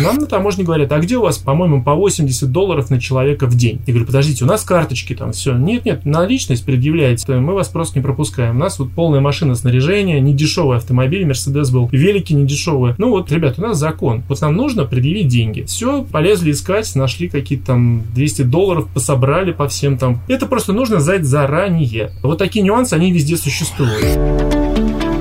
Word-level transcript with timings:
нам 0.00 0.16
на 0.16 0.26
таможне 0.26 0.64
говорят, 0.64 0.92
а 0.92 0.98
где 0.98 1.16
у 1.16 1.22
вас, 1.22 1.38
по-моему, 1.38 1.82
по 1.82 1.94
80 1.94 2.50
долларов 2.50 2.90
на 2.90 3.00
человека 3.00 3.46
в 3.46 3.54
день? 3.54 3.80
Я 3.86 3.92
говорю, 3.92 4.06
подождите, 4.06 4.44
у 4.44 4.48
нас 4.48 4.62
карточки 4.62 5.14
там, 5.14 5.32
все. 5.32 5.54
Нет, 5.54 5.84
нет, 5.84 6.04
наличность 6.04 6.64
предъявляете, 6.64 7.36
мы 7.36 7.54
вас 7.54 7.68
просто 7.68 7.98
не 7.98 8.02
пропускаем. 8.02 8.56
У 8.56 8.58
нас 8.58 8.78
вот 8.78 8.90
полная 8.92 9.20
машина 9.20 9.54
снаряжения, 9.54 10.20
не 10.20 10.34
дешевый 10.34 10.76
автомобиль, 10.76 11.26
Мерседес 11.26 11.70
был, 11.70 11.88
велики 11.92 12.32
не 12.32 12.46
дешевые. 12.46 12.94
Ну 12.98 13.10
вот, 13.10 13.30
ребят, 13.30 13.58
у 13.58 13.62
нас 13.62 13.78
закон. 13.78 14.22
Вот 14.28 14.40
нам 14.40 14.56
нужно 14.56 14.84
предъявить 14.84 15.28
деньги. 15.28 15.62
Все, 15.62 16.02
полезли 16.02 16.52
искать, 16.52 16.94
нашли 16.94 17.28
какие-то 17.28 17.66
там 17.66 18.02
200 18.14 18.42
долларов, 18.42 18.88
пособрали 18.92 19.52
по 19.52 19.68
всем 19.68 19.98
там. 19.98 20.20
Это 20.28 20.46
просто 20.46 20.72
нужно 20.72 21.00
знать 21.00 21.24
заранее. 21.24 22.10
Вот 22.22 22.38
такие 22.38 22.64
нюансы, 22.64 22.94
они 22.94 23.12
везде 23.12 23.36
существуют. 23.36 24.04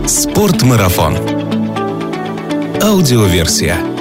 Спортмарафон. 0.08 1.16
Аудиоверсия. 2.82 3.99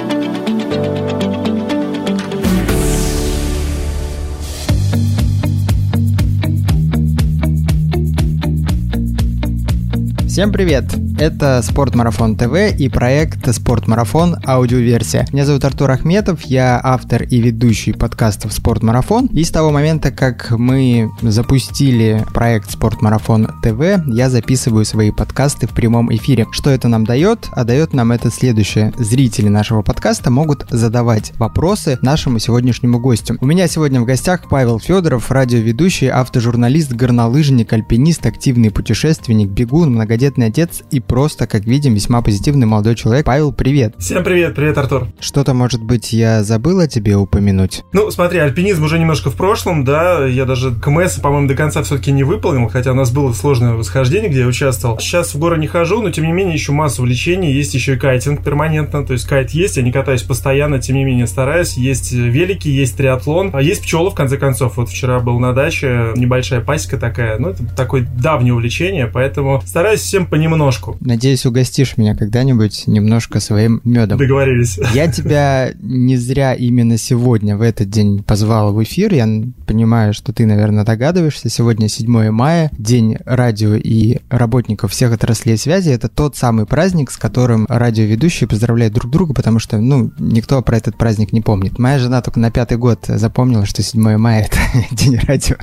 Всем 10.39 10.53
привет! 10.53 10.85
Это 11.19 11.61
Спортмарафон 11.61 12.37
ТВ 12.37 12.73
и 12.77 12.87
проект 12.87 13.53
Спортмарафон 13.53 14.37
аудиоверсия. 14.47 15.27
Меня 15.33 15.45
зовут 15.45 15.65
Артур 15.65 15.91
Ахметов, 15.91 16.43
я 16.43 16.79
автор 16.81 17.23
и 17.23 17.41
ведущий 17.41 17.91
подкастов 17.91 18.53
Спортмарафон. 18.53 19.25
И 19.33 19.43
с 19.43 19.51
того 19.51 19.71
момента, 19.71 20.11
как 20.11 20.51
мы 20.51 21.11
запустили 21.21 22.23
проект 22.33 22.71
Спортмарафон 22.71 23.49
ТВ, 23.61 24.07
я 24.07 24.29
записываю 24.29 24.85
свои 24.85 25.11
подкасты 25.11 25.67
в 25.67 25.71
прямом 25.71 26.09
эфире. 26.15 26.47
Что 26.51 26.69
это 26.69 26.87
нам 26.87 27.05
дает? 27.05 27.49
А 27.51 27.65
дает 27.65 27.91
нам 27.91 28.13
это 28.13 28.31
следующее. 28.31 28.93
Зрители 28.97 29.49
нашего 29.49 29.81
подкаста 29.81 30.31
могут 30.31 30.67
задавать 30.69 31.33
вопросы 31.37 31.99
нашему 32.01 32.39
сегодняшнему 32.39 33.01
гостю. 33.01 33.37
У 33.41 33.45
меня 33.45 33.67
сегодня 33.67 33.99
в 33.99 34.05
гостях 34.05 34.47
Павел 34.49 34.79
Федоров, 34.79 35.31
радиоведущий, 35.31 36.07
автожурналист, 36.07 36.93
горнолыжник, 36.93 37.73
альпинист, 37.73 38.25
активный 38.25 38.71
путешественник, 38.71 39.49
бегун, 39.49 39.91
многодетный 39.91 40.28
отец 40.37 40.83
и 40.91 40.99
просто, 40.99 41.47
как 41.47 41.65
видим, 41.65 41.93
весьма 41.95 42.21
позитивный 42.21 42.67
молодой 42.67 42.95
человек. 42.95 43.25
Павел, 43.25 43.51
привет. 43.51 43.95
Всем 43.97 44.23
привет, 44.23 44.55
привет, 44.55 44.77
Артур. 44.77 45.07
Что-то, 45.19 45.53
может 45.53 45.81
быть, 45.81 46.13
я 46.13 46.43
забыл 46.43 46.79
о 46.79 46.87
тебе 46.87 47.15
упомянуть? 47.15 47.83
Ну, 47.93 48.11
смотри, 48.11 48.39
альпинизм 48.39 48.83
уже 48.83 48.99
немножко 48.99 49.31
в 49.31 49.35
прошлом, 49.35 49.83
да, 49.83 50.25
я 50.25 50.45
даже 50.45 50.73
КМС, 50.73 51.15
по-моему, 51.15 51.47
до 51.47 51.55
конца 51.55 51.81
все-таки 51.83 52.11
не 52.11 52.23
выполнил, 52.23 52.67
хотя 52.67 52.91
у 52.91 52.95
нас 52.95 53.11
было 53.11 53.33
сложное 53.33 53.73
восхождение, 53.73 54.29
где 54.29 54.41
я 54.41 54.47
участвовал. 54.47 54.99
Сейчас 54.99 55.33
в 55.33 55.39
горы 55.39 55.57
не 55.57 55.67
хожу, 55.67 56.01
но, 56.01 56.11
тем 56.11 56.25
не 56.25 56.31
менее, 56.31 56.53
еще 56.53 56.71
массу 56.71 57.01
увлечений, 57.01 57.51
есть 57.51 57.73
еще 57.73 57.95
и 57.95 57.97
кайтинг 57.97 58.43
перманентно, 58.43 59.05
то 59.05 59.13
есть 59.13 59.25
кайт 59.25 59.51
есть, 59.51 59.77
я 59.77 59.83
не 59.83 59.91
катаюсь 59.91 60.23
постоянно, 60.23 60.79
тем 60.79 60.95
не 60.95 61.03
менее 61.03 61.27
стараюсь, 61.27 61.73
есть 61.73 62.11
велики, 62.11 62.67
есть 62.67 62.97
триатлон, 62.97 63.51
а 63.53 63.61
есть 63.61 63.81
пчелы, 63.83 64.11
в 64.11 64.15
конце 64.15 64.37
концов, 64.37 64.77
вот 64.77 64.89
вчера 64.89 65.19
был 65.19 65.39
на 65.39 65.53
даче, 65.53 66.13
небольшая 66.15 66.61
пасека 66.61 66.97
такая, 66.97 67.39
ну, 67.39 67.49
это 67.49 67.63
такое 67.75 68.07
давнее 68.19 68.53
увлечение, 68.53 69.07
поэтому 69.07 69.61
стараюсь 69.65 70.01
всем 70.19 70.25
понемножку. 70.25 70.97
Надеюсь, 70.99 71.45
угостишь 71.45 71.97
меня 71.97 72.15
когда-нибудь 72.15 72.87
немножко 72.87 73.39
своим 73.39 73.81
медом. 73.83 74.17
Договорились. 74.17 74.79
Я 74.93 75.07
тебя 75.11 75.71
не 75.81 76.17
зря 76.17 76.53
именно 76.53 76.97
сегодня, 76.97 77.55
в 77.55 77.61
этот 77.61 77.89
день, 77.89 78.23
позвал 78.23 78.73
в 78.73 78.83
эфир. 78.83 79.13
Я 79.13 79.27
понимаю, 79.65 80.13
что 80.13 80.33
ты, 80.33 80.45
наверное, 80.45 80.83
догадываешься. 80.83 81.49
Сегодня 81.49 81.87
7 81.87 82.31
мая, 82.31 82.69
день 82.77 83.17
радио 83.25 83.75
и 83.75 84.17
работников 84.29 84.91
всех 84.91 85.13
отраслей 85.13 85.57
связи. 85.57 85.89
Это 85.89 86.09
тот 86.09 86.35
самый 86.35 86.65
праздник, 86.65 87.11
с 87.11 87.17
которым 87.17 87.65
радиоведущие 87.69 88.47
поздравляют 88.47 88.93
друг 88.93 89.11
друга, 89.11 89.33
потому 89.33 89.59
что, 89.59 89.77
ну, 89.77 90.11
никто 90.19 90.61
про 90.61 90.77
этот 90.77 90.97
праздник 90.97 91.31
не 91.31 91.41
помнит. 91.41 91.79
Моя 91.79 91.99
жена 91.99 92.21
только 92.21 92.39
на 92.39 92.51
пятый 92.51 92.77
год 92.77 93.05
запомнила, 93.07 93.65
что 93.65 93.81
7 93.83 94.17
мая— 94.17 94.45
это 94.51 94.57
день 94.95 95.17
радио. 95.25 95.55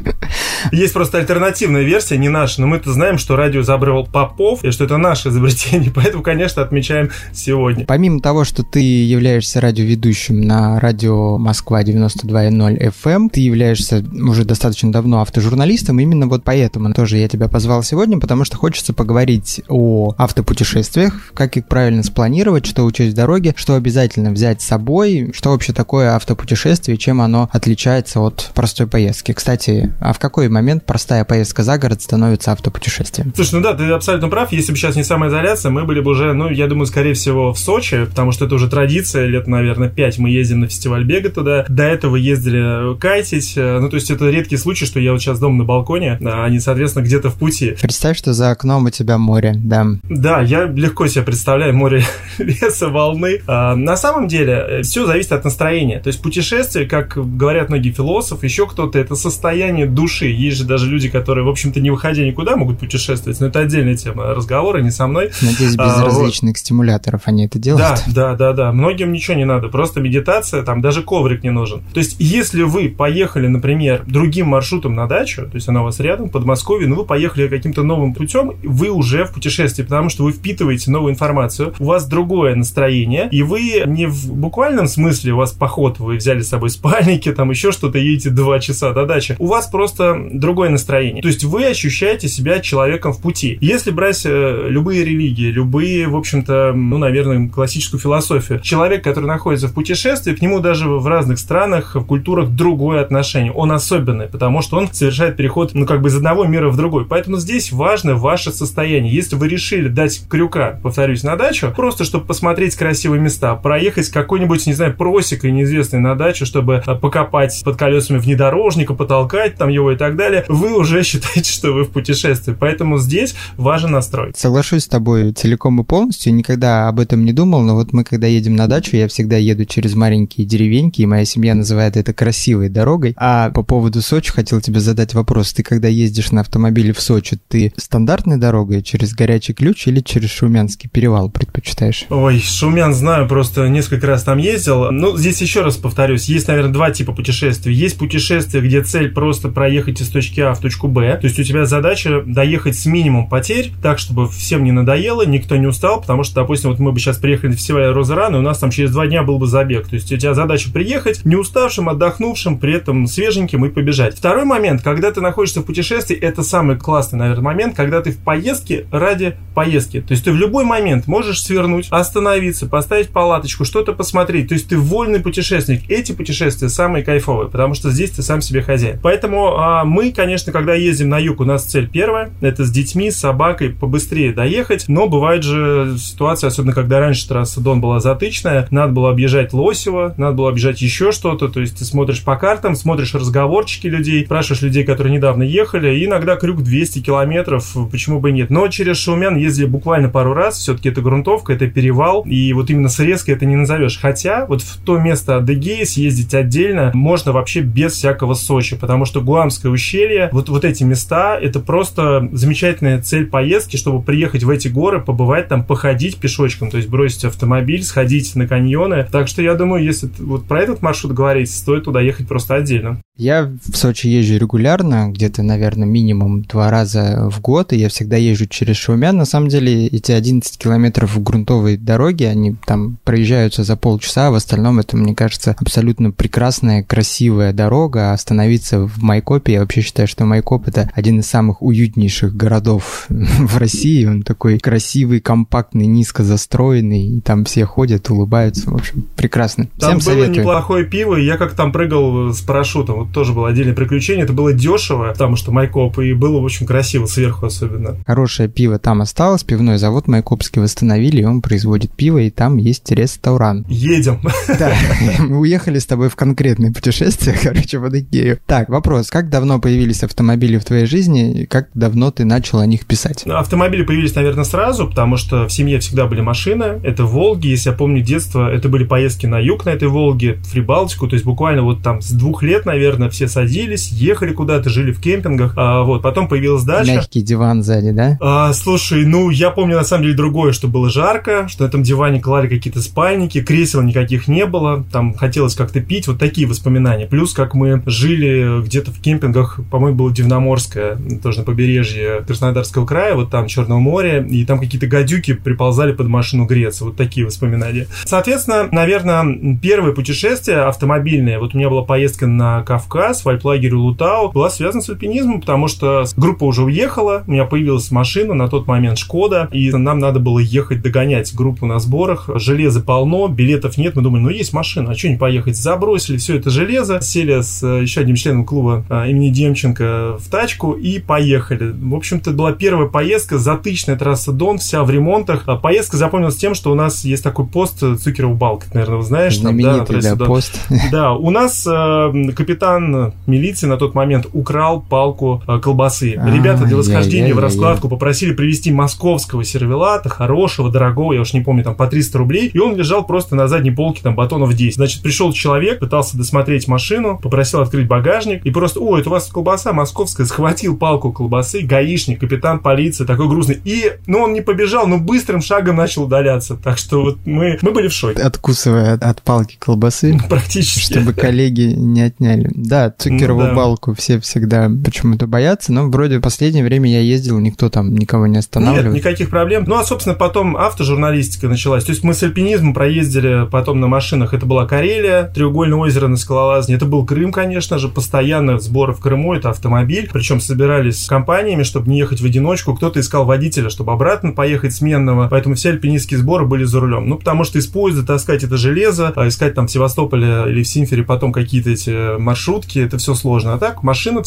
Есть 0.73 0.95
просто 0.95 1.19
альтернативная 1.19 1.83
версия, 1.83 2.17
не 2.17 2.29
наша, 2.29 2.62
но 2.62 2.67
мы-то 2.67 2.93
знаем, 2.93 3.19
что 3.19 3.37
радио 3.37 3.61
изобрел 3.61 4.06
Попов, 4.37 4.65
и 4.65 4.71
что 4.71 4.85
это 4.85 4.99
наше 4.99 5.31
изобретение, 5.31 5.91
поэтому, 5.95 6.23
конечно, 6.23 6.63
отмечаем 6.63 7.11
сегодня. 7.33 7.87
Помимо 7.87 8.21
того, 8.21 8.45
что 8.45 8.63
ты 8.63 8.81
являешься 8.81 9.63
радиоведущим 9.63 10.43
на 10.43 10.79
радио 10.79 11.39
Москва 11.39 11.83
92.0 11.83 12.93
FM, 13.03 13.11
эм, 13.11 13.31
ты 13.31 13.41
являешься 13.41 14.05
уже 14.13 14.45
достаточно 14.45 14.93
давно 14.93 15.23
автожурналистом, 15.23 16.01
именно 16.01 16.27
вот 16.27 16.45
поэтому 16.45 16.93
тоже 16.93 17.17
я 17.17 17.29
тебя 17.29 17.49
позвал 17.49 17.83
сегодня, 17.83 18.19
потому 18.21 18.45
что 18.45 18.59
хочется 18.59 18.93
поговорить 18.93 19.63
о 19.69 20.15
автопутешествиях, 20.19 21.33
как 21.33 21.57
их 21.57 21.67
правильно 21.67 22.03
спланировать, 22.03 22.67
что 22.67 22.85
учесть 22.85 23.15
в 23.15 23.17
дороге, 23.17 23.55
что 23.57 23.75
обязательно 23.75 24.33
взять 24.33 24.61
с 24.61 24.67
собой, 24.67 25.33
что 25.35 25.51
вообще 25.51 25.73
такое 25.73 26.15
автопутешествие, 26.15 26.99
чем 26.99 27.23
оно 27.23 27.49
отличается 27.53 28.21
от 28.21 28.51
простой 28.55 28.87
поездки. 28.87 29.33
Кстати, 29.33 29.95
а 29.99 30.13
в 30.13 30.19
какой 30.19 30.51
момент 30.51 30.85
простая 30.85 31.25
поездка 31.25 31.63
за 31.63 31.79
город 31.79 32.03
становится 32.03 32.53
автопутешествием? 32.53 33.33
Слушай, 33.35 33.55
ну 33.55 33.61
да, 33.63 33.75
ты 33.75 33.85
абсолютно 33.85 34.25
прав. 34.28 34.53
Если 34.53 34.72
бы 34.72 34.78
сейчас 34.78 34.97
не 34.97 35.04
самоизоляция, 35.04 35.70
мы 35.70 35.84
были 35.84 36.00
бы 36.00 36.10
уже, 36.10 36.32
ну, 36.32 36.50
я 36.50 36.66
думаю, 36.66 36.87
скорее 36.87 37.14
всего, 37.14 37.53
в 37.53 37.59
Сочи, 37.59 38.04
потому 38.04 38.32
что 38.32 38.47
это 38.47 38.54
уже 38.54 38.69
традиция, 38.69 39.26
лет, 39.26 39.47
наверное, 39.47 39.88
5 39.88 40.19
мы 40.19 40.31
ездим 40.31 40.60
на 40.60 40.69
фестиваль 40.69 41.04
бега 41.04 41.31
туда. 41.31 41.64
До 41.69 41.84
этого 41.84 42.16
ездили 42.16 42.97
кайтить. 42.98 43.54
Ну, 43.56 43.88
то 43.88 43.97
есть 43.97 44.10
это 44.10 44.28
редкий 44.31 44.56
случай, 44.56 44.87
что 44.87 45.00
я 45.00 45.12
вот 45.12 45.20
сейчас 45.20 45.38
дома 45.38 45.59
на 45.59 45.64
балконе, 45.64 46.19
а 46.25 46.44
они, 46.44 46.60
соответственно, 46.60 47.04
где-то 47.04 47.31
в 47.31 47.34
пути. 47.34 47.76
Представь, 47.81 48.19
что 48.19 48.32
за 48.32 48.50
окном 48.50 48.84
у 48.84 48.91
тебя 48.91 49.19
море, 49.19 49.54
да. 49.56 49.87
Да, 50.09 50.41
я 50.41 50.64
легко 50.64 51.06
себе 51.06 51.22
представляю 51.22 51.75
море 51.75 52.04
леса, 52.38 52.88
волны. 52.88 53.41
А, 53.47 53.75
на 53.76 53.97
самом 53.97 54.28
деле, 54.28 54.53
э, 54.53 54.82
все 54.82 55.06
зависит 55.06 55.32
от 55.32 55.44
настроения. 55.44 56.00
То 56.00 56.08
есть 56.08 56.22
путешествие, 56.22 56.87
как 56.87 57.16
говорят 57.37 57.69
многие 57.69 57.91
философы, 57.91 58.47
еще 58.47 58.66
кто-то, 58.66 58.98
это 58.98 59.14
состояние 59.14 59.87
души. 59.87 60.26
Есть 60.26 60.58
же 60.58 60.64
даже 60.64 60.88
люди, 60.88 61.08
которые, 61.08 61.44
в 61.44 61.48
общем-то, 61.48 61.81
не 61.81 61.91
выходя 61.91 62.25
никуда, 62.25 62.56
могут 62.56 62.78
путешествовать, 62.78 63.41
но 63.41 63.47
это 63.47 63.60
отдельная 63.60 63.97
тема 63.97 64.16
разговора, 64.19 64.78
не 64.78 64.91
со 64.91 65.06
мной. 65.06 65.31
Надеюсь, 65.43 65.75
без 65.75 65.99
а, 65.99 66.04
различных 66.04 66.54
вот. 66.54 66.59
стимуляторов 66.59 67.22
они 67.25 67.47
это 67.47 67.59
делают. 67.59 68.03
Да, 68.06 68.34
да, 68.34 68.37
да, 68.37 68.53
да. 68.53 68.72
Многим 68.72 69.12
ничего 69.12 69.37
не 69.37 69.44
надо, 69.44 69.69
просто 69.69 70.00
медитация, 70.00 70.62
там 70.62 70.81
даже 70.81 71.03
коврик 71.03 71.43
не 71.43 71.50
нужен. 71.50 71.82
То 71.93 71.99
есть, 71.99 72.16
если 72.19 72.62
вы 72.62 72.88
поехали, 72.88 73.47
например, 73.47 74.05
другим 74.06 74.49
маршрутом 74.49 74.94
на 74.94 75.06
дачу, 75.06 75.43
то 75.43 75.55
есть 75.55 75.69
она 75.69 75.82
у 75.82 75.84
вас 75.84 76.00
рядом, 76.00 76.28
в 76.28 76.32
Подмосковье, 76.32 76.88
но 76.88 76.97
вы 76.97 77.05
поехали 77.05 77.49
каким-то 77.49 77.82
новым 77.82 78.15
путем, 78.15 78.53
вы 78.62 78.88
уже 78.91 79.25
в 79.25 79.32
путешествии, 79.32 79.82
потому 79.82 80.09
что 80.09 80.25
вы 80.25 80.32
впитываете 80.32 80.91
новую 80.91 81.12
информацию, 81.12 81.75
у 81.78 81.84
вас 81.84 82.06
другое 82.06 82.55
настроение, 82.55 83.28
и 83.31 83.43
вы 83.43 83.82
не 83.87 84.06
в 84.06 84.32
буквальном 84.32 84.87
смысле 84.87 85.32
у 85.32 85.37
вас 85.38 85.53
поход, 85.53 85.99
вы 85.99 86.16
взяли 86.16 86.43
с 86.43 86.49
собой 86.49 86.71
спальники, 86.71 87.32
там 87.32 87.50
еще 87.50 87.72
что-то, 87.72 87.99
едете 87.99 88.31
два 88.31 88.60
часа 88.60 88.93
до 88.93 89.06
дачи, 89.06 89.37
у 89.38 89.47
вас 89.47 89.66
просто 89.66 90.16
другое 90.32 90.71
настроение. 90.71 91.22
То 91.22 91.28
есть 91.28 91.44
вы 91.44 91.66
ощущаете 91.66 92.28
себя 92.28 92.60
человеком 92.60 93.12
в 93.12 93.21
пути. 93.21 93.59
Если 93.60 93.91
брать 93.91 94.06
э, 94.25 94.67
любые 94.69 95.05
религии, 95.05 95.50
любые, 95.50 96.09
в 96.09 96.17
общем-то, 96.17 96.72
ну, 96.75 96.99
наверное, 96.99 97.49
классическую 97.49 98.00
философию, 98.00 98.61
человек, 98.61 99.03
который 99.03 99.27
находится 99.27 99.69
в 99.69 99.75
путешествии, 99.75 100.34
к 100.34 100.43
нему 100.43 100.61
даже 100.61 100.89
в 100.89 101.06
разных 101.06 101.39
странах, 101.39 101.94
в 101.94 102.05
культурах 102.05 102.50
другое 102.50 103.00
отношение. 103.03 103.53
Он 103.53 103.72
особенный, 103.72 104.27
потому 104.27 104.62
что 104.62 104.77
он 104.77 104.89
совершает 104.93 105.37
переход, 105.37 105.75
ну, 105.75 105.87
как 105.87 106.00
бы 106.03 106.09
из 106.09 106.17
одного 106.17 106.44
мира 106.44 106.69
в 106.69 106.77
другой. 106.77 107.05
Поэтому 107.06 107.39
здесь 107.39 107.72
важно 107.72 108.15
ваше 108.15 108.53
состояние. 108.53 109.12
Если 109.12 109.37
вы 109.37 109.49
решили 109.49 109.89
дать 109.89 110.23
крюка, 110.28 110.78
повторюсь, 110.83 111.23
на 111.23 111.37
дачу, 111.37 111.73
просто 111.75 112.05
чтобы 112.05 112.27
посмотреть 112.27 112.77
красивые 112.77 113.21
места, 113.21 113.55
проехать 113.56 114.11
какой-нибудь, 114.11 114.67
не 114.67 114.75
знаю, 114.75 114.94
просекой 114.94 115.50
неизвестной 115.50 116.00
на 116.00 116.15
дачу, 116.15 116.47
чтобы 116.47 116.83
э, 116.87 116.94
покопать 116.94 117.61
под 117.65 117.77
колесами 117.77 118.19
внедорожника, 118.19 118.94
потолкать 118.94 119.56
там 119.56 119.69
его 119.69 119.93
и 119.93 119.97
так 119.97 120.17
далее, 120.17 120.44
вы 120.49 120.77
уже 120.77 121.03
считаете, 121.05 121.50
что 121.50 121.73
вы 121.73 121.84
в 121.84 121.91
путешествии. 121.91 122.56
Поэтому 122.59 122.99
здесь 122.99 123.34
важен 123.56 123.96
настрой. 123.97 124.33
Соглашусь 124.37 124.84
с 124.84 124.89
тобой 124.89 125.33
целиком 125.33 125.81
и 125.81 125.84
полностью, 125.84 126.34
никогда 126.34 126.89
об 126.89 127.01
этом 127.01 127.25
не 127.25 127.33
думал, 127.33 127.62
но 127.62 127.75
вот 127.75 127.93
мы 127.93 128.05
когда 128.05 128.27
едем 128.27 128.57
на 128.57 128.67
дачу, 128.67 128.97
я 128.97 129.09
всегда 129.09 129.37
еду 129.37 129.65
через 129.65 129.95
маленькие 129.95 130.47
деревеньки, 130.47 131.03
и 131.03 131.06
моя 131.06 131.25
семья 131.25 131.55
называет 131.55 131.97
это 131.97 132.12
красивой 132.12 132.69
дорогой. 132.69 133.15
А 133.17 133.50
по 133.50 133.62
поводу 133.62 134.03
Сочи 134.03 134.32
хотел 134.32 134.61
тебе 134.61 134.81
задать 134.81 135.15
вопрос. 135.15 135.53
Ты 135.53 135.62
когда 135.62 135.88
ездишь 135.88 136.31
на 136.31 136.43
автомобиле 136.43 136.93
в 136.93 137.00
Сочи, 137.00 137.38
ты 137.49 137.73
стандартной 137.76 138.37
дорогой 138.37 138.82
через 138.82 139.15
горячий 139.15 139.55
ключ 139.55 139.88
или 139.88 140.00
через 140.00 140.31
Шумянский 140.31 140.88
перевал 140.88 141.31
предпочитаешь? 141.31 142.05
Ой, 142.11 142.41
Шумян 142.41 142.94
знаю, 142.94 143.29
просто 143.29 143.69
несколько 143.69 144.06
раз 144.06 144.23
там 144.23 144.38
ездил. 144.38 144.91
Ну, 144.91 145.17
здесь 145.17 145.41
еще 145.41 145.62
раз 145.62 145.76
повторюсь, 145.76 146.26
есть, 146.26 146.49
наверное, 146.49 146.73
два 146.73 146.91
типа 146.91 147.12
путешествий. 147.12 147.75
Есть 147.75 147.99
путешествия, 147.99 148.61
где 148.61 148.82
цель 148.82 149.11
просто 149.12 149.49
проехать 149.49 150.00
из 150.00 150.09
точки 150.09 150.41
А 150.41 150.55
в 150.55 150.61
точку 150.61 150.88
Б, 150.88 151.17
то 151.17 151.26
есть 151.26 151.38
у 151.38 151.43
тебя 151.43 151.67
задача 151.67 152.23
доехать 152.26 152.76
с 152.76 152.87
минимум 152.87 153.29
потерь, 153.29 153.73
так, 153.87 154.00
чтобы 154.00 154.29
всем 154.29 154.65
не 154.65 154.73
надоело, 154.73 155.25
никто 155.25 155.55
не 155.55 155.69
устал, 155.69 156.00
потому 156.00 156.25
что, 156.25 156.35
допустим, 156.35 156.71
вот 156.71 156.81
мы 156.81 156.91
бы 156.91 156.99
сейчас 156.99 157.19
приехали 157.19 157.50
на 157.50 157.56
фестиваль 157.56 157.93
Роза 157.93 158.17
и 158.17 158.35
у 158.35 158.41
нас 158.41 158.59
там 158.59 158.73
через 158.73 158.91
два 158.91 159.06
дня 159.06 159.23
был 159.23 159.38
бы 159.38 159.47
забег. 159.47 159.87
То 159.87 159.94
есть 159.94 160.11
у 160.11 160.17
тебя 160.17 160.35
задача 160.35 160.73
приехать 160.73 161.25
не 161.25 161.37
уставшим, 161.37 161.88
отдохнувшим, 161.88 162.59
при 162.59 162.75
этом 162.75 163.06
свеженьким 163.06 163.65
и 163.65 163.69
побежать. 163.69 164.19
Второй 164.19 164.44
момент, 164.44 164.83
когда 164.83 165.12
ты 165.12 165.21
находишься 165.21 165.61
в 165.61 165.65
путешествии, 165.65 166.17
это 166.17 166.43
самый 166.43 166.77
классный, 166.77 167.21
наверное, 167.21 167.44
момент, 167.44 167.77
когда 167.77 168.00
ты 168.00 168.11
в 168.11 168.19
поездке 168.19 168.87
ради 168.91 169.37
поездки. 169.55 170.00
То 170.00 170.15
есть 170.15 170.25
ты 170.25 170.32
в 170.32 170.37
любой 170.37 170.65
момент 170.65 171.06
можешь 171.06 171.41
свернуть, 171.41 171.87
остановиться, 171.91 172.67
поставить 172.67 173.11
палаточку, 173.11 173.65
что-то 173.65 173.93
посмотреть. 173.93 174.49
То 174.49 174.55
есть 174.55 174.69
ты 174.69 174.77
вольный 174.77 175.21
путешественник. 175.21 175.89
Эти 175.89 176.11
путешествия 176.11 176.71
самые 176.71 177.05
кайфовые, 177.05 177.49
потому 177.49 177.75
что 177.75 177.93
здесь 177.93 178.11
ты 178.11 178.23
сам 178.23 178.41
себе 178.41 178.62
хозяин. 178.62 178.99
Поэтому 179.00 179.56
а, 179.56 179.85
мы, 179.85 180.11
конечно, 180.11 180.50
когда 180.50 180.75
ездим 180.75 181.09
на 181.09 181.21
юг, 181.21 181.39
у 181.39 181.44
нас 181.44 181.65
цель 181.65 181.89
первая, 181.89 182.31
это 182.41 182.65
с 182.65 182.71
детьми, 182.73 183.12
с 183.12 183.19
собакой 183.19 183.75
побыстрее 183.78 184.32
доехать, 184.32 184.84
но 184.88 185.08
бывает 185.08 185.43
же 185.43 185.96
ситуация, 185.99 186.49
особенно 186.49 186.73
когда 186.73 187.00
раньше 187.00 187.28
трасса 187.28 187.61
Дон 187.61 187.81
была 187.81 188.00
затычная, 188.00 188.67
надо 188.70 188.93
было 188.93 189.11
объезжать 189.11 189.52
Лосево, 189.52 190.14
надо 190.17 190.37
было 190.37 190.50
объезжать 190.50 190.81
еще 190.82 191.12
что-то, 191.12 191.49
то 191.49 191.61
есть 191.61 191.78
ты 191.78 191.84
смотришь 191.84 192.23
по 192.23 192.37
картам, 192.37 192.76
смотришь 192.76 193.14
разговорчики 193.14 193.87
людей, 193.87 194.25
спрашиваешь 194.25 194.62
людей, 194.62 194.84
которые 194.84 195.14
недавно 195.14 195.43
ехали, 195.43 195.96
и 195.96 196.05
иногда 196.05 196.37
крюк 196.37 196.62
200 196.62 197.00
километров, 197.00 197.76
почему 197.90 198.20
бы 198.20 198.32
нет. 198.32 198.50
Но 198.50 198.69
через 198.69 198.99
Шумян 198.99 199.37
ездили 199.37 199.67
буквально 199.67 200.08
пару 200.08 200.34
раз, 200.34 200.58
все-таки 200.58 200.88
это 200.88 201.00
грунтовка, 201.00 201.52
это 201.52 201.67
перевал, 201.67 202.22
и 202.22 202.52
вот 202.52 202.70
именно 202.70 202.88
срезкой 202.88 203.34
это 203.34 203.46
не 203.46 203.56
назовешь. 203.56 203.99
Хотя 203.99 204.46
вот 204.46 204.62
в 204.62 204.79
то 204.84 204.99
место 204.99 205.37
Адыгеи 205.37 205.84
съездить 205.84 206.34
отдельно 206.34 206.90
можно 206.94 207.32
вообще 207.32 207.61
без 207.61 207.93
всякого 207.93 208.34
Сочи, 208.34 208.76
потому 208.76 209.05
что 209.05 209.20
Гуамское 209.20 209.70
ущелье, 209.72 210.29
вот, 210.32 210.49
вот 210.49 210.64
эти 210.64 210.84
места, 210.84 211.38
это 211.38 211.61
просто 211.61 212.29
замечательная 212.32 213.00
цель 213.02 213.26
поездки, 213.26 213.66
чтобы 213.75 214.03
приехать 214.03 214.45
в 214.45 214.51
эти 214.51 214.69
горы, 214.69 215.01
побывать 215.01 215.49
там, 215.49 215.65
походить 215.65 216.19
пешочком, 216.19 216.71
то 216.71 216.77
есть 216.77 216.89
бросить 216.89 217.25
автомобиль, 217.25 217.83
сходить 217.83 218.37
на 218.37 218.47
каньоны. 218.47 219.07
Так 219.11 219.29
что 219.29 219.43
я 219.43 219.55
думаю, 219.55 219.83
если 219.83 220.09
вот 220.19 220.47
про 220.47 220.63
этот 220.63 220.83
маршрут 220.83 221.13
говорить, 221.13 221.51
стоит 221.51 221.85
туда 221.85 222.01
ехать 222.01 222.29
просто 222.29 222.55
отдельно. 222.55 223.01
Я 223.17 223.51
в 223.65 223.77
Сочи 223.77 224.09
езжу 224.09 224.37
регулярно, 224.37 225.09
где-то, 225.09 225.43
наверное, 225.43 225.89
минимум 225.89 226.43
два 226.43 226.71
раза 226.71 227.31
в 227.31 227.41
год, 227.41 227.73
и 227.73 227.77
я 227.77 227.89
всегда 227.89 228.19
езжу 228.19 228.47
через 228.47 228.77
Шаумян. 228.77 229.17
На 229.17 229.25
самом 229.25 229.49
деле, 229.49 229.87
эти 229.87 230.13
11 230.13 230.59
километров 230.59 231.23
грунтовой 231.23 231.79
дороги, 231.79 232.25
они 232.25 232.57
там 232.67 232.99
проезжаются 233.05 233.65
за 233.65 233.77
полчаса, 233.77 234.29
а 234.29 234.31
в 234.31 234.35
остальном 234.35 234.81
это, 234.81 234.99
мне 234.99 235.15
кажется, 235.15 235.57
абсолютно 235.59 236.11
прекрасная, 236.11 236.83
красивая 236.83 237.55
дорога. 237.55 238.11
А 238.11 238.13
остановиться 238.13 238.81
в 238.81 239.03
Майкопе, 239.03 239.55
я 239.55 239.61
вообще 239.61 239.81
считаю, 239.81 240.09
что 240.09 240.27
Майкоп 240.27 240.69
это 240.69 240.91
один 240.95 241.21
из 241.21 241.27
самых 241.27 241.63
уютнейших 241.63 242.37
городов 242.37 243.07
в 243.46 243.56
России. 243.58 244.04
Он 244.04 244.22
такой 244.22 244.58
красивый, 244.58 245.20
компактный, 245.20 245.87
низко 245.87 246.22
застроенный, 246.25 247.16
и 247.16 247.20
там 247.20 247.44
все 247.44 247.64
ходят, 247.64 248.10
улыбаются. 248.10 248.70
В 248.70 248.75
общем, 248.75 249.04
прекрасно. 249.16 249.69
Всем 249.78 250.00
там 250.00 250.14
было 250.14 250.26
неплохое 250.26 250.84
пиво, 250.84 251.16
и 251.16 251.25
я 251.25 251.37
как 251.37 251.54
там 251.54 251.72
прыгал 251.72 252.32
с 252.32 252.40
парашютом 252.40 252.96
вот 252.96 253.12
тоже 253.12 253.32
было 253.32 253.48
отдельное 253.48 253.75
приключение. 253.75 254.25
Это 254.25 254.32
было 254.32 254.52
дешево, 254.52 255.08
потому 255.12 255.37
что 255.37 255.52
Майкоп, 255.52 255.98
и 255.98 256.12
было 256.12 256.38
очень 256.40 256.66
красиво 256.66 257.06
сверху 257.06 257.46
особенно. 257.46 257.96
Хорошее 258.06 258.48
пиво 258.48 258.78
там 258.78 259.02
осталось, 259.02 259.44
пивной 259.44 259.78
завод 259.78 260.08
Майкопский 260.08 260.60
восстановили, 260.62 261.22
и 261.22 261.25
он 261.25 261.43
производит 261.43 261.93
пиво, 261.93 262.19
и 262.19 262.31
там 262.31 262.56
есть 262.56 262.90
ресторан. 262.90 263.64
Едем. 263.69 264.20
Да, 264.58 264.75
мы 265.19 265.38
уехали 265.38 265.78
с 265.78 265.87
тобой 265.87 266.08
в 266.08 266.16
конкретное 266.16 266.72
путешествие, 266.72 267.37
короче, 267.43 267.78
в 267.78 267.84
Адыгею. 267.84 268.38
Так, 268.46 268.69
вопрос, 268.69 269.10
как 269.10 269.28
давно 269.28 269.60
появились 269.60 270.02
автомобили 270.02 270.58
в 270.58 270.64
твоей 270.64 270.87
жизни, 270.87 271.43
и 271.43 271.46
как 271.46 271.69
давно 271.75 272.10
ты 272.10 272.25
начал 272.25 272.60
о 272.60 272.66
них 272.66 272.87
писать? 272.87 273.25
Автомобили 273.38 273.83
появились, 273.83 274.15
наверное, 274.15 274.44
сразу, 274.44 274.87
потому 274.87 275.17
что 275.17 275.47
в 275.47 275.53
семье 275.53 275.79
всегда 275.79 276.06
были 276.06 276.21
машины, 276.21 276.81
это 276.83 277.05
Волги, 277.05 277.49
если 277.49 277.71
я 277.71 277.77
помню 277.77 278.03
детство, 278.03 278.50
это 278.50 278.69
были 278.69 278.85
поездки 278.85 279.27
на 279.27 279.38
юг 279.38 279.65
на 279.67 279.71
этой 279.71 279.88
Волге, 279.88 280.35
в 280.44 280.53
Прибалтику, 280.53 281.09
то 281.09 281.15
есть 281.15 281.25
буквально 281.25 281.62
вот 281.62 281.83
там 281.83 282.00
с 282.00 282.11
двух 282.11 282.43
лет, 282.43 282.67
наверное, 282.67 282.97
наверное, 282.97 283.11
все 283.11 283.29
садились, 283.29 283.88
ехали 283.88 284.33
куда-то, 284.33 284.71
жили 284.71 284.93
в 284.93 285.00
кемпингах. 285.00 285.55
А, 285.56 285.83
вот, 285.83 286.03
потом 286.03 286.29
появилась 286.29 286.62
дача. 286.62 286.93
Мягкий 286.93 287.23
диван 287.23 287.62
сзади, 287.62 287.91
да? 287.91 288.19
А, 288.21 288.53
слушай, 288.53 289.05
ну, 289.05 289.31
я 289.31 289.50
помню 289.50 289.77
на 289.77 289.85
самом 289.85 290.05
деле 290.05 290.15
другое, 290.15 290.53
что 290.53 290.69
было 290.69 290.89
жарко, 290.89 291.49
что 291.49 291.65
на 291.65 291.69
этом 291.69 291.82
диване 291.82 292.21
клали 292.21 292.49
какие-то 292.49 292.81
спальники, 292.81 293.43
кресел 293.43 293.82
никаких 293.82 294.29
не 294.29 294.47
было, 294.47 294.85
там 294.93 295.15
хотелось 295.15 295.55
как-то 295.55 295.81
пить, 295.81 296.06
вот 296.06 296.19
такие 296.19 296.47
воспоминания. 296.47 297.06
Плюс, 297.06 297.32
как 297.32 297.55
мы 297.55 297.82
жили 297.87 298.62
где-то 298.65 298.91
в 298.91 299.00
кемпингах, 299.00 299.61
по-моему, 299.71 299.99
было 299.99 300.12
Дивноморское, 300.12 300.99
тоже 301.23 301.39
на 301.39 301.44
побережье 301.44 302.23
Краснодарского 302.27 302.87
края, 302.87 303.15
вот 303.15 303.25
там 303.31 303.46
Черного 303.46 303.78
моря, 303.78 304.25
и 304.25 304.44
там 304.44 304.58
какие-то 304.58 304.87
гадюки 304.87 305.34
приползали 305.34 305.93
под 305.93 306.08
машину 306.08 306.46
греться, 306.46 306.84
вот 306.84 306.96
такие 306.96 307.26
воспоминания. 307.26 307.87
Соответственно, 308.05 308.69
наверное, 308.70 309.58
первое 309.61 309.93
путешествие 309.93 310.62
автомобильное, 310.62 311.38
вот 311.38 311.55
у 311.55 311.58
меня 311.58 311.69
была 311.69 311.82
поездка 311.82 312.26
на 312.26 312.62
Кавказ, 312.62 313.25
в 313.25 313.28
альплагерю 313.28 313.81
Лутау, 313.81 314.32
была 314.32 314.50
связана 314.50 314.82
с 314.82 314.90
альпинизмом, 314.90 315.40
потому 315.40 315.69
что 315.69 316.05
группа 316.17 316.44
уже 316.44 316.62
уехала, 316.62 317.25
у 317.26 317.31
меня 317.31 317.44
появилась 317.44 317.90
машина, 317.90 318.34
на 318.34 318.49
тот 318.49 318.67
момент 318.67 318.99
Шкода, 318.99 319.49
и 319.52 319.70
нам 319.72 319.99
надо 319.99 320.20
было 320.20 320.38
ехать 320.38 320.82
догонять 320.82 321.34
группу 321.34 321.67
на 321.67 321.79
сборах. 321.79 322.29
Железа 322.34 322.81
полно, 322.81 323.29
билетов 323.29 323.79
нет, 323.79 323.96
мы 323.96 324.02
думали, 324.02 324.22
ну 324.22 324.31
есть 324.31 324.52
машина, 324.52 324.90
а 324.90 324.94
что 324.94 325.08
не 325.08 325.17
поехать? 325.17 325.56
Забросили 325.56 326.17
все 326.17 326.37
это 326.37 326.50
железо, 326.50 327.00
сели 327.00 327.40
с 327.40 327.62
э, 327.62 327.82
еще 327.82 328.00
одним 328.00 328.17
членом 328.17 328.44
клуба 328.44 328.84
а, 328.88 329.06
имени 329.06 329.31
Демченко 329.31 330.19
в 330.19 330.29
тачку 330.31 330.72
и 330.72 330.99
поехали. 330.99 331.72
В 331.72 331.94
общем-то, 331.94 332.31
была 332.32 332.52
первая 332.52 332.88
поездка, 332.88 333.16
затычная 333.19 333.97
трасса 333.97 334.33
Дон, 334.33 334.59
вся 334.59 334.85
в 334.85 334.91
ремонтах. 334.91 335.45
А 335.47 335.57
поездка 335.57 335.97
запомнилась 335.97 336.37
тем, 336.37 336.55
что 336.55 336.73
у 336.73 336.75
нас 336.75 337.05
есть 337.05 337.23
такой 337.23 337.47
пост 337.47 337.79
Цукерова 337.79 338.35
Балка, 338.35 338.67
наверное, 338.73 338.99
вы 338.99 339.05
знаешь. 339.05 339.37
Там, 339.39 339.59
да, 339.61 339.85
да, 339.85 340.17
пост. 340.25 340.61
Да, 340.91 341.13
у 341.13 341.31
нас 341.31 341.67
э, 341.67 342.33
капитан 342.35 342.67
капитан 342.67 343.13
милиции 343.27 343.67
на 343.67 343.77
тот 343.77 343.95
момент 343.95 344.27
украл 344.33 344.81
палку 344.81 345.43
э, 345.47 345.59
колбасы. 345.59 346.15
А, 346.17 346.31
Ребята 346.31 346.65
для 346.65 346.77
восхождения 346.77 347.35
в 347.35 347.39
раскладку 347.39 347.89
попросили 347.89 348.33
привезти 348.33 348.73
московского 348.73 349.45
сервелата, 349.45 350.09
хорошего, 350.09 350.71
дорогого, 350.71 351.13
я 351.13 351.21
уж 351.21 351.33
не 351.33 351.41
помню, 351.41 351.65
там 351.65 351.75
по 351.75 351.87
300 351.87 352.19
рублей, 352.19 352.51
и 352.53 352.59
он 352.59 352.77
лежал 352.77 353.05
просто 353.05 353.35
на 353.35 353.49
задней 353.49 353.71
полке, 353.71 354.03
там, 354.03 354.15
батонов 354.15 354.55
10. 354.55 354.77
Значит, 354.77 355.03
пришел 355.03 355.33
человек, 355.33 355.81
пытался 355.81 356.17
досмотреть 356.17 356.69
машину, 356.69 357.19
попросил 357.19 357.61
открыть 357.61 357.87
багажник, 357.87 358.45
и 358.45 358.51
просто, 358.51 358.81
о, 358.81 358.99
это 358.99 359.09
у 359.09 359.13
вас 359.13 359.27
колбаса 359.27 359.73
московская, 359.73 360.25
схватил 360.25 360.77
палку 360.77 361.13
колбасы, 361.13 361.61
гаишник, 361.61 362.21
капитан 362.21 362.61
полиции, 362.61 363.05
такой 363.06 363.29
грузный, 363.29 363.61
и, 363.64 363.93
ну, 364.06 364.20
он 364.20 364.32
не 364.32 364.41
побежал, 364.41 364.87
но 364.87 364.99
быстрым 364.99 365.41
шагом 365.41 365.76
начал 365.76 366.05
удаляться, 366.05 366.56
так 366.56 366.79
что 366.79 367.03
вот 367.03 367.19
мы, 367.25 367.58
мы 367.62 367.73
были 367.73 367.88
в 367.88 367.93
шоке. 367.93 368.23
Откусывая 368.23 368.94
от, 368.94 369.03
от 369.03 369.23
палки 369.23 369.56
колбасы. 369.58 370.19
Практически. 370.29 370.93
Чтобы 370.93 371.12
коллеги 371.12 371.75
не 371.76 372.03
отняли. 372.03 372.50
Да, 372.55 372.93
цукерову 372.97 373.43
ну, 373.43 373.47
да. 373.49 373.55
балку 373.55 373.94
все 373.94 374.20
всегда 374.20 374.70
почему-то 374.85 375.26
боятся, 375.26 375.73
но 375.73 375.88
вроде 375.88 376.19
в 376.19 376.23
последнее 376.23 376.64
время 376.64 376.91
я 376.91 377.00
ездил, 377.00 377.38
никто 377.38 377.69
там 377.69 377.94
никого 377.94 378.26
не 378.26 378.38
останавливает. 378.38 378.94
Нет, 378.94 379.05
никаких 379.05 379.31
проблем. 379.31 379.64
Ну, 379.67 379.76
а, 379.76 379.85
собственно, 379.85 380.14
потом 380.14 380.56
автожурналистика 380.56 381.49
началась. 381.49 381.85
То 381.85 381.93
есть 381.93 382.03
мы 382.03 382.14
с 382.14 382.23
альпинизмом 382.23 382.75
проездили 382.75 383.47
потом 383.50 383.81
на 383.81 383.87
машинах. 383.87 384.35
Это 384.35 384.47
была 384.47 384.67
Карелия, 384.67 385.25
треугольное 385.35 385.79
озеро 385.79 386.08
на 386.08 386.17
скалолазне. 386.17 386.75
Это 386.75 386.86
был 386.86 387.05
Крым, 387.05 387.32
конечно 387.32 387.79
же, 387.79 387.89
постоянно 387.89 388.58
сборы 388.58 388.93
в 388.93 389.01
Крыму, 389.01 389.34
это 389.34 389.51
автомобиль. 389.51 390.08
Причем 390.13 390.41
собирались 390.41 391.05
с 391.05 391.06
компаниями, 391.06 391.63
чтобы 391.63 391.89
не 391.89 391.98
ехать 391.98 392.20
в 392.20 392.25
одиночку. 392.25 392.75
Кто-то 392.75 392.95
искал 393.00 393.24
водителя, 393.24 393.70
чтобы 393.70 393.93
обратно 393.93 394.32
поехать 394.32 394.74
сменного. 394.74 395.29
Поэтому 395.29 395.55
все 395.55 395.70
альпинистские 395.70 396.19
сборы 396.19 396.46
были 396.46 396.65
за 396.65 396.81
рулем. 396.81 397.08
Ну, 397.08 397.19
потому 397.19 397.44
что 397.44 397.58
из 397.58 397.67
поезда 397.67 398.05
таскать 398.05 398.44
это 398.44 398.56
железо, 398.56 399.12
а 399.15 399.29
искать 399.29 399.55
там 399.55 399.67
в 399.67 399.70
Севастополе 399.70 400.44
или 400.48 400.62
в 400.62 400.69
Симфере 400.69 401.03
потом 401.03 401.32
какие-то 401.32 401.70
эти 401.70 402.19
маршрутки, 402.19 402.56
маршрутки, 402.56 402.79
это 402.79 402.98
все 402.98 403.15
сложно. 403.15 403.55
А 403.55 403.58
так, 403.58 403.82
машина 403.82 404.22
в 404.22 404.26